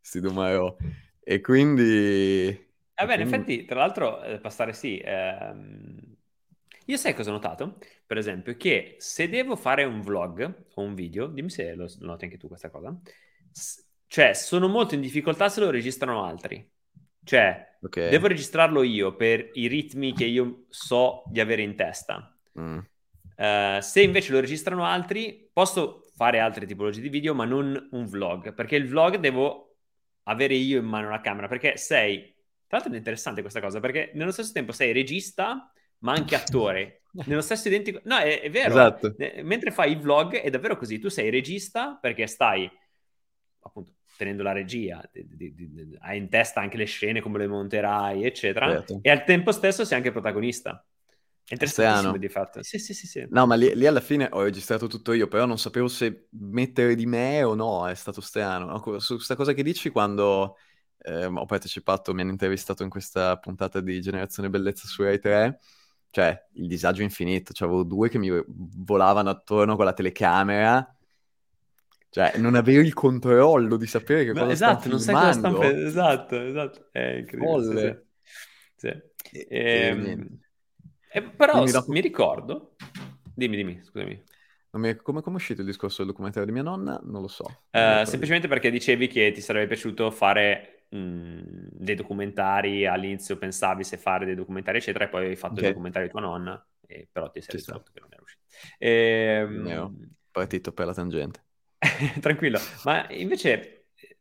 Sti 0.00 0.20
Dumaro. 0.20 0.76
E 1.20 1.40
quindi... 1.40 2.46
Eh 2.98 3.04
beh, 3.04 3.14
in 3.14 3.20
effetti, 3.20 3.64
tra 3.64 3.80
l'altro, 3.80 4.22
eh, 4.22 4.38
passare 4.38 4.72
sì. 4.72 4.98
Ehm... 5.04 6.15
Io 6.88 6.96
sai 6.96 7.14
cosa 7.14 7.30
ho 7.30 7.32
notato? 7.32 7.78
Per 8.06 8.16
esempio, 8.16 8.56
che 8.56 8.94
se 8.98 9.28
devo 9.28 9.56
fare 9.56 9.84
un 9.84 10.00
vlog 10.00 10.66
o 10.74 10.82
un 10.82 10.94
video, 10.94 11.26
dimmi 11.26 11.50
se 11.50 11.74
lo 11.74 11.88
noti 12.00 12.24
anche 12.24 12.36
tu 12.36 12.46
questa 12.48 12.70
cosa, 12.70 12.96
s- 13.50 13.84
cioè 14.06 14.34
sono 14.34 14.68
molto 14.68 14.94
in 14.94 15.00
difficoltà 15.00 15.48
se 15.48 15.60
lo 15.60 15.70
registrano 15.70 16.24
altri. 16.24 16.68
Cioè, 17.24 17.78
okay. 17.82 18.08
devo 18.08 18.28
registrarlo 18.28 18.84
io 18.84 19.16
per 19.16 19.50
i 19.54 19.66
ritmi 19.66 20.12
che 20.12 20.26
io 20.26 20.66
so 20.68 21.24
di 21.26 21.40
avere 21.40 21.62
in 21.62 21.74
testa. 21.74 22.38
Mm. 22.60 22.78
Uh, 23.36 23.80
se 23.80 24.02
invece 24.02 24.32
lo 24.32 24.38
registrano 24.38 24.84
altri, 24.84 25.50
posso 25.52 26.02
fare 26.14 26.38
altre 26.38 26.66
tipologie 26.66 27.00
di 27.00 27.08
video, 27.08 27.34
ma 27.34 27.44
non 27.44 27.88
un 27.90 28.06
vlog, 28.06 28.54
perché 28.54 28.76
il 28.76 28.86
vlog 28.86 29.16
devo 29.16 29.76
avere 30.24 30.54
io 30.54 30.78
in 30.78 30.86
mano 30.86 31.10
la 31.10 31.20
camera, 31.20 31.48
perché 31.48 31.76
sei... 31.76 32.34
Tra 32.68 32.78
l'altro 32.78 32.94
è 32.94 32.96
interessante 32.96 33.40
questa 33.40 33.60
cosa, 33.60 33.80
perché 33.80 34.12
nello 34.14 34.32
stesso 34.32 34.52
tempo 34.52 34.72
sei 34.72 34.92
regista, 34.92 35.72
ma 35.98 36.12
anche 36.12 36.34
attore. 36.34 37.02
Nello 37.26 37.40
stesso 37.40 37.68
identico... 37.68 38.00
No, 38.04 38.18
è, 38.18 38.40
è 38.42 38.50
vero. 38.50 38.68
Esatto. 38.68 39.14
mentre 39.42 39.70
fai 39.70 39.92
il 39.92 39.98
vlog 39.98 40.36
è 40.36 40.50
davvero 40.50 40.76
così. 40.76 40.98
Tu 40.98 41.08
sei 41.08 41.30
regista 41.30 41.98
perché 42.00 42.26
stai, 42.26 42.70
appunto, 43.60 43.94
tenendo 44.16 44.42
la 44.42 44.52
regia, 44.52 45.02
hai 46.00 46.18
in 46.18 46.28
testa 46.28 46.60
anche 46.60 46.76
le 46.76 46.84
scene, 46.84 47.20
come 47.20 47.38
le 47.38 47.46
monterai, 47.46 48.24
eccetera. 48.24 48.70
Certo. 48.70 48.98
E 49.02 49.10
al 49.10 49.24
tempo 49.24 49.52
stesso 49.52 49.84
sei 49.84 49.96
anche 49.96 50.12
protagonista. 50.12 50.84
È 51.48 51.52
interessantissimo 51.52 52.16
di 52.16 52.28
fatto. 52.28 52.62
Sì, 52.64 52.78
sì, 52.78 52.92
sì, 52.92 53.06
sì. 53.06 53.24
No, 53.30 53.46
ma 53.46 53.54
lì, 53.54 53.72
lì, 53.76 53.86
alla 53.86 54.00
fine 54.00 54.28
ho 54.32 54.42
registrato 54.42 54.88
tutto 54.88 55.12
io, 55.12 55.28
però 55.28 55.46
non 55.46 55.58
sapevo 55.58 55.86
se 55.86 56.26
mettere 56.30 56.96
di 56.96 57.06
me 57.06 57.44
o 57.44 57.54
no, 57.54 57.88
è 57.88 57.94
stato 57.94 58.20
strano. 58.20 58.78
Su 58.98 59.14
questa 59.14 59.36
cosa 59.36 59.52
che 59.52 59.62
dici, 59.62 59.90
quando 59.90 60.56
eh, 60.98 61.26
ho 61.26 61.44
partecipato, 61.44 62.12
mi 62.12 62.22
hanno 62.22 62.32
intervistato 62.32 62.82
in 62.82 62.88
questa 62.88 63.38
puntata 63.38 63.80
di 63.80 64.00
Generazione 64.00 64.50
Bellezza 64.50 64.88
su 64.88 65.04
Rai 65.04 65.20
3, 65.20 65.60
cioè 66.16 66.46
il 66.54 66.66
disagio 66.66 67.02
infinito, 67.02 67.52
cioè 67.52 67.68
avevo 67.68 67.82
due 67.82 68.08
che 68.08 68.16
mi 68.16 68.30
volavano 68.46 69.28
attorno 69.28 69.76
con 69.76 69.84
la 69.84 69.92
telecamera, 69.92 70.96
cioè 72.08 72.38
non 72.38 72.54
avevo 72.54 72.80
il 72.80 72.94
controllo 72.94 73.76
di 73.76 73.86
sapere 73.86 74.24
che 74.24 74.32
no, 74.32 74.40
cosa 74.40 74.52
esatto, 74.52 74.88
non 74.88 74.98
sai 74.98 75.14
cosa 75.14 75.32
stanno 75.32 75.62
Esatto, 75.62 76.40
esatto, 76.40 76.88
è 76.90 77.16
incredibile. 77.18 78.06
Sì, 78.76 78.88
sì. 78.88 79.36
E, 79.36 79.46
e, 79.46 79.86
ehm, 79.88 80.38
eh, 81.12 81.22
però 81.22 81.62
dopo... 81.64 81.92
mi 81.92 82.00
ricordo... 82.00 82.76
Dimmi, 83.34 83.56
dimmi, 83.56 83.82
scusami. 83.84 84.24
Mi... 84.70 84.96
Come, 84.96 85.20
come 85.20 85.36
è 85.36 85.38
uscito 85.38 85.60
il 85.60 85.66
discorso 85.66 85.98
del 85.98 86.12
documentario 86.12 86.46
di 86.46 86.54
mia 86.54 86.62
nonna? 86.62 86.98
Non 87.04 87.20
lo 87.20 87.28
so. 87.28 87.44
Uh, 87.72 88.04
semplicemente 88.04 88.48
perché 88.48 88.70
dicevi 88.70 89.06
che 89.06 89.32
ti 89.32 89.42
sarebbe 89.42 89.66
piaciuto 89.66 90.10
fare 90.10 90.75
mh, 90.96 91.68
dei 91.72 91.94
documentari, 91.94 92.86
all'inizio 92.86 93.36
pensavi 93.36 93.84
se 93.84 93.96
fare 93.96 94.24
dei 94.24 94.34
documentari, 94.34 94.78
eccetera, 94.78 95.04
e 95.04 95.08
poi 95.08 95.26
hai 95.26 95.36
fatto 95.36 95.54
okay. 95.54 95.64
il 95.64 95.70
documentario 95.70 96.08
di 96.08 96.12
tua 96.12 96.22
nonna, 96.22 96.66
e 96.86 97.08
però 97.10 97.30
ti 97.30 97.40
sei 97.40 97.56
risolto 97.56 97.90
che 97.92 98.00
non 98.00 98.08
era 98.12 98.22
uscito. 98.22 98.42
E, 98.78 98.88
ehm... 98.88 100.14
Partito 100.30 100.72
per 100.72 100.86
la 100.86 100.94
tangente. 100.94 101.44
Tranquillo, 102.20 102.58
ma 102.84 103.06
invece 103.10 103.76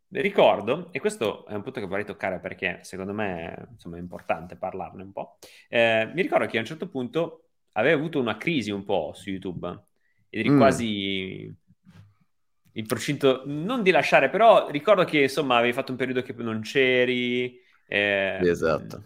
ricordo, 0.10 0.92
e 0.92 1.00
questo 1.00 1.46
è 1.46 1.54
un 1.54 1.62
punto 1.62 1.80
che 1.80 1.88
vorrei 1.88 2.06
toccare 2.06 2.40
perché 2.40 2.80
secondo 2.84 3.14
me 3.14 3.68
insomma, 3.72 3.98
è 3.98 4.00
importante 4.00 4.56
parlarne 4.56 5.04
un 5.04 5.12
po', 5.12 5.38
eh, 5.68 6.10
mi 6.14 6.22
ricordo 6.22 6.46
che 6.46 6.58
a 6.58 6.62
un 6.62 6.66
certo 6.66 6.88
punto 6.88 7.50
avevo 7.74 7.98
avuto 7.98 8.20
una 8.20 8.38
crisi 8.38 8.72
un 8.72 8.84
po' 8.84 9.12
su 9.14 9.30
YouTube 9.30 9.68
ed 10.30 10.40
eri 10.40 10.50
mm. 10.52 10.58
quasi 10.58 11.54
in 12.78 12.86
procinto, 12.88 13.44
non 13.46 13.84
di 13.84 13.92
lasciare, 13.92 14.30
però 14.30 14.70
ricordo 14.70 15.06
che 15.06 15.22
insomma 15.24 15.58
avevi 15.58 15.74
fatto 15.74 15.92
un 15.92 15.98
periodo 15.98 16.22
che 16.22 16.34
non 16.38 16.62
c'eri. 16.62 17.60
Eh, 17.88 18.40
esatto. 18.42 19.04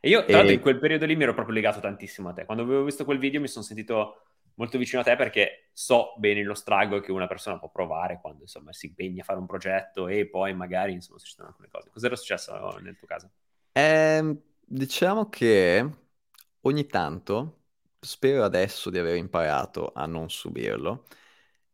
E 0.00 0.08
io 0.08 0.24
tra 0.24 0.38
l'altro 0.38 0.54
in 0.54 0.60
quel 0.60 0.78
periodo 0.78 1.06
lì 1.06 1.16
mi 1.16 1.22
ero 1.22 1.34
proprio 1.34 1.54
legato 1.54 1.80
tantissimo 1.80 2.28
a 2.28 2.32
te. 2.32 2.44
Quando 2.44 2.62
avevo 2.62 2.84
visto 2.84 3.04
quel 3.04 3.18
video 3.18 3.40
mi 3.40 3.48
sono 3.48 3.64
sentito 3.64 4.22
molto 4.54 4.78
vicino 4.78 5.00
a 5.00 5.04
te 5.04 5.16
perché 5.16 5.70
so 5.72 6.14
bene 6.18 6.42
lo 6.42 6.54
struggle 6.54 7.00
che 7.00 7.10
una 7.10 7.26
persona 7.26 7.58
può 7.58 7.70
provare 7.70 8.18
quando 8.20 8.42
insomma 8.42 8.72
si 8.72 8.86
impegna 8.86 9.22
a 9.22 9.24
fare 9.24 9.38
un 9.38 9.46
progetto 9.46 10.08
e 10.08 10.28
poi 10.28 10.54
magari 10.54 10.92
insomma 10.92 11.18
succedono 11.18 11.48
alcune 11.48 11.68
cose. 11.70 11.90
Cos'era 11.90 12.16
successo 12.16 12.78
nel 12.80 12.96
tuo 12.96 13.06
caso? 13.06 13.30
Eh, 13.72 14.36
diciamo 14.60 15.28
che 15.28 15.88
ogni 16.60 16.86
tanto 16.86 17.60
spero 17.98 18.44
adesso 18.44 18.90
di 18.90 18.98
aver 18.98 19.16
imparato 19.16 19.92
a 19.94 20.06
non 20.06 20.28
subirlo, 20.30 21.04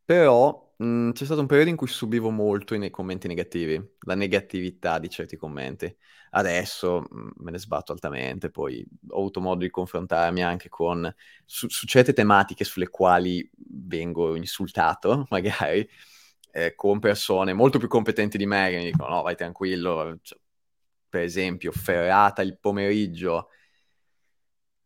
però 0.04 0.67
mh, 0.78 0.84
mm, 0.84 1.10
c'è 1.12 1.24
stato 1.24 1.40
un 1.40 1.46
periodo 1.46 1.70
in 1.70 1.76
cui 1.76 1.86
subivo 1.88 2.30
molto 2.30 2.74
i 2.74 2.90
commenti 2.90 3.28
negativi, 3.28 3.80
la 4.00 4.14
negatività 4.14 4.98
di 4.98 5.08
certi 5.08 5.36
commenti. 5.36 5.94
Adesso 6.30 7.06
mh, 7.08 7.18
mm, 7.20 7.28
me 7.36 7.50
ne 7.52 7.58
sbatto 7.58 7.92
altamente, 7.92 8.50
poi 8.50 8.86
ho 9.08 9.18
avuto 9.18 9.40
modo 9.40 9.60
di 9.60 9.70
confrontarmi 9.70 10.42
anche 10.42 10.68
con 10.68 11.12
su, 11.44 11.68
su 11.68 11.86
certe 11.86 12.12
tematiche 12.12 12.64
sulle 12.64 12.88
quali 12.88 13.48
vengo 13.56 14.34
insultato, 14.36 15.26
magari, 15.30 15.88
eh, 16.52 16.74
con 16.74 16.98
persone 16.98 17.52
molto 17.52 17.78
più 17.78 17.88
competenti 17.88 18.38
di 18.38 18.46
me 18.46 18.70
che 18.70 18.76
mi 18.78 18.84
dicono 18.84 19.16
no, 19.16 19.22
vai 19.22 19.36
tranquillo, 19.36 20.18
cioè, 20.22 20.38
per 21.08 21.22
esempio, 21.22 21.72
ferrata 21.72 22.42
il 22.42 22.58
pomeriggio. 22.58 23.48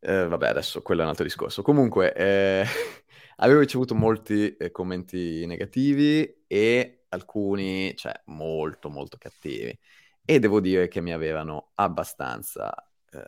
Eh, 0.04 0.26
vabbè, 0.26 0.48
adesso 0.48 0.82
quello 0.82 1.00
è 1.00 1.04
un 1.04 1.10
altro 1.10 1.24
discorso. 1.24 1.62
Comunque, 1.62 2.12
eh, 2.14 2.64
avevo 3.42 3.60
ricevuto 3.60 3.94
molti 3.94 4.56
eh, 4.56 4.70
commenti 4.70 5.44
negativi 5.46 6.44
e 6.46 7.04
alcuni, 7.08 7.94
cioè, 7.96 8.12
molto, 8.26 8.88
molto 8.88 9.18
cattivi 9.18 9.76
e 10.24 10.38
devo 10.38 10.60
dire 10.60 10.88
che 10.88 11.00
mi 11.00 11.12
avevano 11.12 11.72
abbastanza 11.74 12.72
eh, 13.10 13.20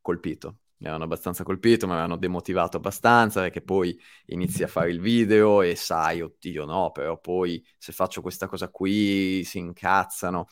colpito. 0.00 0.58
Mi 0.78 0.88
avevano 0.88 1.04
abbastanza 1.04 1.42
colpito, 1.42 1.86
mi 1.86 1.92
avevano 1.92 2.16
demotivato 2.18 2.76
abbastanza 2.76 3.40
perché 3.40 3.62
poi 3.62 3.98
inizi 4.26 4.62
a 4.62 4.66
fare 4.68 4.90
il 4.90 5.00
video 5.00 5.62
e 5.62 5.74
sai, 5.74 6.20
oddio 6.20 6.66
no, 6.66 6.90
però 6.92 7.18
poi 7.18 7.64
se 7.78 7.92
faccio 7.92 8.20
questa 8.20 8.46
cosa 8.46 8.68
qui 8.68 9.42
si 9.44 9.58
incazzano. 9.58 10.46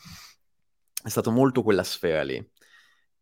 È 1.03 1.09
stato 1.11 1.31
molto 1.31 1.63
quella 1.63 1.83
sfera 1.83 2.23
lì 2.23 2.43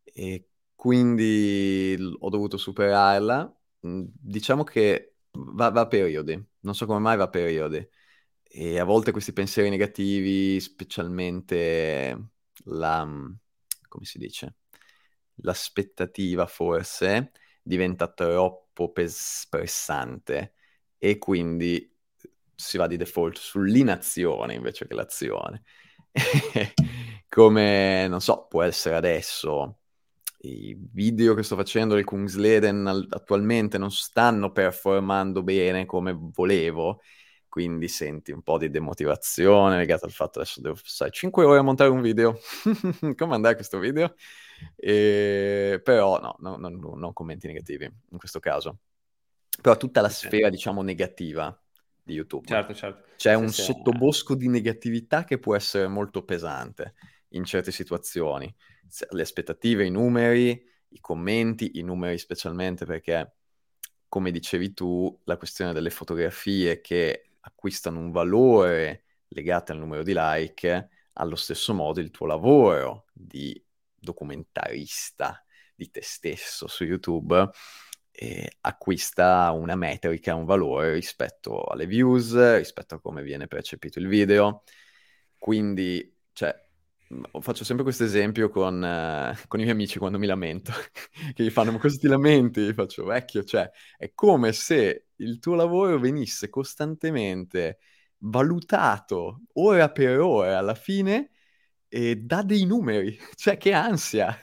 e 0.03 0.47
quindi 0.75 1.97
ho 2.19 2.29
dovuto 2.29 2.55
superarla. 2.55 3.53
Mm, 3.85 4.05
diciamo 4.07 4.63
che 4.63 5.12
va, 5.33 5.69
va 5.69 5.81
a 5.81 5.87
periodi, 5.87 6.41
non 6.61 6.75
so 6.75 6.85
come 6.85 6.99
mai 6.99 7.17
va 7.17 7.23
a 7.25 7.29
periodi. 7.29 7.87
E 8.43 8.79
a 8.79 8.83
volte 8.83 9.11
questi 9.11 9.33
pensieri 9.33 9.69
negativi, 9.69 10.59
specialmente 10.59 12.29
la, 12.65 13.05
mm, 13.05 13.31
come 13.87 14.05
si 14.05 14.17
dice, 14.19 14.57
l'aspettativa 15.37 16.45
forse 16.47 17.31
diventa 17.61 18.07
troppo 18.11 18.91
pressante 18.91 20.53
e 20.97 21.17
quindi 21.17 21.91
si 22.55 22.77
va 22.77 22.87
di 22.87 22.97
default 22.97 23.37
sull'inazione 23.37 24.53
invece 24.53 24.87
che 24.87 24.93
l'azione. 24.93 25.63
come, 27.29 28.07
non 28.07 28.21
so, 28.21 28.45
può 28.47 28.61
essere 28.63 28.95
adesso. 28.95 29.79
I 30.45 30.77
video 30.91 31.33
che 31.35 31.43
sto 31.43 31.55
facendo 31.55 31.95
del 31.95 32.03
Kungsleden 32.03 33.07
attualmente 33.11 33.77
non 33.77 33.91
stanno 33.91 34.51
performando 34.51 35.41
bene 35.41 35.85
come 35.85 36.13
volevo, 36.17 37.01
quindi 37.47 37.87
senti 37.87 38.33
un 38.33 38.41
po' 38.41 38.57
di 38.57 38.69
demotivazione 38.69 39.77
legata 39.77 40.05
al 40.05 40.11
fatto 40.11 40.39
adesso 40.39 40.59
devo 40.59 40.75
passare 40.75 41.11
5 41.11 41.45
ore 41.45 41.59
a 41.59 41.61
montare 41.61 41.89
un 41.91 42.01
video. 42.01 42.39
come 43.15 43.35
andare 43.35 43.55
questo 43.55 43.79
video? 43.79 44.15
E... 44.75 45.79
Però 45.81 46.19
no, 46.19 46.35
no, 46.39 46.57
no, 46.57 46.69
non 46.69 47.13
commenti 47.13 47.47
negativi 47.47 47.85
in 47.85 48.17
questo 48.17 48.39
caso. 48.39 48.79
Però 49.61 49.77
tutta 49.77 50.01
la 50.01 50.09
sfera, 50.09 50.49
diciamo, 50.49 50.81
negativa 50.81 51.57
di 52.01 52.15
YouTube. 52.15 52.47
Certo, 52.47 52.73
certo. 52.73 53.03
C'è 53.15 53.33
sì, 53.35 53.41
un 53.41 53.49
sì, 53.49 53.61
sottobosco 53.61 54.35
di 54.35 54.49
negatività 54.49 55.23
che 55.23 55.39
può 55.39 55.55
essere 55.55 55.87
molto 55.87 56.25
pesante 56.25 56.95
in 57.29 57.45
certe 57.45 57.71
situazioni. 57.71 58.53
Le 59.09 59.21
aspettative, 59.21 59.85
i 59.85 59.89
numeri, 59.89 60.63
i 60.89 60.99
commenti, 60.99 61.79
i 61.79 61.81
numeri 61.81 62.17
specialmente 62.17 62.85
perché, 62.85 63.35
come 64.07 64.31
dicevi 64.31 64.73
tu, 64.73 65.21
la 65.25 65.37
questione 65.37 65.73
delle 65.73 65.89
fotografie 65.89 66.81
che 66.81 67.31
acquistano 67.41 67.99
un 67.99 68.11
valore 68.11 69.05
legato 69.29 69.71
al 69.71 69.79
numero 69.79 70.03
di 70.03 70.13
like, 70.15 70.89
allo 71.13 71.35
stesso 71.35 71.73
modo 71.73 71.99
il 71.99 72.11
tuo 72.11 72.27
lavoro 72.27 73.05
di 73.13 73.61
documentarista 73.95 75.43
di 75.75 75.89
te 75.89 76.01
stesso 76.01 76.67
su 76.67 76.83
YouTube 76.83 77.49
eh, 78.15 78.57
acquista 78.61 79.49
una 79.51 79.75
metrica, 79.75 80.35
un 80.35 80.45
valore 80.45 80.93
rispetto 80.93 81.63
alle 81.63 81.87
views, 81.87 82.57
rispetto 82.57 82.95
a 82.95 83.01
come 83.01 83.23
viene 83.23 83.47
percepito 83.47 83.97
il 83.99 84.07
video. 84.07 84.63
Quindi, 85.37 86.15
cioè, 86.31 86.55
faccio 87.39 87.63
sempre 87.63 87.83
questo 87.83 88.03
esempio 88.03 88.49
con, 88.49 88.75
uh, 88.75 89.47
con, 89.47 89.59
i 89.59 89.63
miei 89.63 89.75
amici 89.75 89.99
quando 89.99 90.19
mi 90.19 90.27
lamento, 90.27 90.71
che 91.33 91.43
gli 91.43 91.49
fanno 91.49 91.77
questi 91.77 92.07
lamenti, 92.07 92.61
gli 92.61 92.73
faccio 92.73 93.05
vecchio, 93.05 93.43
cioè 93.43 93.69
è 93.97 94.11
come 94.13 94.51
se 94.53 95.07
il 95.17 95.39
tuo 95.39 95.55
lavoro 95.55 95.99
venisse 95.99 96.49
costantemente 96.49 97.79
valutato 98.19 99.41
ora 99.53 99.89
per 99.91 100.19
ora 100.19 100.57
alla 100.57 100.75
fine 100.75 101.31
e 101.87 102.15
dà 102.15 102.41
dei 102.41 102.65
numeri, 102.65 103.17
cioè 103.35 103.57
che 103.57 103.73
ansia. 103.73 104.37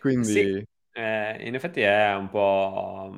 Quindi... 0.00 0.32
Sì, 0.32 0.68
eh, 0.92 1.46
in 1.46 1.54
effetti 1.54 1.80
è 1.80 2.14
un 2.14 2.28
po'... 2.28 3.16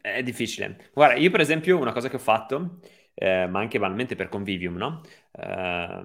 È 0.00 0.22
difficile. 0.22 0.90
Guarda, 0.94 1.16
io 1.16 1.30
per 1.30 1.40
esempio 1.40 1.78
una 1.78 1.92
cosa 1.92 2.08
che 2.08 2.16
ho 2.16 2.20
fatto, 2.20 2.80
eh, 3.14 3.46
ma 3.46 3.60
anche 3.60 3.78
banalmente 3.78 4.16
per 4.16 4.28
Convivium, 4.28 4.76
no? 4.76 5.02
Eh, 5.30 6.02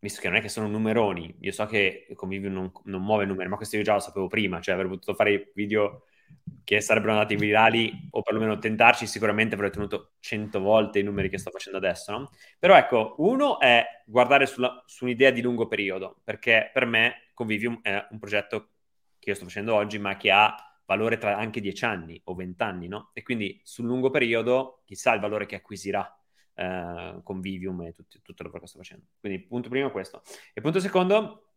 visto 0.00 0.20
che 0.20 0.28
non 0.28 0.36
è 0.36 0.40
che 0.40 0.48
sono 0.48 0.68
numeroni, 0.68 1.34
io 1.40 1.52
so 1.52 1.66
che 1.66 2.06
Convivium 2.14 2.52
non, 2.52 2.72
non 2.84 3.02
muove 3.02 3.24
numeri, 3.24 3.48
ma 3.48 3.56
questo 3.56 3.76
io 3.76 3.82
già 3.82 3.94
lo 3.94 4.00
sapevo 4.00 4.26
prima, 4.26 4.60
cioè 4.60 4.74
avrei 4.74 4.88
potuto 4.88 5.14
fare 5.14 5.50
video 5.54 6.04
che 6.64 6.80
sarebbero 6.80 7.12
andati 7.12 7.36
virali 7.36 8.08
o 8.10 8.22
perlomeno 8.22 8.58
tentarci, 8.58 9.06
sicuramente 9.06 9.54
avrei 9.54 9.70
ottenuto 9.70 10.12
100 10.20 10.60
volte 10.60 10.98
i 10.98 11.02
numeri 11.02 11.28
che 11.28 11.38
sto 11.38 11.50
facendo 11.50 11.78
adesso, 11.78 12.12
no? 12.12 12.30
Però 12.58 12.76
ecco, 12.76 13.14
uno 13.18 13.58
è 13.58 13.84
guardare 14.04 14.46
sulla, 14.46 14.82
su 14.86 15.04
un'idea 15.04 15.30
di 15.30 15.40
lungo 15.40 15.66
periodo, 15.66 16.20
perché 16.22 16.70
per 16.72 16.84
me 16.84 17.30
Convivium 17.34 17.80
è 17.82 18.06
un 18.10 18.18
progetto 18.18 18.70
che 19.18 19.30
io 19.30 19.34
sto 19.34 19.44
facendo 19.44 19.74
oggi, 19.74 19.98
ma 19.98 20.16
che 20.16 20.30
ha 20.30 20.54
valore 20.84 21.18
tra 21.18 21.36
anche 21.36 21.60
10 21.60 21.84
anni 21.84 22.20
o 22.24 22.34
20 22.34 22.62
anni, 22.62 22.88
no? 22.88 23.10
E 23.12 23.22
quindi 23.22 23.60
sul 23.62 23.86
lungo 23.86 24.10
periodo 24.10 24.82
chissà 24.84 25.12
il 25.12 25.20
valore 25.20 25.46
che 25.46 25.56
acquisirà 25.56 26.17
eh, 26.58 27.20
Convivium 27.22 27.82
e 27.82 27.94
tutto, 27.94 28.18
tutto 28.22 28.42
il 28.42 28.46
lavoro 28.46 28.60
che 28.60 28.66
sto 28.68 28.78
facendo. 28.78 29.04
Quindi 29.20 29.40
punto 29.40 29.68
primo 29.68 29.88
è 29.88 29.90
questo. 29.92 30.22
E 30.52 30.60
punto 30.60 30.80
secondo 30.80 31.50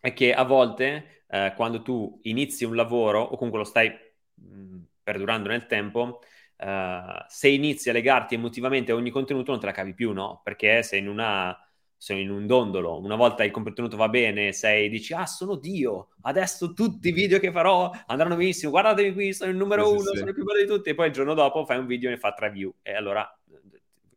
è 0.00 0.12
che 0.12 0.32
a 0.32 0.44
volte 0.44 1.24
eh, 1.28 1.52
quando 1.56 1.82
tu 1.82 2.20
inizi 2.22 2.64
un 2.64 2.76
lavoro 2.76 3.20
o 3.20 3.36
comunque 3.36 3.58
lo 3.58 3.64
stai 3.64 3.92
mh, 4.34 4.78
perdurando 5.02 5.48
nel 5.48 5.66
tempo, 5.66 6.20
uh, 6.58 7.24
se 7.28 7.48
inizi 7.48 7.90
a 7.90 7.92
legarti 7.92 8.34
emotivamente 8.34 8.92
a 8.92 8.96
ogni 8.96 9.10
contenuto 9.10 9.50
non 9.50 9.60
te 9.60 9.66
la 9.66 9.72
cavi 9.72 9.94
più, 9.94 10.12
no? 10.12 10.40
Perché 10.42 10.82
sei 10.82 11.00
in 11.00 11.08
una 11.08 11.56
sei 11.98 12.22
in 12.22 12.30
un 12.30 12.46
dondolo, 12.46 13.00
una 13.00 13.16
volta 13.16 13.42
il 13.42 13.50
contenuto 13.50 13.96
va 13.96 14.08
bene, 14.08 14.52
sei, 14.52 14.90
dici, 14.90 15.14
ah, 15.14 15.24
sono 15.24 15.56
Dio, 15.56 16.10
adesso 16.22 16.74
tutti 16.74 17.08
i 17.08 17.12
video 17.12 17.38
che 17.38 17.50
farò 17.50 17.90
andranno 18.06 18.36
benissimo, 18.36 18.70
guardatemi 18.70 19.14
qui, 19.14 19.32
sono 19.32 19.50
il 19.50 19.56
numero 19.56 19.86
sì, 19.86 19.92
uno, 19.92 20.10
sì, 20.10 20.16
sono 20.18 20.28
il 20.28 20.34
più 20.34 20.44
bello 20.44 20.60
di 20.60 20.66
tutti, 20.66 20.90
e 20.90 20.94
poi 20.94 21.06
il 21.06 21.12
giorno 21.12 21.32
dopo 21.32 21.64
fai 21.64 21.78
un 21.78 21.86
video 21.86 22.10
e 22.10 22.12
ne 22.12 22.18
fa 22.18 22.32
tre 22.34 22.50
view, 22.50 22.74
e 22.82 22.94
allora 22.94 23.26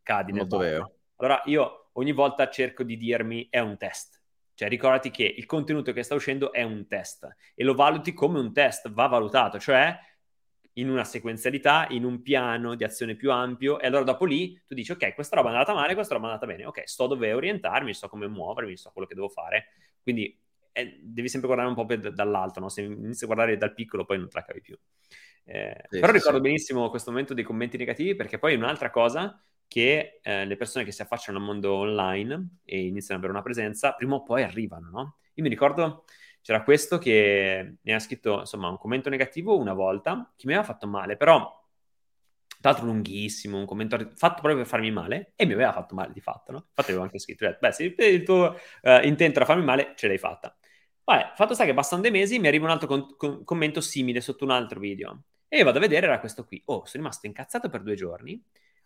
cadi 0.10 0.32
nel 0.32 0.48
vero. 0.48 0.96
Allora 1.18 1.42
io 1.46 1.90
ogni 1.94 2.14
volta 2.14 2.50
cerco 2.50 2.82
di 2.84 2.98
dirmi, 2.98 3.48
è 3.52 3.60
un 3.60 3.78
test, 3.78 4.20
cioè 4.56 4.68
ricordati 4.68 5.12
che 5.12 5.24
il 5.24 5.46
contenuto 5.46 5.94
che 5.94 6.02
sta 6.02 6.16
uscendo 6.16 6.52
è 6.52 6.64
un 6.64 6.88
test, 6.88 7.28
e 7.54 7.64
lo 7.64 7.76
valuti 7.76 8.14
come 8.14 8.40
un 8.40 8.52
test, 8.52 8.90
va 8.92 9.06
valutato, 9.06 9.60
cioè 9.60 9.96
in 10.74 10.90
una 10.90 11.04
sequenzialità, 11.04 11.88
in 11.90 12.06
un 12.06 12.22
piano 12.22 12.74
di 12.74 12.84
azione 12.84 13.16
più 13.16 13.32
ampio 13.32 13.80
e 13.80 13.88
allora 13.88 14.04
dopo 14.04 14.26
lì 14.26 14.60
tu 14.66 14.74
dici 14.74 14.92
ok, 14.94 15.14
questa 15.14 15.36
roba 15.36 15.50
è 15.50 15.52
andata 15.52 15.74
male, 15.74 15.94
questa 15.94 16.14
roba 16.14 16.28
è 16.28 16.30
andata 16.32 16.48
bene, 16.48 16.66
ok, 16.66 16.88
sto 16.88 17.06
dove 17.06 17.34
orientarmi, 17.34 17.94
so 17.94 18.08
come 18.08 18.28
muovermi, 18.28 18.78
so 18.78 18.90
quello 18.92 19.06
che 19.06 19.16
devo 19.16 19.30
fare. 19.30 19.68
Quindi 20.02 20.40
eh, 20.72 21.00
devi 21.04 21.28
sempre 21.28 21.48
guardare 21.48 21.70
un 21.70 21.76
po' 21.76 21.86
per, 21.86 22.14
dall'alto, 22.14 22.62
no? 22.62 22.70
se 22.70 22.82
inizi 22.82 23.26
a 23.26 23.28
guardare 23.28 23.58
dal 23.58 23.74
piccolo 23.74 24.06
poi 24.06 24.18
non 24.18 24.30
te 24.30 24.38
la 24.38 24.46
cavi 24.46 24.62
più. 24.62 24.78
Eh, 25.44 25.84
sì, 25.90 26.00
però 26.00 26.14
ricordo 26.14 26.38
sì. 26.38 26.44
benissimo 26.44 26.90
questo 26.90 27.12
momento 27.12 27.34
dei 27.34 27.44
commenti 27.44 27.76
negativi 27.76 28.16
perché 28.16 28.38
poi 28.38 28.56
un'altra 28.56 28.90
cosa 28.90 29.44
che 29.70 30.20
eh, 30.22 30.46
le 30.46 30.58
persone 30.58 30.84
che 30.84 30.92
si 30.92 31.02
affacciano 31.02 31.38
al 31.38 31.44
mondo 31.44 31.74
online 31.76 32.58
e 32.66 32.88
iniziano 32.88 33.20
ad 33.20 33.26
avere 33.26 33.32
una 33.32 33.42
presenza, 33.42 33.94
prima 33.94 34.16
o 34.16 34.24
poi 34.24 34.44
arrivano, 34.44 34.90
no? 34.90 35.18
Io 35.36 35.44
mi 35.44 35.50
ricordo 35.50 36.04
c'era 36.42 36.64
questo 36.64 36.98
che 36.98 37.78
mi 37.82 37.94
ha 37.94 38.00
scritto 38.00 38.40
insomma 38.40 38.68
un 38.70 38.78
commento 38.78 39.10
negativo 39.10 39.58
una 39.58 39.74
volta 39.74 40.34
che 40.36 40.48
mi 40.48 40.54
aveva 40.54 40.68
fatto 40.68 40.88
male, 40.88 41.16
però 41.16 41.58
tra 42.60 42.72
l'altro 42.72 42.88
lunghissimo, 42.88 43.58
un 43.58 43.66
commento 43.66 43.98
fatto 44.16 44.42
proprio 44.42 44.56
per 44.58 44.66
farmi 44.66 44.92
male 44.92 45.34
e 45.36 45.46
mi 45.46 45.54
aveva 45.54 45.72
fatto 45.72 45.96
male 45.96 46.12
di 46.12 46.20
fatto, 46.20 46.52
no? 46.52 46.58
Infatti 46.70 46.90
avevo 46.90 47.04
anche 47.04 47.20
scritto, 47.20 47.56
beh, 47.58 47.72
se 47.72 47.96
il 47.96 48.24
tuo 48.24 48.58
uh, 48.82 49.06
intento 49.06 49.38
era 49.38 49.46
farmi 49.46 49.64
male, 49.64 49.94
ce 49.96 50.08
l'hai 50.08 50.18
fatta. 50.18 50.58
Vabbè, 51.06 51.34
fatto 51.36 51.54
sta 51.54 51.66
che 51.66 51.74
passano 51.74 52.02
dei 52.02 52.12
mesi 52.12 52.38
mi 52.40 52.48
arriva 52.48 52.66
un 52.66 52.72
altro 52.72 52.88
con- 52.88 53.16
con- 53.16 53.44
commento 53.44 53.82
simile 53.82 54.20
sotto 54.20 54.44
un 54.44 54.52
altro 54.52 54.80
video 54.80 55.24
e 55.48 55.58
io 55.58 55.64
vado 55.64 55.78
a 55.78 55.82
vedere, 55.82 56.06
era 56.06 56.20
questo 56.20 56.46
qui. 56.46 56.62
Oh, 56.66 56.86
sono 56.86 57.04
rimasto 57.04 57.26
incazzato 57.26 57.70
per 57.70 57.82
due 57.82 57.96
giorni. 57.96 58.42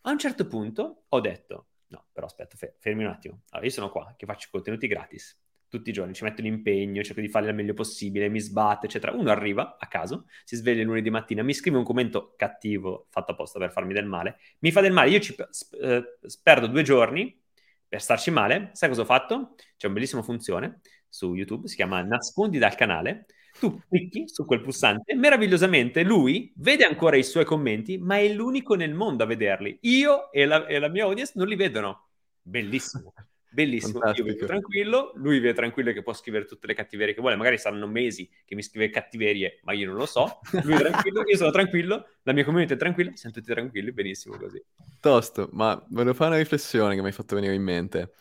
A 0.06 0.12
un 0.12 0.20
certo 0.20 0.48
punto 0.48 1.06
ho 1.10 1.20
detto, 1.20 1.68
no, 1.88 2.06
però 2.12 2.26
aspetta, 2.26 2.58
fermi 2.80 3.04
un 3.04 3.10
attimo. 3.10 3.42
Allora, 3.50 3.68
io 3.68 3.74
sono 3.74 3.90
qua, 3.90 4.14
che 4.18 4.26
faccio 4.26 4.48
contenuti 4.52 4.88
gratis 4.88 5.40
tutti 5.74 5.90
i 5.90 5.94
giorni, 5.94 6.14
ci 6.14 6.24
metto 6.24 6.44
l'impegno, 6.44 7.02
cerco 7.02 7.20
di 7.20 7.28
farli 7.28 7.50
al 7.50 7.56
meglio 7.56 7.74
possibile, 7.74 8.30
mi 8.30 8.40
sbatto, 8.40 8.86
eccetera. 8.86 9.12
Uno 9.14 9.32
arriva 9.32 9.76
a 9.80 9.88
caso, 9.88 10.28
si 10.44 10.56
sveglia 10.56 10.84
lunedì 10.84 11.10
mattina, 11.10 11.42
mi 11.42 11.54
scrive 11.54 11.78
un 11.78 11.84
commento 11.84 12.36
cattivo 12.38 13.08
fatto 13.10 13.32
apposta 13.32 13.58
per 13.58 13.72
farmi 13.72 13.92
del 13.94 14.06
male, 14.06 14.38
mi 14.60 14.72
fa 14.72 14.82
del 14.82 14.92
male, 14.92 15.10
io 15.10 15.20
ci 15.20 15.36
eh, 15.82 16.04
perdo 16.44 16.68
due 16.68 16.84
giorni 16.84 17.42
per 17.88 18.02
starci 18.02 18.30
male. 18.30 18.70
Sai 18.74 18.90
cosa 18.90 19.02
ho 19.02 19.06
fatto? 19.06 19.56
C'è 19.76 19.88
una 19.88 19.96
bellissima 19.96 20.22
funzione 20.22 20.82
su 21.10 21.34
YouTube, 21.34 21.68
si 21.68 21.76
chiama 21.76 22.04
Nascondi 22.04 22.60
dal 22.60 22.76
canale. 22.76 23.26
Tu 23.60 23.82
clicchi 23.88 24.28
su 24.28 24.46
quel 24.46 24.62
pulsante 24.62 25.16
meravigliosamente 25.16 26.04
lui 26.04 26.52
vede 26.58 26.86
ancora 26.86 27.16
i 27.16 27.24
suoi 27.24 27.46
commenti, 27.46 27.98
ma 27.98 28.18
è 28.18 28.28
l'unico 28.28 28.76
nel 28.76 28.94
mondo 28.94 29.24
a 29.24 29.28
vederli. 29.28 29.78
Io 29.82 30.32
e 30.32 30.46
la, 30.46 30.66
e 30.66 30.80
la 30.80 30.90
mia 30.90 31.04
audience 31.06 31.34
non 31.36 31.48
li 31.48 31.56
vedono. 31.56 32.10
Bellissimo. 32.42 33.14
Bellissimo, 33.54 34.00
Fantastico. 34.00 34.28
io 34.28 34.34
vivo 34.34 34.46
tranquillo, 34.48 35.12
lui 35.14 35.38
vive 35.38 35.54
tranquillo 35.54 35.92
che 35.92 36.02
può 36.02 36.12
scrivere 36.14 36.46
tutte 36.46 36.66
le 36.66 36.74
cattiverie 36.74 37.14
che 37.14 37.22
vuole, 37.22 37.36
magari 37.36 37.60
saranno 37.60 37.86
mesi 37.86 38.28
che 38.46 38.56
mi 38.56 38.64
scrive 38.64 38.90
cattiverie, 38.90 39.60
ma 39.62 39.74
io 39.74 39.86
non 39.86 39.96
lo 39.96 40.08
so, 40.08 40.40
lui 40.64 40.74
è 40.74 40.78
tranquillo, 40.80 41.22
io 41.24 41.38
sono 41.38 41.52
tranquillo, 41.52 42.08
la 42.24 42.34
mia 42.34 42.44
community 42.46 42.74
è 42.74 42.78
tranquilla, 42.78 43.12
siamo 43.14 43.36
tutti 43.36 43.52
tranquilli, 43.52 43.92
benissimo 43.92 44.38
così. 44.38 44.60
Tosto, 45.00 45.50
ma 45.52 45.80
volevo 45.90 46.16
fare 46.16 46.32
una 46.32 46.40
riflessione 46.40 46.96
che 46.96 47.02
mi 47.02 47.08
hai 47.08 47.14
fatto 47.14 47.36
venire 47.36 47.54
in 47.54 47.62
mente. 47.62 48.14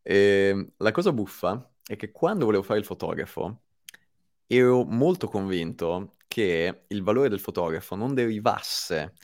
E 0.00 0.48
ehm, 0.48 0.72
la 0.78 0.90
cosa 0.90 1.12
buffa 1.12 1.70
è 1.86 1.94
che 1.96 2.10
quando 2.10 2.46
volevo 2.46 2.62
fare 2.62 2.78
il 2.78 2.86
fotografo 2.86 3.64
ero 4.48 4.84
molto 4.84 5.28
convinto 5.28 6.16
che 6.26 6.84
il 6.88 7.02
valore 7.02 7.28
del 7.28 7.40
fotografo 7.40 7.94
non 7.94 8.14
derivasse 8.14 9.14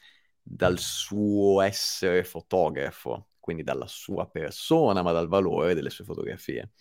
dal 0.40 0.78
suo 0.78 1.62
essere 1.62 2.22
fotografo, 2.22 3.30
quindi 3.40 3.62
dalla 3.62 3.86
sua 3.86 4.28
persona, 4.28 5.02
ma 5.02 5.12
dal 5.12 5.28
valore 5.28 5.74
delle 5.74 5.90
sue 5.90 6.04
fotografie. 6.04 6.72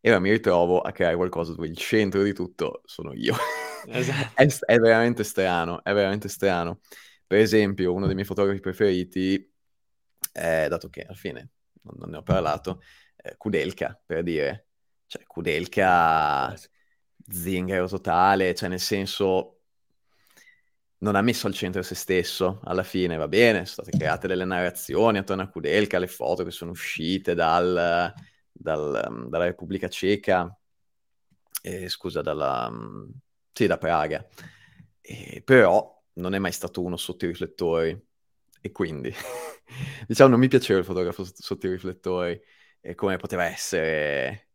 E 0.00 0.08
ora 0.08 0.18
mi 0.18 0.30
ritrovo 0.30 0.80
a 0.80 0.92
creare 0.92 1.16
qualcosa 1.16 1.52
dove 1.52 1.68
il 1.68 1.76
centro 1.76 2.22
di 2.22 2.32
tutto 2.32 2.80
sono 2.84 3.12
io. 3.12 3.34
Esatto. 3.86 4.34
è, 4.34 4.46
è, 4.66 4.78
veramente 4.78 5.24
strano, 5.24 5.82
è 5.82 5.94
veramente 5.94 6.28
strano. 6.28 6.80
Per 7.26 7.38
esempio, 7.38 7.94
uno 7.94 8.04
dei 8.04 8.14
miei 8.14 8.26
fotografi 8.26 8.60
preferiti, 8.60 9.50
è, 10.32 10.66
dato 10.68 10.90
che 10.90 11.00
alla 11.00 11.14
fine 11.14 11.52
non, 11.84 12.10
ne 12.10 12.18
ho 12.18 12.22
parlato, 12.22 12.82
è 13.16 13.34
Kudelka, 13.38 13.98
per 14.04 14.22
dire. 14.22 14.66
Cioè, 15.06 15.22
Kudelka, 15.24 16.54
zingaro 17.30 17.88
totale, 17.88 18.54
cioè 18.54 18.68
nel 18.68 18.80
senso 18.80 19.60
non 20.98 21.14
ha 21.16 21.22
messo 21.22 21.46
al 21.46 21.54
centro 21.54 21.82
se 21.82 21.94
stesso, 21.94 22.60
alla 22.64 22.82
fine 22.82 23.16
va 23.16 23.26
bene, 23.28 23.64
sono 23.64 23.86
state 23.86 23.90
create 23.96 24.26
delle 24.28 24.44
narrazioni 24.44 25.18
attorno 25.18 25.42
a 25.42 25.48
Kudelka, 25.48 25.98
le 25.98 26.06
foto 26.06 26.44
che 26.44 26.50
sono 26.50 26.72
uscite 26.72 27.34
dal, 27.34 28.12
dal, 28.52 29.26
dalla 29.28 29.44
Repubblica 29.44 29.88
Ceca, 29.88 30.54
eh, 31.62 31.88
scusa, 31.88 32.22
dalla, 32.22 32.70
sì, 33.52 33.66
da 33.66 33.78
Praga, 33.78 34.26
eh, 35.00 35.42
però 35.44 35.98
non 36.14 36.34
è 36.34 36.38
mai 36.38 36.52
stato 36.52 36.82
uno 36.82 36.96
sotto 36.96 37.24
i 37.24 37.28
riflettori. 37.28 38.08
E 38.62 38.72
quindi, 38.72 39.12
diciamo, 40.06 40.30
non 40.30 40.40
mi 40.40 40.48
piaceva 40.48 40.78
il 40.78 40.84
fotografo 40.84 41.24
sotto 41.24 41.66
i 41.66 41.70
riflettori. 41.70 42.40
E 42.80 42.94
come 42.94 43.16
poteva 43.16 43.44
essere, 43.44 44.48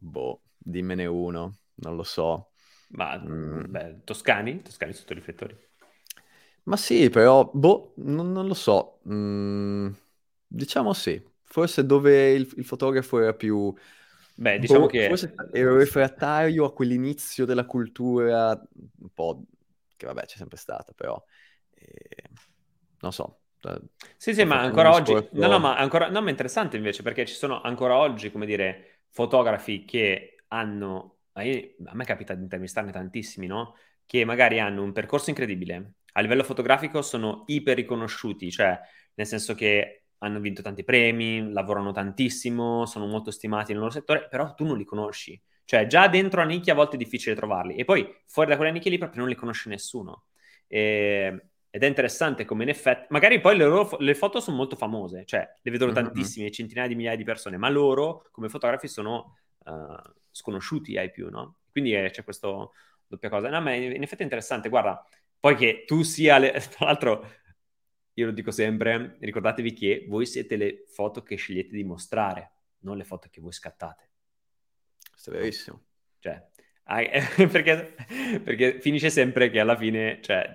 boh, 0.00 0.42
dimmene 0.68 1.06
uno, 1.06 1.58
non 1.76 1.96
lo 1.96 2.02
so. 2.02 2.52
Ma, 2.90 3.18
mm. 3.18 3.64
beh, 3.68 4.00
Toscani? 4.04 4.62
Toscani 4.62 4.92
sotto 4.92 5.12
i 5.12 5.16
riflettori? 5.16 5.56
Ma 6.64 6.76
sì, 6.76 7.08
però, 7.08 7.50
boh, 7.52 7.94
non, 7.96 8.30
non 8.32 8.46
lo 8.46 8.54
so. 8.54 9.00
Mm, 9.08 9.90
diciamo 10.46 10.92
sì. 10.92 11.22
Forse 11.44 11.86
dove 11.86 12.32
il, 12.32 12.50
il 12.56 12.64
fotografo 12.64 13.20
era 13.20 13.32
più... 13.32 13.74
Beh, 14.34 14.58
diciamo 14.58 14.80
boh, 14.80 14.86
che... 14.86 15.08
Forse 15.08 15.34
ero 15.52 15.76
refrattario 15.76 16.66
a 16.66 16.72
quell'inizio 16.72 17.46
della 17.46 17.64
cultura, 17.64 18.50
un 18.50 19.08
po' 19.14 19.44
che 19.96 20.06
vabbè 20.06 20.26
c'è 20.26 20.36
sempre 20.36 20.58
stata, 20.58 20.92
però... 20.94 21.22
Eh, 21.74 22.30
non 23.00 23.12
so. 23.12 23.40
Sì, 24.16 24.34
sì, 24.34 24.44
ma 24.44 24.60
ancora 24.60 24.92
oggi... 24.92 25.12
Sport... 25.12 25.32
No, 25.32 25.48
no, 25.48 25.58
ma 25.58 25.76
ancora... 25.76 26.10
No, 26.10 26.20
ma 26.20 26.28
è 26.28 26.30
interessante 26.30 26.76
invece, 26.76 27.02
perché 27.02 27.24
ci 27.24 27.34
sono 27.34 27.62
ancora 27.62 27.96
oggi, 27.96 28.30
come 28.30 28.44
dire, 28.44 29.00
fotografi 29.08 29.84
che 29.86 30.37
hanno... 30.48 31.18
A 31.32 31.94
me 31.94 32.04
capita 32.04 32.34
di 32.34 32.42
intervistarne 32.42 32.90
tantissimi, 32.90 33.46
no? 33.46 33.76
Che 34.04 34.24
magari 34.24 34.58
hanno 34.58 34.82
un 34.82 34.92
percorso 34.92 35.30
incredibile, 35.30 35.92
a 36.12 36.20
livello 36.20 36.42
fotografico 36.42 37.00
sono 37.02 37.44
iper 37.46 37.76
riconosciuti, 37.76 38.50
cioè 38.50 38.78
nel 39.14 39.26
senso 39.26 39.54
che 39.54 40.06
hanno 40.18 40.40
vinto 40.40 40.62
tanti 40.62 40.82
premi, 40.82 41.52
lavorano 41.52 41.92
tantissimo, 41.92 42.86
sono 42.86 43.06
molto 43.06 43.30
stimati 43.30 43.70
nel 43.70 43.80
loro 43.80 43.92
settore, 43.92 44.26
però 44.28 44.54
tu 44.54 44.64
non 44.64 44.76
li 44.76 44.84
conosci. 44.84 45.40
Cioè, 45.64 45.86
già 45.86 46.08
dentro 46.08 46.40
a 46.40 46.44
nicchia 46.44 46.72
a 46.72 46.76
volte 46.76 46.96
è 46.96 46.98
difficile 46.98 47.36
trovarli. 47.36 47.76
E 47.76 47.84
poi 47.84 48.08
fuori 48.26 48.50
da 48.50 48.56
quelle 48.56 48.72
nicchie 48.72 48.90
lì 48.90 48.98
proprio 48.98 49.20
non 49.20 49.28
li 49.28 49.36
conosce 49.36 49.68
nessuno. 49.68 50.24
E... 50.66 51.50
Ed 51.70 51.82
è 51.82 51.86
interessante 51.86 52.46
come 52.46 52.62
in 52.62 52.70
effetti... 52.70 53.06
Magari 53.10 53.40
poi 53.40 53.56
le 53.56 53.64
loro 53.64 53.98
le 54.00 54.14
foto 54.14 54.40
sono 54.40 54.56
molto 54.56 54.74
famose, 54.74 55.24
cioè 55.26 55.46
le 55.60 55.70
vedono 55.70 55.92
mm-hmm. 55.92 56.02
tantissime, 56.02 56.50
centinaia 56.50 56.88
di 56.88 56.94
migliaia 56.94 57.16
di 57.16 57.24
persone, 57.24 57.58
ma 57.58 57.68
loro 57.68 58.26
come 58.30 58.48
fotografi 58.48 58.88
sono 58.88 59.36
uh, 59.68 60.14
sconosciuti 60.30 60.96
ai 60.96 61.10
più, 61.10 61.28
no? 61.30 61.58
Quindi 61.70 61.92
è, 61.92 62.10
c'è 62.10 62.24
questa 62.24 62.48
doppia 63.06 63.28
cosa. 63.28 63.48
No, 63.48 63.60
ma 63.60 63.74
in 63.74 64.02
effetti 64.02 64.22
è 64.22 64.24
interessante. 64.24 64.68
Guarda, 64.68 65.04
poi 65.38 65.54
che 65.56 65.84
tu 65.86 66.02
sia, 66.02 66.38
le... 66.38 66.52
tra 66.76 66.86
l'altro, 66.86 67.30
io 68.14 68.26
lo 68.26 68.32
dico 68.32 68.50
sempre, 68.50 69.16
ricordatevi 69.20 69.72
che 69.72 70.06
voi 70.08 70.26
siete 70.26 70.56
le 70.56 70.84
foto 70.88 71.22
che 71.22 71.36
scegliete 71.36 71.74
di 71.74 71.84
mostrare, 71.84 72.50
non 72.80 72.96
le 72.96 73.04
foto 73.04 73.28
che 73.30 73.40
voi 73.40 73.52
scattate. 73.52 74.10
Questo 75.10 75.30
è 75.30 75.34
verissimo. 75.34 75.84
Cioè, 76.18 76.48
perché, 77.48 77.94
perché, 78.42 78.80
finisce 78.80 79.10
sempre 79.10 79.50
che 79.50 79.60
alla 79.60 79.76
fine, 79.76 80.20
cioè, 80.22 80.52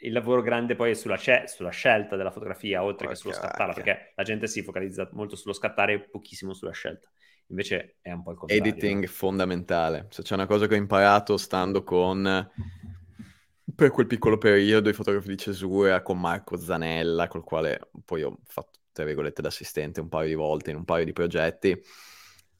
il 0.00 0.12
lavoro 0.12 0.40
grande 0.40 0.76
poi 0.76 0.92
è 0.92 0.94
sulla, 0.94 1.18
sulla 1.46 1.70
scelta 1.70 2.16
della 2.16 2.30
fotografia, 2.30 2.82
oltre 2.82 3.06
Porca 3.06 3.12
che 3.12 3.16
sullo 3.16 3.34
scattare, 3.34 3.72
perché 3.74 4.12
la 4.14 4.22
gente 4.22 4.46
si 4.46 4.62
focalizza 4.62 5.08
molto 5.12 5.36
sullo 5.36 5.52
scattare 5.52 5.92
e 5.94 6.00
pochissimo 6.00 6.54
sulla 6.54 6.72
scelta. 6.72 7.08
Invece 7.48 7.96
è 8.00 8.10
un 8.10 8.22
po' 8.22 8.32
il 8.32 8.36
contrario. 8.36 8.64
Editing 8.64 9.06
fondamentale. 9.06 10.06
Se 10.10 10.22
c'è 10.22 10.34
una 10.34 10.46
cosa 10.46 10.66
che 10.66 10.74
ho 10.74 10.78
imparato 10.78 11.36
stando 11.36 11.82
con 11.82 12.50
per 13.74 13.90
quel 13.90 14.06
piccolo 14.06 14.38
periodo 14.38 14.88
i 14.88 14.92
fotografi 14.92 15.28
di 15.28 15.36
cesura 15.36 16.02
con 16.02 16.20
Marco 16.20 16.56
Zanella, 16.56 17.28
col 17.28 17.44
quale 17.44 17.88
poi 18.04 18.22
ho 18.22 18.38
fatto, 18.44 18.78
tra 18.92 19.04
virgolette, 19.04 19.42
da 19.42 19.48
assistente 19.48 20.00
un 20.00 20.08
paio 20.08 20.28
di 20.28 20.34
volte 20.34 20.70
in 20.70 20.76
un 20.76 20.84
paio 20.84 21.04
di 21.04 21.12
progetti, 21.12 21.76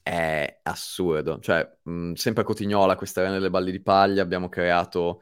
è 0.03 0.61
assurdo. 0.63 1.39
Cioè, 1.39 1.79
mh, 1.83 2.13
sempre 2.15 2.43
a 2.43 2.45
Cotignola, 2.47 2.97
questa 2.97 3.21
arena 3.21 3.37
delle 3.37 3.51
balli 3.51 3.71
di 3.71 3.81
paglia, 3.81 4.23
abbiamo 4.23 4.49
creato, 4.49 5.21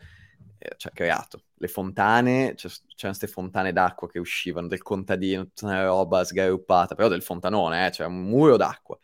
eh, 0.59 0.75
cioè 0.77 0.93
creato, 0.93 1.45
le 1.55 1.69
fontane, 1.69 2.55
cioè, 2.57 2.71
c'erano 2.71 3.17
queste 3.17 3.27
fontane 3.27 3.73
d'acqua 3.73 4.09
che 4.09 4.19
uscivano 4.19 4.69
del 4.69 4.83
contadino, 4.83 5.45
tutta 5.45 5.67
una 5.67 5.85
roba 5.85 6.25
sgaruppata, 6.25 6.95
però 6.95 7.09
del 7.09 7.23
fontanone, 7.23 7.87
eh, 7.87 7.91
c'era 7.91 8.09
un 8.09 8.23
muro 8.23 8.57
d'acqua. 8.57 8.99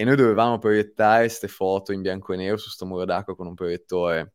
E 0.00 0.04
noi 0.04 0.16
dovevamo 0.16 0.56
proiettare 0.56 1.26
queste 1.26 1.46
foto 1.46 1.92
in 1.92 2.00
bianco 2.00 2.32
e 2.32 2.36
nero 2.38 2.56
su 2.56 2.64
questo 2.64 2.86
muro 2.86 3.04
d'acqua 3.04 3.36
con 3.36 3.46
un 3.46 3.52
proiettore. 3.52 4.32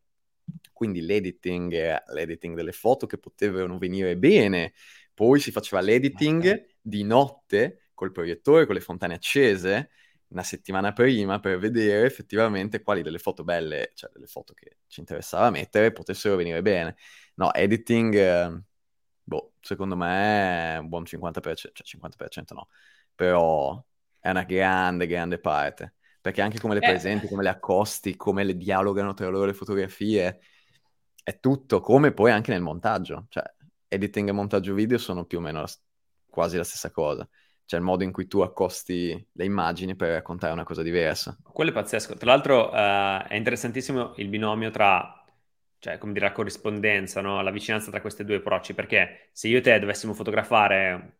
Quindi 0.72 1.02
l'editing, 1.02 2.04
l'editing 2.14 2.56
delle 2.56 2.72
foto 2.72 3.08
che 3.08 3.18
potevano 3.18 3.80
venire 3.80 4.16
bene, 4.16 4.74
poi 5.12 5.40
si 5.40 5.50
faceva 5.50 5.82
l'editing 5.82 6.68
di 6.80 7.02
notte 7.04 7.90
col 7.96 8.12
proiettore, 8.12 8.68
con 8.68 8.76
le 8.76 8.82
fontane 8.82 9.16
accese, 9.16 9.90
una 10.28 10.44
settimana 10.44 10.94
prima 10.94 11.40
per 11.40 11.58
vedere 11.58 12.06
effettivamente 12.06 12.84
quali 12.84 13.02
delle 13.02 13.18
foto 13.18 13.44
belle, 13.44 13.90
cioè 13.96 14.12
delle 14.14 14.28
foto 14.28 14.54
che 14.54 14.78
ci 14.86 15.00
interessava 15.00 15.50
mettere, 15.50 15.92
potessero 15.92 16.36
venire 16.36 16.62
bene. 16.62 16.96
No, 17.38 17.52
editing, 17.52 18.64
boh, 19.24 19.54
secondo 19.62 19.96
me 19.96 20.76
è 20.76 20.78
un 20.78 20.90
buon 20.90 21.06
50%, 21.06 21.72
cioè 21.74 21.84
50% 21.84 22.54
no, 22.54 22.68
però 23.16 23.84
è 24.26 24.32
una 24.32 24.44
grande, 24.44 25.06
grande 25.06 25.38
parte 25.38 25.94
perché 26.20 26.42
anche 26.42 26.60
come 26.60 26.74
le 26.74 26.80
eh. 26.80 26.90
presenti, 26.90 27.28
come 27.28 27.44
le 27.44 27.50
accosti, 27.50 28.16
come 28.16 28.44
le 28.44 28.58
dialogano 28.58 29.14
tra 29.14 29.30
loro 29.30 29.46
le 29.46 29.54
fotografie, 29.54 30.40
è 31.22 31.40
tutto, 31.40 31.80
come 31.82 32.12
poi 32.12 32.32
anche 32.32 32.50
nel 32.50 32.64
montaggio, 32.64 33.28
cioè 33.30 33.44
editing 33.88 34.30
e 34.30 34.32
montaggio 34.32 34.74
video 34.74 34.98
sono 34.98 35.26
più 35.26 35.38
o 35.38 35.42
meno 35.42 35.62
la, 35.62 35.70
quasi 36.28 36.58
la 36.58 36.64
stessa 36.64 36.90
cosa, 36.90 37.30
cioè 37.66 37.80
il 37.80 37.86
modo 37.86 38.04
in 38.04 38.12
cui 38.12 38.26
tu 38.26 38.40
accosti 38.40 39.28
le 39.32 39.46
immagini 39.46 39.96
per 39.96 40.14
raccontare 40.14 40.54
una 40.54 40.64
cosa 40.64 40.82
diversa. 40.82 41.38
Quello 41.44 41.70
è 41.70 41.74
pazzesco, 41.74 42.16
tra 42.16 42.32
l'altro 42.32 42.72
uh, 42.72 43.28
è 43.28 43.36
interessantissimo 43.36 44.14
il 44.16 44.28
binomio 44.30 44.72
tra 44.72 45.24
cioè, 45.78 46.00
come 46.00 46.14
dire, 46.14 46.26
la 46.26 46.32
corrispondenza, 46.32 47.22
no? 47.22 47.44
la 47.44 47.52
vicinanza 47.52 47.92
tra 47.92 48.02
questi 48.02 48.26
due 48.26 48.38
approcci, 48.38 48.74
perché 48.74 49.30
se 49.32 49.48
io 49.48 49.60
e 49.60 49.62
te 49.62 49.78
dovessimo 49.78 50.16
fotografare 50.16 51.20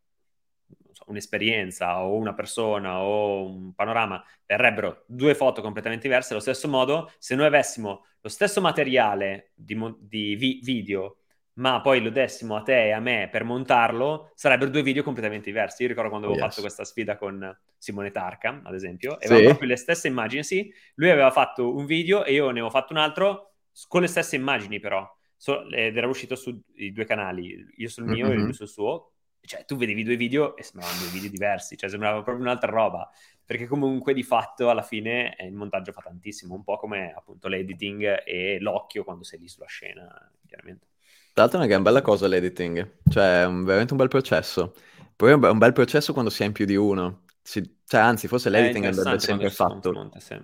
un'esperienza 1.08 2.04
o 2.04 2.16
una 2.16 2.34
persona 2.34 3.02
o 3.02 3.50
un 3.50 3.74
panorama, 3.74 4.24
verrebbero 4.46 5.04
due 5.08 5.36
foto 5.36 5.62
completamente 5.62 6.08
diverse. 6.08 6.34
Allo 6.34 6.42
stesso 6.42 6.68
modo, 6.68 7.12
se 7.18 7.36
noi 7.36 7.46
avessimo 7.46 8.06
lo 8.22 8.30
stesso 8.30 8.62
materiale 8.62 9.52
di, 9.54 9.76
mo- 9.76 9.98
di 10.00 10.36
vi- 10.36 10.60
video, 10.64 11.18
ma 11.58 11.80
poi 11.80 12.02
lo 12.02 12.10
dessimo 12.10 12.56
a 12.56 12.64
te 12.64 12.88
e 12.88 12.92
a 12.92 13.00
me 13.00 13.30
per 13.32 13.44
montarlo, 13.44 14.32
sarebbero 14.36 14.72
due 14.72 14.82
video 14.84 15.04
completamente 15.04 15.46
diversi. 15.46 15.84
Io 15.84 15.88
ricordo 15.88 16.10
quando 16.10 16.28
avevo 16.28 16.42
yes. 16.42 16.50
fatto 16.50 16.62
questa 16.62 16.84
sfida 16.84 17.18
con 17.18 17.58
Simone 17.78 18.12
Tarca, 18.12 18.62
ad 18.64 18.74
esempio, 18.74 19.20
e 19.20 19.28
avevamo 19.28 19.50
proprio 19.50 19.70
le 19.70 19.78
stesse 19.78 20.08
immagini, 20.08 20.44
sì. 20.44 20.74
Lui 20.96 21.10
aveva 21.10 21.32
fatto 21.32 21.74
un 21.74 21.86
video 21.86 22.26
e 22.26 22.34
io 22.34 22.46
ne 22.46 22.52
avevo 22.52 22.70
fatto 22.70 22.92
un 22.94 23.00
altro 23.00 23.54
con 23.88 24.02
le 24.02 24.08
stesse 24.08 24.36
immagini, 24.36 24.80
però. 24.80 25.08
So- 25.38 25.70
ed 25.70 25.96
era 25.96 26.08
uscito 26.08 26.36
sui 26.36 26.62
due 26.92 27.06
canali, 27.06 27.66
io 27.76 27.90
sul 27.90 28.06
mio 28.06 28.28
mm-hmm. 28.28 28.40
e 28.40 28.42
lui 28.42 28.54
sul 28.54 28.68
suo, 28.68 29.12
cioè 29.46 29.66
tu 29.66 29.76
vedevi 29.76 30.04
due 30.04 30.16
video 30.16 30.56
e 30.56 30.64
sembravano 30.64 31.00
due 31.00 31.10
video 31.10 31.30
diversi, 31.30 31.78
cioè 31.78 31.90
sembrava 31.90 32.22
proprio 32.22 32.44
un'altra 32.44 32.72
roba, 32.72 33.10
perché 33.46 33.68
comunque 33.68 34.14
di 34.14 34.24
fatto 34.24 34.70
alla 34.70 34.82
fine 34.82 35.36
il 35.40 35.54
montaggio 35.54 35.92
fa 35.92 36.02
tantissimo, 36.02 36.54
un 36.54 36.64
po' 36.64 36.78
come 36.78 37.14
appunto 37.16 37.48
l'editing 37.48 38.24
e 38.26 38.60
l'occhio 38.60 39.04
quando 39.04 39.24
sei 39.24 39.40
lì 39.40 39.48
sulla 39.48 39.68
scena, 39.68 40.32
chiaramente. 40.48 40.88
Tra 41.34 41.44
l'altro 41.44 41.60
è 41.60 41.62
una 41.64 41.70
gran 41.70 41.84
bella 41.84 42.02
cosa 42.02 42.28
l'editing, 42.28 43.00
cioè 43.10 43.44
è 43.44 43.48
veramente 43.48 43.94
un 43.94 44.00
bel 44.00 44.08
processo. 44.08 44.74
Poi 45.16 45.32
è 45.32 45.34
un 45.34 45.58
bel 45.58 45.74
processo 45.74 46.12
quando 46.12 46.30
si 46.30 46.44
è 46.44 46.46
in 46.46 46.52
più 46.52 46.66
di 46.66 46.76
uno, 46.76 47.24
si, 47.42 47.78
cioè 47.86 48.02
anzi 48.02 48.28
forse 48.28 48.50
l'editing 48.50 48.86
andrebbe 48.86 49.20
sempre 49.20 49.50
fatto, 49.50 49.92
monte, 49.92 50.20
sì. 50.20 50.38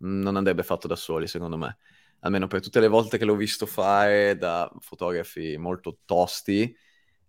non 0.00 0.36
andrebbe 0.36 0.62
fatto 0.62 0.86
da 0.86 0.96
soli 0.96 1.26
secondo 1.26 1.56
me, 1.56 1.78
almeno 2.20 2.48
per 2.48 2.60
tutte 2.60 2.80
le 2.80 2.88
volte 2.88 3.16
che 3.16 3.24
l'ho 3.24 3.36
visto 3.36 3.64
fare 3.64 4.36
da 4.36 4.70
fotografi 4.80 5.56
molto 5.56 6.00
tosti, 6.04 6.76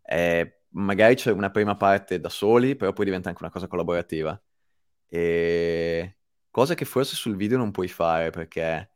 è 0.02 0.59
magari 0.72 1.16
c'è 1.16 1.32
una 1.32 1.50
prima 1.52 1.76
parte 1.76 2.20
da 2.20 2.30
soli, 2.30 2.76
però 2.76 2.94
poi 2.94 3.06
diventa 3.06 3.30
anche 3.30 3.44
una 3.44 3.52
cosa 3.52 3.68
collaborativa. 3.68 4.40
E 5.08 6.18
cosa 6.50 6.76
che 6.76 6.86
forse 6.86 7.16
sul 7.16 7.36
video 7.36 7.58
non 7.58 7.72
puoi 7.72 7.88
fare 7.88 8.30
perché, 8.32 8.92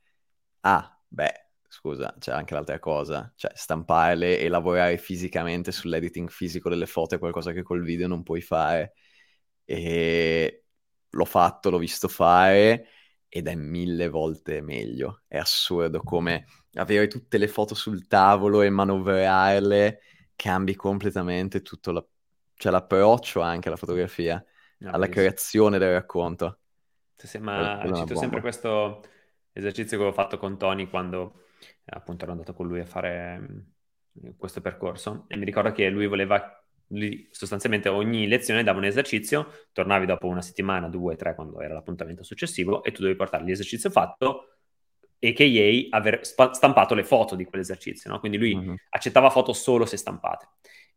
ah, 0.61 1.01
beh, 1.07 1.34
scusa, 1.67 2.15
c'è 2.19 2.32
anche 2.32 2.53
l'altra 2.53 2.80
cosa, 2.80 3.32
cioè 3.36 3.51
stamparle 3.55 4.39
e 4.39 4.47
lavorare 4.49 4.97
fisicamente 4.97 5.71
sull'editing 5.71 6.30
fisico 6.30 6.69
delle 6.69 6.86
foto 6.86 7.15
è 7.15 7.19
qualcosa 7.19 7.51
che 7.51 7.63
col 7.63 7.84
video 7.84 8.07
non 8.07 8.24
puoi 8.24 8.41
fare. 8.41 8.93
E 9.65 10.65
l'ho 11.09 11.26
fatto, 11.26 11.69
l'ho 11.69 11.78
visto 11.78 12.07
fare 12.07 12.88
ed 13.28 13.47
è 13.47 13.55
mille 13.55 14.09
volte 14.09 14.61
meglio. 14.61 15.24
È 15.28 15.38
assurdo 15.38 16.01
come 16.03 16.45
avere 16.74 17.07
tutte 17.07 17.38
le 17.38 17.47
foto 17.47 17.76
sul 17.76 18.07
tavolo 18.07 18.61
e 18.61 18.69
manovrarle 18.69 19.99
cambi 20.36 20.75
completamente 20.75 21.61
tutto 21.61 21.91
la... 21.91 22.05
cioè, 22.55 22.71
l'approccio 22.71 23.41
anche 23.41 23.67
alla 23.67 23.77
fotografia, 23.77 24.43
no, 24.79 24.91
alla 24.91 25.07
creazione 25.07 25.77
del 25.77 25.93
racconto. 25.93 26.59
Sì, 27.15 27.38
ma 27.38 27.81
cito 27.93 28.15
sempre 28.15 28.41
questo 28.41 29.01
esercizio 29.53 29.97
che 29.97 30.03
ho 30.03 30.11
fatto 30.11 30.38
con 30.38 30.57
Tony 30.57 30.89
quando 30.89 31.43
appunto 31.86 32.23
ero 32.23 32.34
andato 32.34 32.53
con 32.53 32.67
lui 32.67 32.81
a 32.81 32.86
fare 32.86 33.65
questo 34.38 34.61
percorso. 34.61 35.25
E 35.27 35.38
mi 35.38 35.45
ricordo 35.45 35.71
che 35.71 35.89
lui 35.89 36.07
voleva 36.07 36.57
lui 36.88 37.27
sostanzialmente 37.31 37.89
ogni 37.89 38.27
lezione 38.27 38.63
dava 38.63 38.77
un 38.77 38.86
esercizio, 38.86 39.51
tornavi 39.71 40.05
dopo 40.05 40.27
una 40.27 40.41
settimana, 40.41 40.89
due, 40.89 41.15
tre, 41.15 41.34
quando 41.36 41.59
era 41.61 41.73
l'appuntamento 41.73 42.23
successivo, 42.23 42.84
e 42.84 42.91
tu 42.91 42.99
dovevi 42.99 43.17
portare 43.17 43.43
l'esercizio 43.43 43.89
fatto, 43.89 44.53
a.k.a. 45.30 45.95
aver 45.97 46.19
stampato 46.24 46.93
le 46.93 47.03
foto 47.03 47.36
di 47.36 47.45
quell'esercizio, 47.45 48.11
no? 48.11 48.19
Quindi 48.19 48.38
lui 48.38 48.55
mm-hmm. 48.55 48.76
accettava 48.89 49.30
foto 49.30 49.53
solo 49.53 49.86
se 49.86 49.97
stampate. 49.97 50.47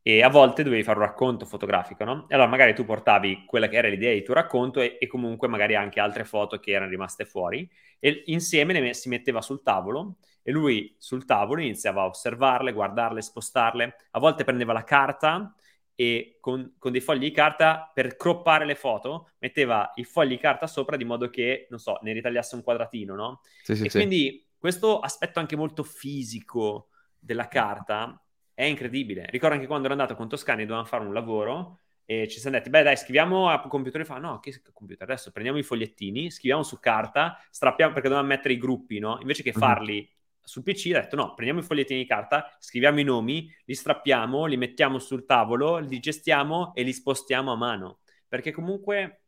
E 0.03 0.22
a 0.22 0.29
volte 0.29 0.62
dovevi 0.62 0.85
fare 0.85 0.99
un 0.99 1.05
racconto 1.05 1.45
fotografico, 1.47 2.05
no? 2.05 2.27
E 2.29 2.35
allora 2.35 2.49
magari 2.49 2.74
tu 2.74 2.85
portavi 2.85 3.45
quella 3.45 3.68
che 3.68 3.77
era 3.77 3.89
l'idea 3.89 4.12
di 4.12 4.22
tuo 4.22 4.35
racconto 4.35 4.81
e, 4.81 4.99
e 5.01 5.07
comunque 5.09 5.49
magari 5.49 5.74
anche 5.74 5.99
altre 5.99 6.24
foto 6.24 6.59
che 6.61 6.70
erano 6.70 6.91
rimaste 6.91 7.24
fuori 7.24 7.68
e 7.99 8.22
insieme 8.27 8.72
le 8.72 8.95
si 8.95 9.09
metteva 9.09 9.41
sul 9.41 9.62
tavolo 9.62 10.18
e 10.43 10.53
lui 10.53 10.95
sul 10.97 11.24
tavolo 11.24 11.61
iniziava 11.61 12.03
a 12.03 12.07
osservarle, 12.07 12.72
guardarle, 12.72 13.20
spostarle. 13.20 13.97
A 14.12 14.20
volte 14.20 14.45
prendeva 14.45 14.72
la 14.72 14.85
carta 14.85 15.53
e 15.97 16.36
con, 16.40 16.74
con, 16.78 16.92
dei 16.92 17.01
fogli 17.01 17.20
di 17.20 17.30
carta 17.30 17.90
per 17.92 18.16
croppare 18.16 18.66
le 18.66 18.74
foto 18.74 19.30
metteva 19.38 19.90
i 19.94 20.05
fogli 20.05 20.28
di 20.28 20.38
carta 20.38 20.66
sopra 20.66 20.97
di 20.97 21.05
modo 21.05 21.30
che, 21.30 21.66
non 21.70 21.78
so, 21.78 21.99
ne 22.03 22.12
ritagliasse 22.12 22.55
un 22.55 22.62
quadratino, 22.62 23.14
no? 23.14 23.40
Sì, 23.62 23.74
sì, 23.74 23.86
e 23.86 23.90
sì. 23.90 23.97
quindi 23.97 24.47
questo 24.59 25.01
aspetto 25.01 25.38
anche 25.38 25.57
molto 25.57 25.82
fisico 25.82 26.90
della 27.18 27.49
carta 27.49 28.22
è 28.53 28.64
incredibile. 28.64 29.26
Ricordo 29.30 29.55
anche 29.55 29.66
quando 29.66 29.86
ero 29.86 29.94
andato 29.94 30.14
con 30.14 30.28
Toscani 30.28 30.62
e 30.62 30.66
dovevamo 30.66 30.86
fare 30.86 31.05
un 31.05 31.14
lavoro 31.14 31.80
e 32.05 32.28
ci 32.28 32.38
siamo 32.38 32.57
detti, 32.57 32.68
beh 32.70 32.82
dai, 32.82 32.97
scriviamo 32.97 33.49
a 33.49 33.61
computer 33.62 34.03
e 34.03 34.05
fa, 34.05 34.18
no, 34.18 34.38
che 34.38 34.62
computer 34.72 35.09
adesso? 35.09 35.32
Prendiamo 35.32 35.59
i 35.59 35.62
fogliettini, 35.62 36.30
scriviamo 36.30 36.62
su 36.62 36.78
carta, 36.78 37.42
strappiamo, 37.51 37.92
perché 37.92 38.09
dovevamo 38.09 38.32
mettere 38.32 38.53
i 38.55 38.59
gruppi, 38.59 38.99
no? 38.99 39.18
Invece 39.20 39.42
che 39.42 39.53
mhm. 39.55 39.59
farli 39.59 39.94
mm-hmm 39.94 40.16
sul 40.47 40.62
PC 40.62 40.92
ha 40.94 41.01
detto 41.01 41.16
no, 41.16 41.34
prendiamo 41.34 41.61
i 41.61 41.64
fogliettini 41.64 42.03
di 42.03 42.07
carta, 42.07 42.57
scriviamo 42.61 43.01
i 43.01 43.03
nomi, 43.03 43.53
li 43.64 43.74
strappiamo, 43.74 44.47
li 44.47 44.57
mettiamo 44.57 45.01
sul 45.01 45.26
tavolo, 45.26 45.78
li 45.78 45.99
gestiamo 45.99 46.72
e 46.72 46.84
li 46.84 46.92
spostiamo 46.92 47.51
a 47.51 47.57
mano. 47.57 47.99
Perché 48.28 48.53
comunque 48.53 49.22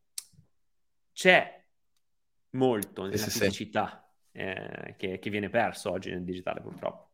c'è 1.12 1.64
molto 2.50 3.02
nella 3.02 3.16
sì, 3.16 3.30
fisicità 3.30 4.08
sì. 4.30 4.38
Eh, 4.38 4.94
che, 4.96 5.18
che, 5.18 5.30
viene 5.30 5.50
perso 5.50 5.90
oggi 5.90 6.10
nel 6.10 6.22
digitale 6.22 6.60
purtroppo. 6.60 7.10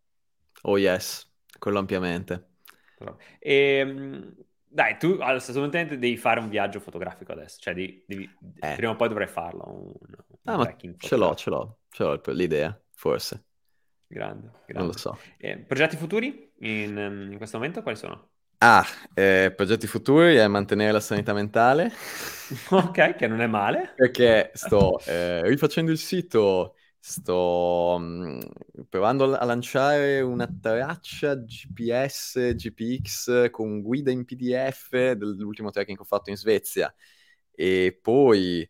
Oh 0.64 0.76
yes, 0.76 1.26
quello 1.58 1.78
ampiamente. 1.78 2.56
E, 3.38 3.54
ehm, 3.54 4.34
dai, 4.68 4.98
tu 4.98 5.16
assolutamente 5.18 5.96
devi 5.96 6.18
fare 6.18 6.40
un 6.40 6.50
viaggio 6.50 6.78
fotografico 6.78 7.32
adesso, 7.32 7.58
cioè 7.58 7.72
devi, 7.72 8.04
devi, 8.06 8.30
eh. 8.60 8.74
prima 8.76 8.92
o 8.92 8.96
poi 8.96 9.08
dovrai 9.08 9.28
farlo. 9.28 9.64
Un, 9.66 9.92
un 10.08 10.38
ah, 10.44 10.56
ma 10.58 10.76
ce 10.76 11.16
l'ho, 11.16 11.34
ce 11.34 11.48
l'ho, 11.48 11.78
ce 11.88 12.02
l'ho 12.02 12.20
l'idea, 12.26 12.78
forse. 12.92 13.46
Grande, 14.14 14.50
grande. 14.64 14.74
Non 14.74 14.86
lo 14.86 14.96
so. 14.96 15.18
Eh, 15.38 15.58
progetti 15.58 15.96
futuri 15.96 16.52
in, 16.60 16.96
ehm, 16.96 17.32
in, 17.32 17.36
questo 17.36 17.58
momento 17.58 17.82
quali 17.82 17.98
sono? 17.98 18.28
Ah, 18.58 18.86
eh, 19.12 19.52
progetti 19.56 19.88
futuri 19.88 20.36
è 20.36 20.46
mantenere 20.46 20.92
la 20.92 21.00
sanità 21.00 21.32
mentale. 21.32 21.90
ok, 22.70 23.16
che 23.16 23.26
non 23.26 23.40
è 23.40 23.48
male. 23.48 23.92
Perché 23.96 24.52
sto 24.54 25.00
eh, 25.04 25.42
rifacendo 25.48 25.90
il 25.90 25.98
sito, 25.98 26.76
sto 27.00 27.96
mh, 27.98 28.04
mm, 28.04 28.40
provando 28.88 29.36
a 29.36 29.44
lanciare 29.44 30.20
una 30.20 30.46
traccia 30.46 31.34
GPS, 31.34 32.54
GPX 32.54 33.50
con 33.50 33.82
guida 33.82 34.12
in 34.12 34.24
PDF 34.24 35.10
dell'ultimo 35.14 35.70
trekking 35.70 35.96
che 35.96 36.04
ho 36.04 36.06
fatto 36.06 36.30
in 36.30 36.36
Svezia. 36.36 36.94
E 37.50 37.98
poi 38.00 38.68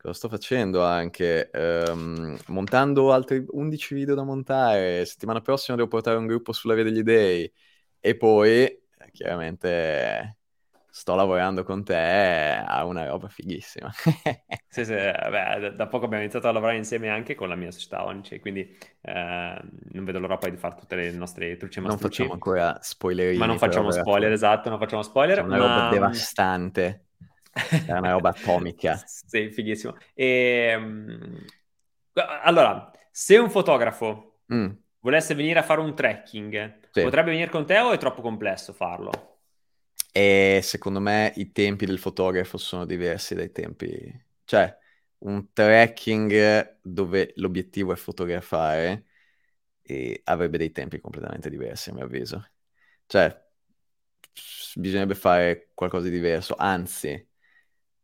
Cosa 0.00 0.14
sto 0.14 0.30
facendo 0.30 0.82
anche? 0.82 1.50
Um, 1.52 2.34
montando 2.46 3.12
altri 3.12 3.44
11 3.46 3.94
video 3.94 4.14
da 4.14 4.22
montare. 4.22 5.04
Settimana 5.04 5.42
prossima 5.42 5.76
devo 5.76 5.88
portare 5.88 6.16
un 6.16 6.26
gruppo 6.26 6.52
sulla 6.52 6.72
Via 6.72 6.84
degli 6.84 7.02
Dei. 7.02 7.52
E 8.00 8.16
poi, 8.16 8.64
eh, 8.64 8.80
chiaramente, 9.12 10.38
sto 10.88 11.14
lavorando 11.14 11.64
con 11.64 11.84
te 11.84 12.62
a 12.66 12.82
una 12.86 13.04
roba 13.04 13.28
fighissima. 13.28 13.90
sì, 14.70 14.86
sì, 14.86 14.94
beh, 14.94 15.74
da 15.76 15.86
poco 15.86 16.06
abbiamo 16.06 16.22
iniziato 16.22 16.48
a 16.48 16.52
lavorare 16.52 16.78
insieme 16.78 17.10
anche 17.10 17.34
con 17.34 17.50
la 17.50 17.54
mia 17.54 17.70
società 17.70 18.02
Onici, 18.06 18.40
quindi 18.40 18.74
eh, 19.02 19.60
non 19.92 20.04
vedo 20.06 20.18
l'ora 20.18 20.38
poi 20.38 20.50
di 20.50 20.56
fare 20.56 20.76
tutte 20.76 20.96
le 20.96 21.10
nostre 21.10 21.58
trucce 21.58 21.82
Non 21.82 21.98
facciamo 21.98 22.32
ancora 22.32 22.78
spoiler. 22.80 23.36
Ma 23.36 23.44
non 23.44 23.58
facciamo 23.58 23.90
spoiler, 23.90 24.32
esatto, 24.32 24.70
non 24.70 24.78
facciamo 24.78 25.02
spoiler. 25.02 25.40
È 25.40 25.42
una 25.42 25.58
ma... 25.58 25.66
roba 25.66 25.88
devastante. 25.90 27.04
È 27.52 27.92
una 27.92 28.12
roba 28.12 28.30
atomica. 28.30 29.00
sì, 29.06 29.50
fighissimo. 29.50 29.96
E, 30.14 30.70
ehm, 30.72 31.44
allora, 32.42 32.90
se 33.10 33.36
un 33.38 33.50
fotografo 33.50 34.40
mm. 34.52 34.70
volesse 35.00 35.34
venire 35.34 35.58
a 35.58 35.64
fare 35.64 35.80
un 35.80 35.94
trekking, 35.94 36.78
sì. 36.90 37.02
potrebbe 37.02 37.30
venire 37.30 37.50
con 37.50 37.66
te 37.66 37.78
o 37.78 37.92
è 37.92 37.98
troppo 37.98 38.22
complesso 38.22 38.72
farlo? 38.72 39.38
E 40.12 40.60
secondo 40.62 41.00
me 41.00 41.32
i 41.36 41.52
tempi 41.52 41.86
del 41.86 41.98
fotografo 41.98 42.58
sono 42.58 42.84
diversi 42.84 43.34
dai 43.34 43.52
tempi... 43.52 44.28
Cioè, 44.44 44.76
un 45.18 45.52
trekking 45.52 46.78
dove 46.82 47.32
l'obiettivo 47.36 47.92
è 47.92 47.96
fotografare 47.96 49.04
e 49.82 50.20
avrebbe 50.24 50.58
dei 50.58 50.72
tempi 50.72 51.00
completamente 51.00 51.48
diversi, 51.50 51.90
a 51.90 51.94
mio 51.94 52.04
avviso. 52.04 52.50
Cioè, 53.06 53.48
bisognerebbe 54.74 55.14
fare 55.14 55.70
qualcosa 55.74 56.08
di 56.08 56.14
diverso, 56.14 56.54
anzi 56.56 57.29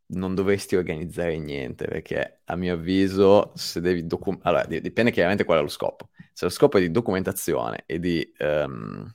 non 0.09 0.35
dovresti 0.35 0.77
organizzare 0.77 1.39
niente, 1.39 1.87
perché 1.87 2.41
a 2.45 2.57
mio 2.57 2.75
avviso, 2.75 3.53
se 3.57 3.81
devi 3.81 4.07
documentare, 4.07 4.61
allora 4.63 4.81
dipende 4.81 5.11
chiaramente 5.11 5.45
qual 5.45 5.59
è 5.59 5.63
lo 5.63 5.69
scopo. 5.69 6.11
Se 6.33 6.45
lo 6.45 6.51
scopo 6.51 6.79
è 6.79 6.81
di 6.81 6.91
documentazione 6.91 7.83
e 7.87 7.99
di 7.99 8.33
um, 8.39 9.11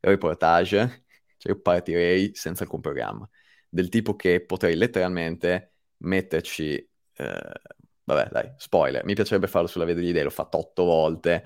reportage, 0.00 1.04
cioè 1.36 1.52
io 1.52 1.60
partirei 1.60 2.32
senza 2.34 2.64
alcun 2.64 2.80
programma, 2.80 3.28
del 3.68 3.88
tipo 3.88 4.16
che 4.16 4.44
potrei 4.44 4.74
letteralmente 4.74 5.74
metterci, 5.98 6.74
eh, 6.76 7.52
vabbè 8.04 8.28
dai, 8.30 8.52
spoiler, 8.56 9.04
mi 9.04 9.14
piacerebbe 9.14 9.46
farlo 9.46 9.68
sulla 9.68 9.84
Via 9.84 9.94
degli 9.94 10.12
Dei, 10.12 10.22
l'ho 10.22 10.30
fatto 10.30 10.58
otto 10.58 10.84
volte. 10.84 11.44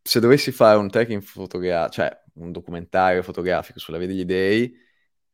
Se 0.00 0.20
dovessi 0.20 0.52
fare 0.52 0.78
un 0.78 0.88
trekking 0.88 1.20
fotografico, 1.20 1.92
cioè 1.92 2.22
un 2.34 2.52
documentario 2.52 3.22
fotografico 3.22 3.78
sulla 3.78 3.98
Via 3.98 4.06
degli 4.06 4.24
Dei, 4.24 4.74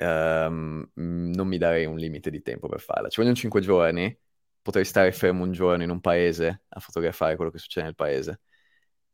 um, 0.02 0.88
non 0.94 1.46
mi 1.46 1.58
darei 1.58 1.84
un 1.86 1.96
limite 1.96 2.30
di 2.30 2.42
tempo 2.42 2.68
per 2.68 2.80
farla. 2.80 3.08
Ci 3.08 3.18
vogliono 3.18 3.36
5 3.36 3.60
giorni, 3.60 4.16
potrei 4.60 4.84
stare 4.84 5.12
fermo 5.12 5.44
un 5.44 5.52
giorno 5.52 5.82
in 5.82 5.90
un 5.90 6.00
paese 6.00 6.62
a 6.68 6.80
fotografare 6.80 7.36
quello 7.36 7.50
che 7.50 7.58
succede 7.58 7.86
nel 7.86 7.94
paese, 7.94 8.40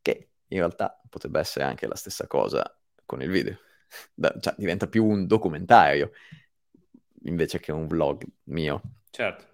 che 0.02 0.30
in 0.48 0.58
realtà 0.58 1.00
potrebbe 1.08 1.40
essere 1.40 1.64
anche 1.64 1.86
la 1.86 1.96
stessa 1.96 2.26
cosa 2.26 2.78
con 3.04 3.22
il 3.22 3.30
video. 3.30 3.58
Da, 4.12 4.36
cioè, 4.38 4.54
diventa 4.58 4.86
più 4.86 5.02
un 5.06 5.26
documentario 5.26 6.10
invece 7.22 7.58
che 7.58 7.72
un 7.72 7.86
vlog 7.86 8.22
mio. 8.44 8.82
Certo. 9.08 9.46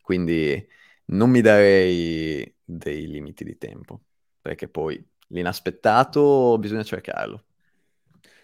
Quindi 0.00 0.64
non 1.06 1.30
mi 1.30 1.40
darei 1.40 2.56
dei 2.62 3.08
limiti 3.08 3.42
di 3.42 3.58
tempo, 3.58 4.02
perché 4.40 4.68
poi 4.68 5.04
l'inaspettato 5.28 6.56
bisogna 6.58 6.84
cercarlo. 6.84 7.44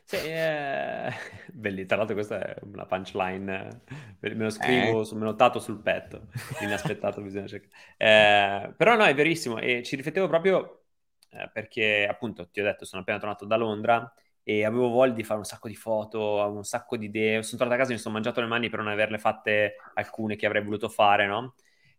Sì, 0.09 0.17
eh... 0.17 1.13
Belli, 1.53 1.85
tra 1.85 1.99
l'altro 1.99 2.15
questa 2.15 2.43
è 2.43 2.57
una 2.63 2.87
punchline, 2.87 3.83
me 4.21 4.35
lo 4.37 4.49
scrivo, 4.49 5.03
eh. 5.03 5.15
me 5.15 5.21
l'ho 5.21 5.27
notato 5.27 5.59
sul 5.59 5.83
petto, 5.83 6.29
inaspettato 6.63 7.21
bisogna 7.21 7.47
cercare. 7.47 7.75
Eh, 7.99 8.73
però 8.75 8.97
no, 8.97 9.05
è 9.05 9.15
verissimo 9.15 9.59
e 9.59 9.83
ci 9.83 9.97
riflettevo 9.97 10.27
proprio 10.27 10.85
eh, 11.29 11.51
perché 11.53 12.07
appunto 12.09 12.49
ti 12.49 12.61
ho 12.61 12.65
detto, 12.65 12.87
sono 12.87 13.03
appena 13.03 13.19
tornato 13.19 13.45
da 13.45 13.57
Londra 13.57 14.11
e 14.43 14.65
avevo 14.65 14.89
voglia 14.89 15.13
di 15.13 15.25
fare 15.25 15.41
un 15.41 15.45
sacco 15.45 15.69
di 15.69 15.77
foto, 15.77 16.41
avevo 16.41 16.57
un 16.57 16.65
sacco 16.65 16.97
di 16.97 17.05
idee, 17.05 17.43
sono 17.43 17.59
tornato 17.59 17.75
a 17.75 17.77
casa 17.77 17.91
e 17.91 17.97
mi 17.97 18.01
sono 18.01 18.15
mangiato 18.15 18.41
le 18.41 18.47
mani 18.47 18.71
per 18.71 18.79
non 18.79 18.89
averle 18.89 19.19
fatte 19.19 19.75
alcune 19.93 20.37
che 20.37 20.47
avrei 20.47 20.63
voluto 20.65 20.89
fare, 20.89 21.27
no? 21.27 21.55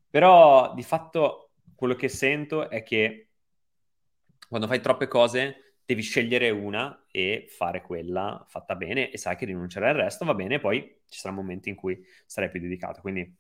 Però 0.10 0.74
di 0.74 0.82
fatto 0.82 1.52
quello 1.76 1.94
che 1.94 2.10
sento 2.10 2.72
è 2.72 2.82
che 2.82 3.28
quando 4.48 4.66
fai 4.66 4.82
troppe 4.82 5.08
cose 5.08 5.69
devi 5.90 6.04
scegliere 6.04 6.52
una 6.52 7.08
e 7.10 7.48
fare 7.50 7.82
quella 7.82 8.46
fatta 8.48 8.76
bene 8.76 9.10
e 9.10 9.18
sai 9.18 9.36
che 9.36 9.46
rinuncerai 9.46 9.90
al 9.90 9.96
resto, 9.96 10.24
va 10.24 10.36
bene, 10.36 10.60
poi 10.60 11.00
ci 11.08 11.18
saranno 11.18 11.42
momenti 11.42 11.70
in 11.70 11.74
cui 11.74 12.00
sarai 12.28 12.52
più 12.52 12.60
dedicato. 12.60 13.02
Quindi 13.02 13.36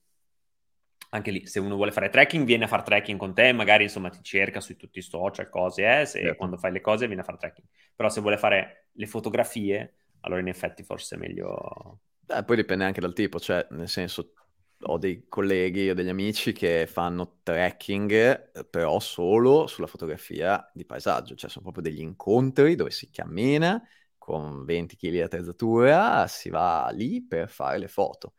anche 1.11 1.29
lì, 1.29 1.45
se 1.45 1.59
uno 1.59 1.75
vuole 1.75 1.91
fare 1.91 2.09
trekking, 2.09 2.45
viene 2.45 2.63
a 2.63 2.67
fare 2.67 2.81
trekking 2.81 3.19
con 3.19 3.35
te, 3.35 3.51
magari 3.51 3.83
insomma 3.83 4.09
ti 4.09 4.23
cerca 4.23 4.61
su 4.61 4.75
tutti 4.77 4.97
i 4.97 5.03
social, 5.03 5.47
cose, 5.47 5.99
eh, 5.99 6.05
se 6.07 6.21
certo. 6.21 6.37
quando 6.37 6.57
fai 6.57 6.71
le 6.71 6.81
cose 6.81 7.05
viene 7.05 7.21
a 7.21 7.23
fare 7.23 7.37
trekking. 7.37 7.67
Però 7.95 8.09
se 8.09 8.19
vuole 8.19 8.37
fare 8.37 8.87
le 8.93 9.05
fotografie, 9.05 9.97
allora 10.21 10.41
in 10.41 10.47
effetti 10.47 10.81
forse 10.81 11.17
è 11.17 11.19
meglio... 11.19 11.99
Beh, 12.21 12.43
poi 12.45 12.55
dipende 12.55 12.83
anche 12.83 12.99
dal 12.99 13.13
tipo, 13.13 13.39
cioè 13.39 13.67
nel 13.69 13.87
senso 13.87 14.33
ho 14.81 14.97
dei 14.97 15.27
colleghi 15.27 15.89
o 15.89 15.93
degli 15.93 16.09
amici 16.09 16.53
che 16.53 16.87
fanno 16.87 17.39
trekking, 17.43 18.11
eh, 18.53 18.65
però 18.65 18.99
solo 18.99 19.67
sulla 19.67 19.87
fotografia 19.87 20.69
di 20.73 20.85
paesaggio, 20.85 21.35
cioè 21.35 21.49
sono 21.49 21.63
proprio 21.69 21.91
degli 21.91 22.01
incontri 22.01 22.75
dove 22.75 22.91
si 22.91 23.09
cammina 23.09 23.81
con 24.17 24.63
20 24.63 24.95
kg 24.95 25.09
di 25.09 25.21
attrezzatura, 25.21 26.27
si 26.27 26.49
va 26.49 26.89
lì 26.91 27.21
per 27.25 27.49
fare 27.49 27.77
le 27.77 27.87
foto. 27.87 28.33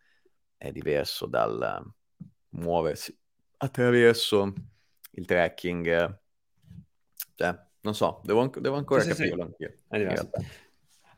È 0.56 0.70
diverso 0.70 1.26
dal 1.26 1.82
muoversi 2.50 3.16
attraverso 3.58 4.52
il 5.12 5.26
trekking. 5.26 6.18
Cioè, 7.34 7.58
non 7.80 7.94
so, 7.94 8.20
devo, 8.24 8.46
devo 8.58 8.76
ancora 8.76 9.02
sì, 9.02 9.08
capirlo 9.08 9.54
sì, 9.58 9.66
sì. 10.16 10.69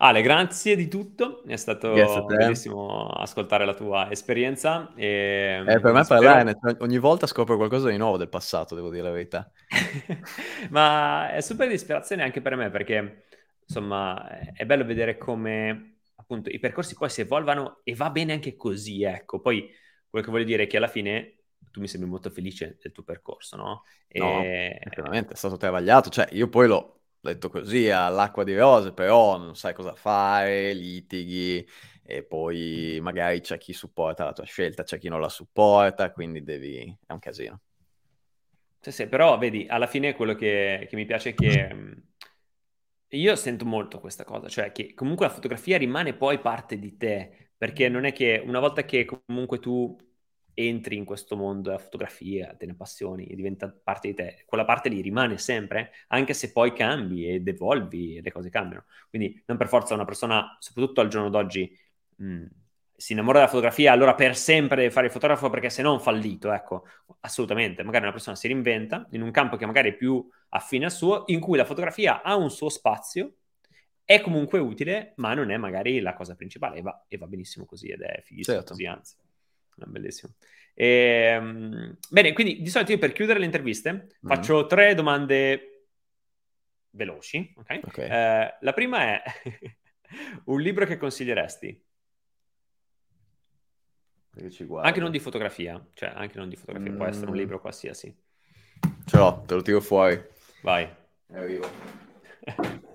Ale, 0.04 0.20
grazie 0.20 0.74
di 0.74 0.88
tutto, 0.88 1.44
è 1.44 1.54
stato 1.54 1.92
bellissimo 2.26 3.06
ascoltare 3.06 3.64
la 3.64 3.72
tua 3.72 4.10
esperienza. 4.10 4.92
E 4.96 5.62
eh, 5.64 5.80
per 5.80 5.92
me 5.92 6.02
spero... 6.02 6.20
parlare, 6.20 6.58
ogni 6.80 6.98
volta 6.98 7.28
scopro 7.28 7.54
qualcosa 7.56 7.88
di 7.88 7.96
nuovo 7.96 8.16
del 8.16 8.28
passato, 8.28 8.74
devo 8.74 8.90
dire 8.90 9.04
la 9.04 9.12
verità. 9.12 9.48
Ma 10.70 11.30
è 11.30 11.40
super 11.40 11.68
di 11.68 11.74
ispirazione 11.74 12.24
anche 12.24 12.40
per 12.40 12.56
me, 12.56 12.68
perché 12.70 13.26
insomma 13.64 14.52
è 14.52 14.66
bello 14.66 14.84
vedere 14.84 15.16
come 15.16 15.98
appunto 16.16 16.50
i 16.50 16.58
percorsi 16.58 16.96
poi 16.96 17.08
si 17.08 17.20
evolvano 17.20 17.82
e 17.84 17.94
va 17.94 18.10
bene 18.10 18.32
anche 18.32 18.56
così, 18.56 19.04
ecco. 19.04 19.40
Poi 19.40 19.70
quello 20.10 20.24
che 20.24 20.32
voglio 20.32 20.44
dire 20.44 20.64
è 20.64 20.66
che 20.66 20.78
alla 20.78 20.88
fine 20.88 21.42
tu 21.70 21.78
mi 21.78 21.86
sembri 21.86 22.10
molto 22.10 22.28
felice 22.28 22.76
del 22.82 22.90
tuo 22.90 23.04
percorso, 23.04 23.54
no? 23.54 23.84
E... 24.08 24.18
No, 24.18 24.40
veramente 24.96 25.34
è 25.34 25.36
stato 25.36 25.56
travagliato, 25.56 26.10
cioè 26.10 26.26
io 26.32 26.48
poi 26.48 26.66
l'ho 26.66 27.01
detto 27.30 27.48
così 27.48 27.88
all'acqua 27.90 28.44
di 28.44 28.56
rose, 28.56 28.92
però 28.92 29.38
non 29.38 29.54
sai 29.56 29.74
cosa 29.74 29.94
fare, 29.94 30.72
litighi 30.74 31.66
e 32.04 32.24
poi 32.24 32.98
magari 33.00 33.40
c'è 33.40 33.58
chi 33.58 33.72
supporta 33.72 34.24
la 34.24 34.32
tua 34.32 34.44
scelta, 34.44 34.82
c'è 34.82 34.98
chi 34.98 35.08
non 35.08 35.20
la 35.20 35.28
supporta, 35.28 36.12
quindi 36.12 36.42
devi... 36.42 36.96
è 37.06 37.12
un 37.12 37.18
casino. 37.20 37.60
Sì, 38.80 38.90
sì, 38.90 39.06
però 39.06 39.38
vedi, 39.38 39.66
alla 39.68 39.86
fine 39.86 40.14
quello 40.14 40.34
che, 40.34 40.86
che 40.88 40.96
mi 40.96 41.04
piace 41.06 41.30
è 41.30 41.34
che 41.34 41.72
mm, 41.72 41.92
io 43.10 43.36
sento 43.36 43.64
molto 43.64 44.00
questa 44.00 44.24
cosa, 44.24 44.48
cioè 44.48 44.72
che 44.72 44.94
comunque 44.94 45.26
la 45.26 45.32
fotografia 45.32 45.76
rimane 45.78 46.14
poi 46.14 46.40
parte 46.40 46.78
di 46.78 46.96
te, 46.96 47.52
perché 47.56 47.88
non 47.88 48.04
è 48.04 48.12
che 48.12 48.42
una 48.44 48.58
volta 48.58 48.84
che 48.84 49.04
comunque 49.04 49.58
tu 49.58 49.96
entri 50.54 50.96
in 50.96 51.04
questo 51.04 51.36
mondo 51.36 51.70
della 51.70 51.80
fotografia, 51.80 52.54
te 52.56 52.66
ne 52.66 52.72
appassioni, 52.72 53.26
diventa 53.34 53.68
parte 53.70 54.08
di 54.08 54.14
te, 54.14 54.42
quella 54.46 54.64
parte 54.64 54.88
lì 54.88 55.00
rimane 55.00 55.38
sempre, 55.38 55.92
anche 56.08 56.34
se 56.34 56.52
poi 56.52 56.72
cambi 56.72 57.28
ed 57.28 57.48
evolvi 57.48 58.16
e 58.16 58.22
le 58.22 58.32
cose 58.32 58.50
cambiano. 58.50 58.84
Quindi 59.08 59.42
non 59.46 59.56
per 59.56 59.68
forza 59.68 59.94
una 59.94 60.04
persona, 60.04 60.56
soprattutto 60.58 61.00
al 61.00 61.08
giorno 61.08 61.30
d'oggi, 61.30 61.76
mh, 62.16 62.44
si 62.94 63.12
innamora 63.12 63.38
della 63.38 63.50
fotografia, 63.50 63.90
allora 63.90 64.14
per 64.14 64.36
sempre 64.36 64.76
deve 64.76 64.90
fare 64.92 65.06
il 65.06 65.12
fotografo 65.12 65.50
perché 65.50 65.70
se 65.70 65.82
no 65.82 65.90
è 65.90 65.92
un 65.94 66.00
fallito, 66.00 66.52
ecco, 66.52 66.84
assolutamente. 67.20 67.82
Magari 67.82 68.04
una 68.04 68.12
persona 68.12 68.36
si 68.36 68.46
reinventa 68.46 69.08
in 69.10 69.22
un 69.22 69.32
campo 69.32 69.56
che 69.56 69.66
magari 69.66 69.90
è 69.90 69.96
più 69.96 70.24
affine 70.50 70.84
al 70.84 70.92
suo, 70.92 71.24
in 71.26 71.40
cui 71.40 71.56
la 71.56 71.64
fotografia 71.64 72.22
ha 72.22 72.36
un 72.36 72.50
suo 72.50 72.68
spazio, 72.68 73.38
è 74.04 74.20
comunque 74.20 74.60
utile, 74.60 75.14
ma 75.16 75.34
non 75.34 75.50
è 75.50 75.56
magari 75.56 75.98
la 76.00 76.14
cosa 76.14 76.36
principale 76.36 76.78
e 76.78 76.82
va, 76.82 77.04
e 77.08 77.16
va 77.16 77.26
benissimo 77.26 77.64
così 77.64 77.88
ed 77.88 78.02
è 78.02 78.22
fighissimo 78.24 78.56
certo. 78.56 78.72
così, 78.72 78.86
anzi. 78.86 79.16
Bellissimo. 79.86 80.34
E, 80.74 80.86
ehm, 80.86 81.96
bene, 82.10 82.32
quindi 82.32 82.62
di 82.62 82.68
solito 82.68 82.92
io 82.92 82.98
per 82.98 83.12
chiudere 83.12 83.38
le 83.38 83.44
interviste 83.44 83.92
mm. 83.92 84.28
faccio 84.28 84.66
tre 84.66 84.94
domande 84.94 85.86
veloci. 86.90 87.52
Okay? 87.56 87.80
Okay. 87.84 88.08
Eh, 88.08 88.56
la 88.60 88.72
prima 88.72 89.00
è 89.00 89.22
un 90.46 90.60
libro 90.60 90.86
che 90.86 90.96
consiglieresti? 90.96 91.84
Anche 94.80 95.00
non 95.00 95.10
di 95.10 95.18
fotografia, 95.18 95.84
cioè 95.92 96.10
anche 96.14 96.38
non 96.38 96.48
di 96.48 96.56
fotografia, 96.56 96.90
mm. 96.90 96.96
può 96.96 97.04
essere 97.04 97.26
un 97.26 97.34
mm. 97.34 97.38
libro 97.38 97.60
qualsiasi. 97.60 98.16
Ce 99.04 99.16
l'ho, 99.16 99.42
te 99.46 99.54
lo 99.54 99.62
tiro 99.62 99.80
fuori. 99.80 100.20
Vai. 100.62 100.88
Arrivo. 101.32 101.68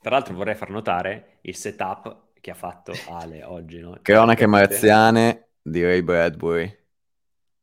Tra 0.00 0.10
l'altro 0.10 0.34
vorrei 0.34 0.54
far 0.54 0.70
notare 0.70 1.38
il 1.42 1.54
setup 1.54 2.29
che 2.40 2.50
ha 2.50 2.54
fatto 2.54 2.92
Ale 3.08 3.44
oggi, 3.44 3.78
no? 3.80 3.98
Cronache 4.02 4.46
marziane 4.46 5.50
di 5.62 5.84
Ray 5.84 6.02
Bradbury. 6.02 6.78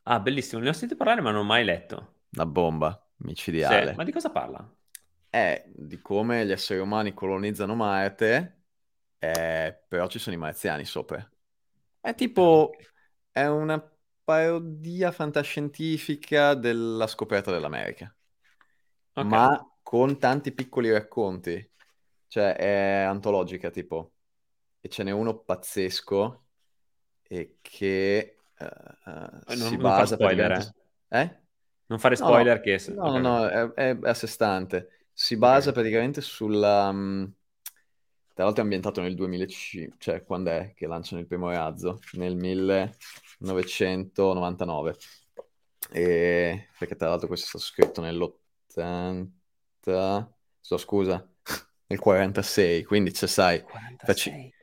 Ah, 0.04 0.20
bellissimo, 0.20 0.62
ne 0.62 0.70
ho 0.70 0.74
sentito 0.74 0.96
parlare 0.96 1.22
ma 1.22 1.32
non 1.32 1.42
ho 1.42 1.46
mai 1.46 1.66
letto. 1.66 2.14
La 2.32 2.46
bomba 2.46 3.06
micidiale. 3.18 3.92
Sì, 3.92 3.96
ma 3.96 4.04
di 4.04 4.12
cosa 4.12 4.30
parla? 4.30 4.76
È 5.30 5.66
di 5.68 6.00
come 6.00 6.46
gli 6.46 6.52
esseri 6.52 6.80
umani 6.80 7.14
colonizzano 7.14 7.76
Marte, 7.76 8.62
eh, 9.20 9.84
però 9.88 10.08
ci 10.08 10.20
sono 10.20 10.36
i 10.36 10.40
marziani 10.40 10.86
sopra. 10.86 11.28
È 12.00 12.16
tipo, 12.16 12.72
è 13.32 13.46
una 13.48 13.84
parodia 14.24 15.12
fantascientifica 15.12 16.54
della 16.54 17.08
scoperta 17.08 17.52
dell'America, 17.52 18.14
okay. 19.14 19.30
ma 19.30 19.78
con 19.82 20.18
tanti 20.20 20.54
piccoli 20.54 20.92
racconti. 20.92 21.72
Cioè, 22.30 22.56
è 22.56 23.04
antologica, 23.04 23.70
tipo 23.70 24.17
e 24.88 24.90
ce 24.90 25.04
n'è 25.04 25.12
uno 25.12 25.38
pazzesco 25.38 26.46
e 27.24 27.58
che 27.62 28.38
uh, 28.58 28.64
uh, 28.64 29.56
non, 29.56 29.70
si 29.70 29.78
basa 29.78 30.18
praticamente... 30.18 30.74
Eh? 31.10 31.40
Non 31.88 32.00
fare 32.00 32.16
spoiler 32.16 32.56
no, 32.58 32.62
che... 32.62 32.82
No, 32.94 33.10
okay. 33.10 33.22
no, 33.22 33.48
è, 33.48 33.72
è, 33.74 33.98
a 34.02 34.14
sé 34.14 34.28
stante. 34.28 35.08
Si 35.14 35.38
basa 35.38 35.70
okay. 35.70 35.82
praticamente 35.82 36.20
sulla... 36.22 36.90
Um... 36.90 37.32
Tra 38.34 38.44
l'altro 38.46 38.62
è 38.62 38.66
ambientato 38.66 39.02
nel 39.02 39.16
2005, 39.16 39.98
cioè 39.98 40.24
quando 40.24 40.52
è 40.52 40.74
che 40.76 40.86
lanciano 40.86 41.22
il 41.22 41.28
primo 41.28 41.50
razzo? 41.50 42.00
Nel 42.14 42.36
1999. 42.36 44.96
E... 45.92 46.68
Perché 46.78 46.96
tra 46.96 47.10
l'altro 47.10 47.28
questo 47.28 47.46
è 47.46 47.50
stato 47.50 47.64
scritto 47.64 48.02
nell'80... 48.02 50.28
So, 50.60 50.78
scusa, 50.78 51.28
nel 51.88 52.00
46, 52.00 52.84
quindi 52.84 53.12
c'è, 53.12 53.26
sai, 53.26 53.62
46. 53.62 54.06
Facci 54.06 54.56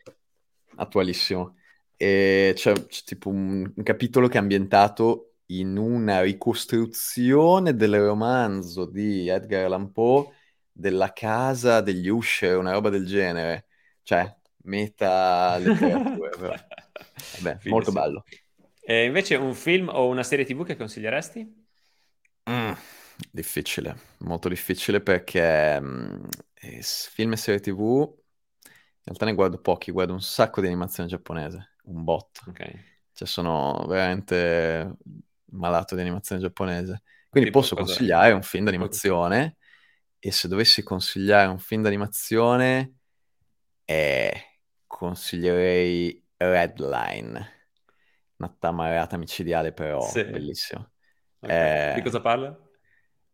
attualissimo. 0.77 1.57
E 1.97 2.53
c'è, 2.55 2.73
c'è 2.73 3.03
tipo 3.05 3.29
un, 3.29 3.73
un, 3.75 3.83
capitolo 3.83 4.29
che 4.29 4.39
è 4.39 4.41
ambientato 4.41 5.35
in 5.47 5.77
una 5.77 6.23
ricostruzione 6.23 7.75
del 7.75 7.99
romanzo 7.99 8.85
di 8.85 9.29
Edgar 9.29 9.67
Allan 9.67 9.93
Poe 9.93 10.29
della 10.73 11.13
casa 11.13 11.81
degli 11.81 12.09
Usher, 12.09 12.59
una 12.59 12.73
roba 12.73 12.91
del 12.91 13.07
genere. 13.07 13.67
Cioè, 14.03 14.35
meta 14.65 15.57
letteratura. 15.59 16.67
Vabbè, 17.41 17.59
molto 17.65 17.93
bello. 17.93 18.25
E 18.81 19.05
invece 19.05 19.37
un 19.37 19.55
film 19.55 19.89
o 19.89 20.09
una 20.09 20.23
serie 20.23 20.45
tv 20.45 20.65
che 20.65 20.77
consiglieresti? 20.77 21.67
Mm, 22.51 22.73
difficile, 23.31 23.97
molto 24.19 24.49
difficile 24.49 25.01
perché 25.01 25.81
mm, 25.81 26.25
film 27.11 27.33
e 27.33 27.37
serie 27.37 27.61
tv 27.61 28.23
in 29.07 29.13
realtà 29.13 29.27
ne 29.27 29.35
guardo 29.35 29.59
pochi, 29.59 29.91
guardo 29.91 30.15
un 30.15 30.23
sacco 30.23 30.63
di 30.63 30.67
animazione 30.67 31.11
giapponese, 31.11 31.75
un 31.85 32.05
botto. 32.05 32.41
Ok. 32.49 32.93
Cioè 33.13 33.29
sono 33.29 33.85
veramente 33.87 34.97
malato 35.51 35.95
di 35.95 36.01
animazione 36.01 36.41
giapponese. 36.41 37.03
Quindi 37.29 37.51
tipo 37.51 37.61
posso 37.61 37.77
consigliare 37.77 38.33
un 38.33 38.43
film 38.43 38.65
d'animazione 38.65 39.57
e 40.19 40.31
se 40.31 40.49
dovessi 40.49 40.83
consigliare 40.83 41.49
un 41.49 41.59
film 41.59 41.83
d'animazione 41.83 42.95
eh, 43.85 44.33
consiglierei 44.87 46.25
Redline. 46.39 47.53
Una 48.37 48.57
tamarata 48.59 49.19
micidiale 49.19 49.73
però 49.73 50.01
sì. 50.01 50.25
bellissimo. 50.25 50.93
Okay. 51.41 51.91
Eh, 51.91 51.95
di 51.97 52.03
cosa 52.03 52.23
parla? 52.23 52.59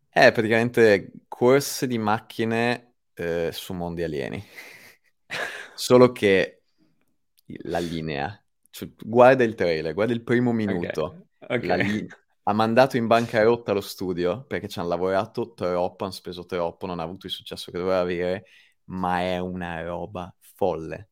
È 0.09 0.31
praticamente 0.33 1.11
corse 1.29 1.87
di 1.87 1.97
macchine 1.97 2.95
eh, 3.13 3.51
su 3.53 3.71
mondi 3.73 4.03
alieni. 4.03 4.45
Solo 5.73 6.11
che 6.11 6.63
la 7.63 7.79
linea, 7.79 8.41
cioè, 8.69 8.89
guarda 8.97 9.43
il 9.43 9.55
trailer, 9.55 9.93
guarda 9.93 10.13
il 10.13 10.23
primo 10.23 10.51
minuto. 10.51 11.27
Okay. 11.39 11.59
Okay. 11.59 11.83
Li- 11.83 12.07
ha 12.43 12.53
mandato 12.53 12.97
in 12.97 13.07
bancarotta 13.07 13.71
lo 13.71 13.81
studio 13.81 14.45
perché 14.45 14.67
ci 14.67 14.79
hanno 14.79 14.87
lavorato 14.87 15.53
troppo, 15.53 16.03
hanno 16.03 16.13
speso 16.13 16.45
troppo, 16.45 16.85
non 16.85 16.99
ha 16.99 17.03
avuto 17.03 17.27
il 17.27 17.31
successo 17.31 17.71
che 17.71 17.77
doveva 17.77 17.99
avere, 17.99 18.45
ma 18.85 19.19
è 19.19 19.37
una 19.37 19.83
roba 19.83 20.33
folle. 20.39 21.09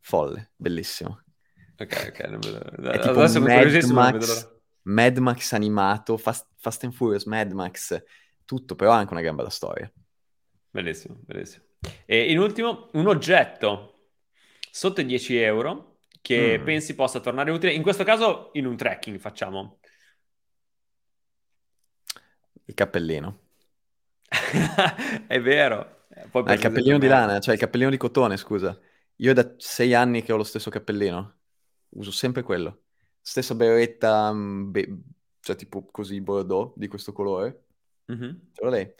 Folle, 0.00 0.52
bellissimo. 0.56 1.22
Ok, 1.78 2.06
ok, 2.08 2.28
non 2.28 2.40
vedo. 2.40 2.90
È 2.90 2.98
tipo 2.98 3.20
Adesso 3.20 3.40
Mad 3.40 3.84
Max, 3.90 4.50
Mad 4.82 5.18
Max 5.18 5.52
animato, 5.52 6.16
Fast, 6.16 6.48
Fast 6.56 6.84
and 6.84 6.94
Furious, 6.94 7.24
Mad 7.24 7.52
Max, 7.52 8.02
tutto, 8.44 8.74
però 8.74 8.92
ha 8.92 8.96
anche 8.96 9.12
una 9.12 9.22
gran 9.22 9.36
bella 9.36 9.50
storia. 9.50 9.92
Bellissimo, 10.70 11.20
bellissimo. 11.20 11.64
E 12.04 12.30
in 12.30 12.38
ultimo, 12.38 12.88
un 12.92 13.06
oggetto 13.06 14.08
sotto 14.70 15.00
i 15.00 15.06
10 15.06 15.36
euro 15.38 15.98
che 16.20 16.58
mm. 16.58 16.64
pensi 16.64 16.94
possa 16.94 17.20
tornare 17.20 17.50
utile, 17.50 17.72
in 17.72 17.82
questo 17.82 18.04
caso 18.04 18.50
in 18.54 18.66
un 18.66 18.76
trekking 18.76 19.18
facciamo. 19.18 19.78
Il 22.64 22.74
cappellino. 22.74 23.40
È 25.28 25.40
vero. 25.40 26.06
Poi 26.30 26.42
ah, 26.46 26.54
il 26.54 26.60
cappellino 26.60 26.98
di 26.98 27.06
lana, 27.06 27.38
cioè 27.38 27.54
il 27.54 27.60
cappellino 27.60 27.90
di 27.90 27.96
cotone, 27.96 28.36
scusa. 28.36 28.78
Io 29.16 29.32
da 29.32 29.54
sei 29.56 29.94
anni 29.94 30.22
che 30.22 30.32
ho 30.32 30.36
lo 30.36 30.44
stesso 30.44 30.68
cappellino. 30.68 31.34
Uso 31.90 32.10
sempre 32.10 32.42
quello. 32.42 32.82
Stessa 33.20 33.54
beretta, 33.54 34.32
mm, 34.32 34.70
be- 34.70 34.98
cioè 35.40 35.56
tipo 35.56 35.86
così 35.90 36.20
bordeaux, 36.20 36.72
di 36.76 36.88
questo 36.88 37.12
colore. 37.12 37.64
Mm-hmm. 38.10 38.30
Ce 38.52 38.64
l'ho 38.64 38.68
lei. 38.68 38.92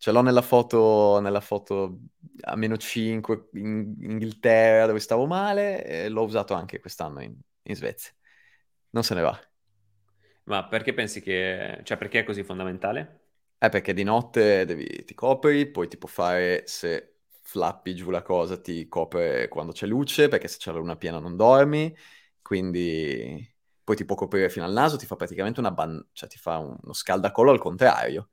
Ce 0.00 0.10
l'ho 0.12 0.22
nella 0.22 0.40
foto, 0.42 1.20
nella 1.20 1.40
foto 1.42 1.98
a 2.42 2.56
meno 2.56 2.76
5 2.78 3.50
in 3.54 3.96
Inghilterra 4.00 4.86
dove 4.86 4.98
stavo 5.00 5.26
male 5.26 5.84
e 5.84 6.08
l'ho 6.08 6.22
usato 6.24 6.54
anche 6.54 6.80
quest'anno 6.80 7.20
in, 7.22 7.36
in 7.64 7.74
Svezia. 7.76 8.10
Non 8.90 9.04
se 9.04 9.14
ne 9.14 9.20
va. 9.22 9.38
Ma 10.44 10.66
perché 10.68 10.92
pensi 10.94 11.20
che... 11.22 11.80
cioè 11.84 11.96
perché 11.96 12.20
è 12.20 12.24
così 12.24 12.42
fondamentale? 12.42 13.20
Eh, 13.62 13.68
perché 13.68 13.92
di 13.92 14.04
notte 14.04 14.64
devi, 14.64 15.04
ti 15.04 15.12
copri, 15.14 15.70
poi 15.70 15.86
ti 15.88 15.98
può 15.98 16.08
fare, 16.08 16.62
se 16.66 17.16
flappi 17.42 17.94
giù 17.94 18.08
la 18.10 18.22
cosa 18.22 18.58
ti 18.58 18.88
copre 18.88 19.48
quando 19.48 19.72
c'è 19.72 19.86
luce, 19.86 20.28
perché 20.28 20.48
se 20.48 20.56
c'è 20.58 20.72
la 20.72 20.78
luna 20.78 20.96
piena 20.96 21.18
non 21.18 21.36
dormi, 21.36 21.94
quindi 22.40 23.46
poi 23.84 23.96
ti 23.96 24.06
può 24.06 24.16
coprire 24.16 24.48
fino 24.48 24.64
al 24.64 24.72
naso, 24.72 24.96
ti 24.96 25.04
fa 25.04 25.16
praticamente 25.16 25.60
una 25.60 25.70
ban- 25.72 26.02
cioè 26.12 26.28
ti 26.28 26.38
fa 26.38 26.56
uno 26.58 26.92
scaldacollo 26.94 27.50
al 27.50 27.58
contrario. 27.58 28.30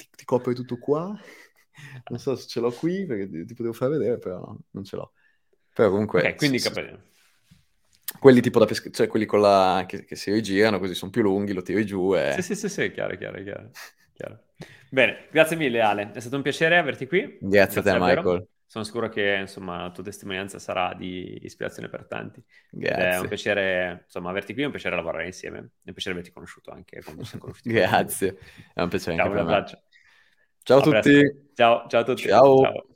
Ti, 0.00 0.08
ti 0.16 0.24
copre 0.24 0.54
tutto 0.54 0.78
qua, 0.78 1.14
non 2.08 2.18
so 2.18 2.34
se 2.36 2.48
ce 2.48 2.60
l'ho 2.60 2.70
qui, 2.70 3.04
perché 3.04 3.28
ti, 3.28 3.54
potevo 3.54 3.74
far 3.74 3.90
vedere, 3.90 4.16
però 4.16 4.38
no, 4.38 4.60
non 4.70 4.84
ce 4.84 4.96
l'ho. 4.96 5.12
Però 5.74 5.90
comunque... 5.90 6.22
Ok, 6.22 6.36
quindi 6.36 6.58
capelli. 6.58 6.98
Quelli 8.18 8.40
tipo 8.40 8.58
da 8.58 8.64
pesca, 8.64 8.88
cioè 8.90 9.06
quelli 9.06 9.26
con 9.26 9.42
la... 9.42 9.84
che, 9.86 10.04
che 10.04 10.16
si 10.16 10.32
rigirano, 10.32 10.78
così 10.78 10.94
sono 10.94 11.10
più 11.10 11.20
lunghi, 11.20 11.52
lo 11.52 11.60
tiri 11.60 11.84
giù 11.84 12.14
e... 12.16 12.32
Sì, 12.36 12.42
sì, 12.42 12.54
sì, 12.54 12.68
sì, 12.70 12.90
chiaro, 12.90 13.14
chiaro, 13.16 13.42
chiaro. 13.42 13.70
chiaro. 14.14 14.44
Bene, 14.88 15.26
grazie 15.30 15.56
mille 15.56 15.80
Ale, 15.80 16.12
è 16.12 16.20
stato 16.20 16.36
un 16.36 16.42
piacere 16.42 16.78
averti 16.78 17.06
qui. 17.06 17.20
Grazie, 17.40 17.48
grazie 17.48 17.80
a 17.80 17.82
te 17.82 17.90
davvero. 17.90 18.22
Michael. 18.22 18.48
Sono 18.70 18.84
sicuro 18.84 19.08
che 19.08 19.36
insomma, 19.40 19.82
la 19.82 19.90
tua 19.90 20.04
testimonianza 20.04 20.60
sarà 20.60 20.94
di 20.94 21.44
ispirazione 21.44 21.88
per 21.88 22.06
tanti. 22.06 22.40
Grazie. 22.70 23.04
Ed 23.04 23.12
è 23.12 23.18
un 23.18 23.26
piacere 23.26 24.02
insomma, 24.04 24.30
averti 24.30 24.52
qui, 24.52 24.62
è 24.62 24.66
un 24.66 24.70
piacere 24.70 24.94
lavorare 24.94 25.26
insieme, 25.26 25.58
è 25.58 25.60
un 25.60 25.92
piacere 25.92 26.14
averti 26.14 26.32
conosciuto 26.32 26.70
anche 26.70 27.02
quando 27.02 27.24
siamo 27.24 27.42
conosciuti. 27.42 27.70
Grazie, 27.74 28.38
è 28.72 28.80
un 28.80 28.88
piacere 28.88 29.16
ciao, 29.16 29.26
anche 29.26 29.36
per 29.36 29.44
me. 29.44 29.88
Ciao 30.70 30.78
a, 30.78 30.96
a 30.96 31.00
tutti. 31.00 31.36
Ciao, 31.54 31.86
ciao 31.88 32.00
a 32.00 32.04
tutti. 32.04 32.22
ciao. 32.28 32.62
ciao. 32.62 32.89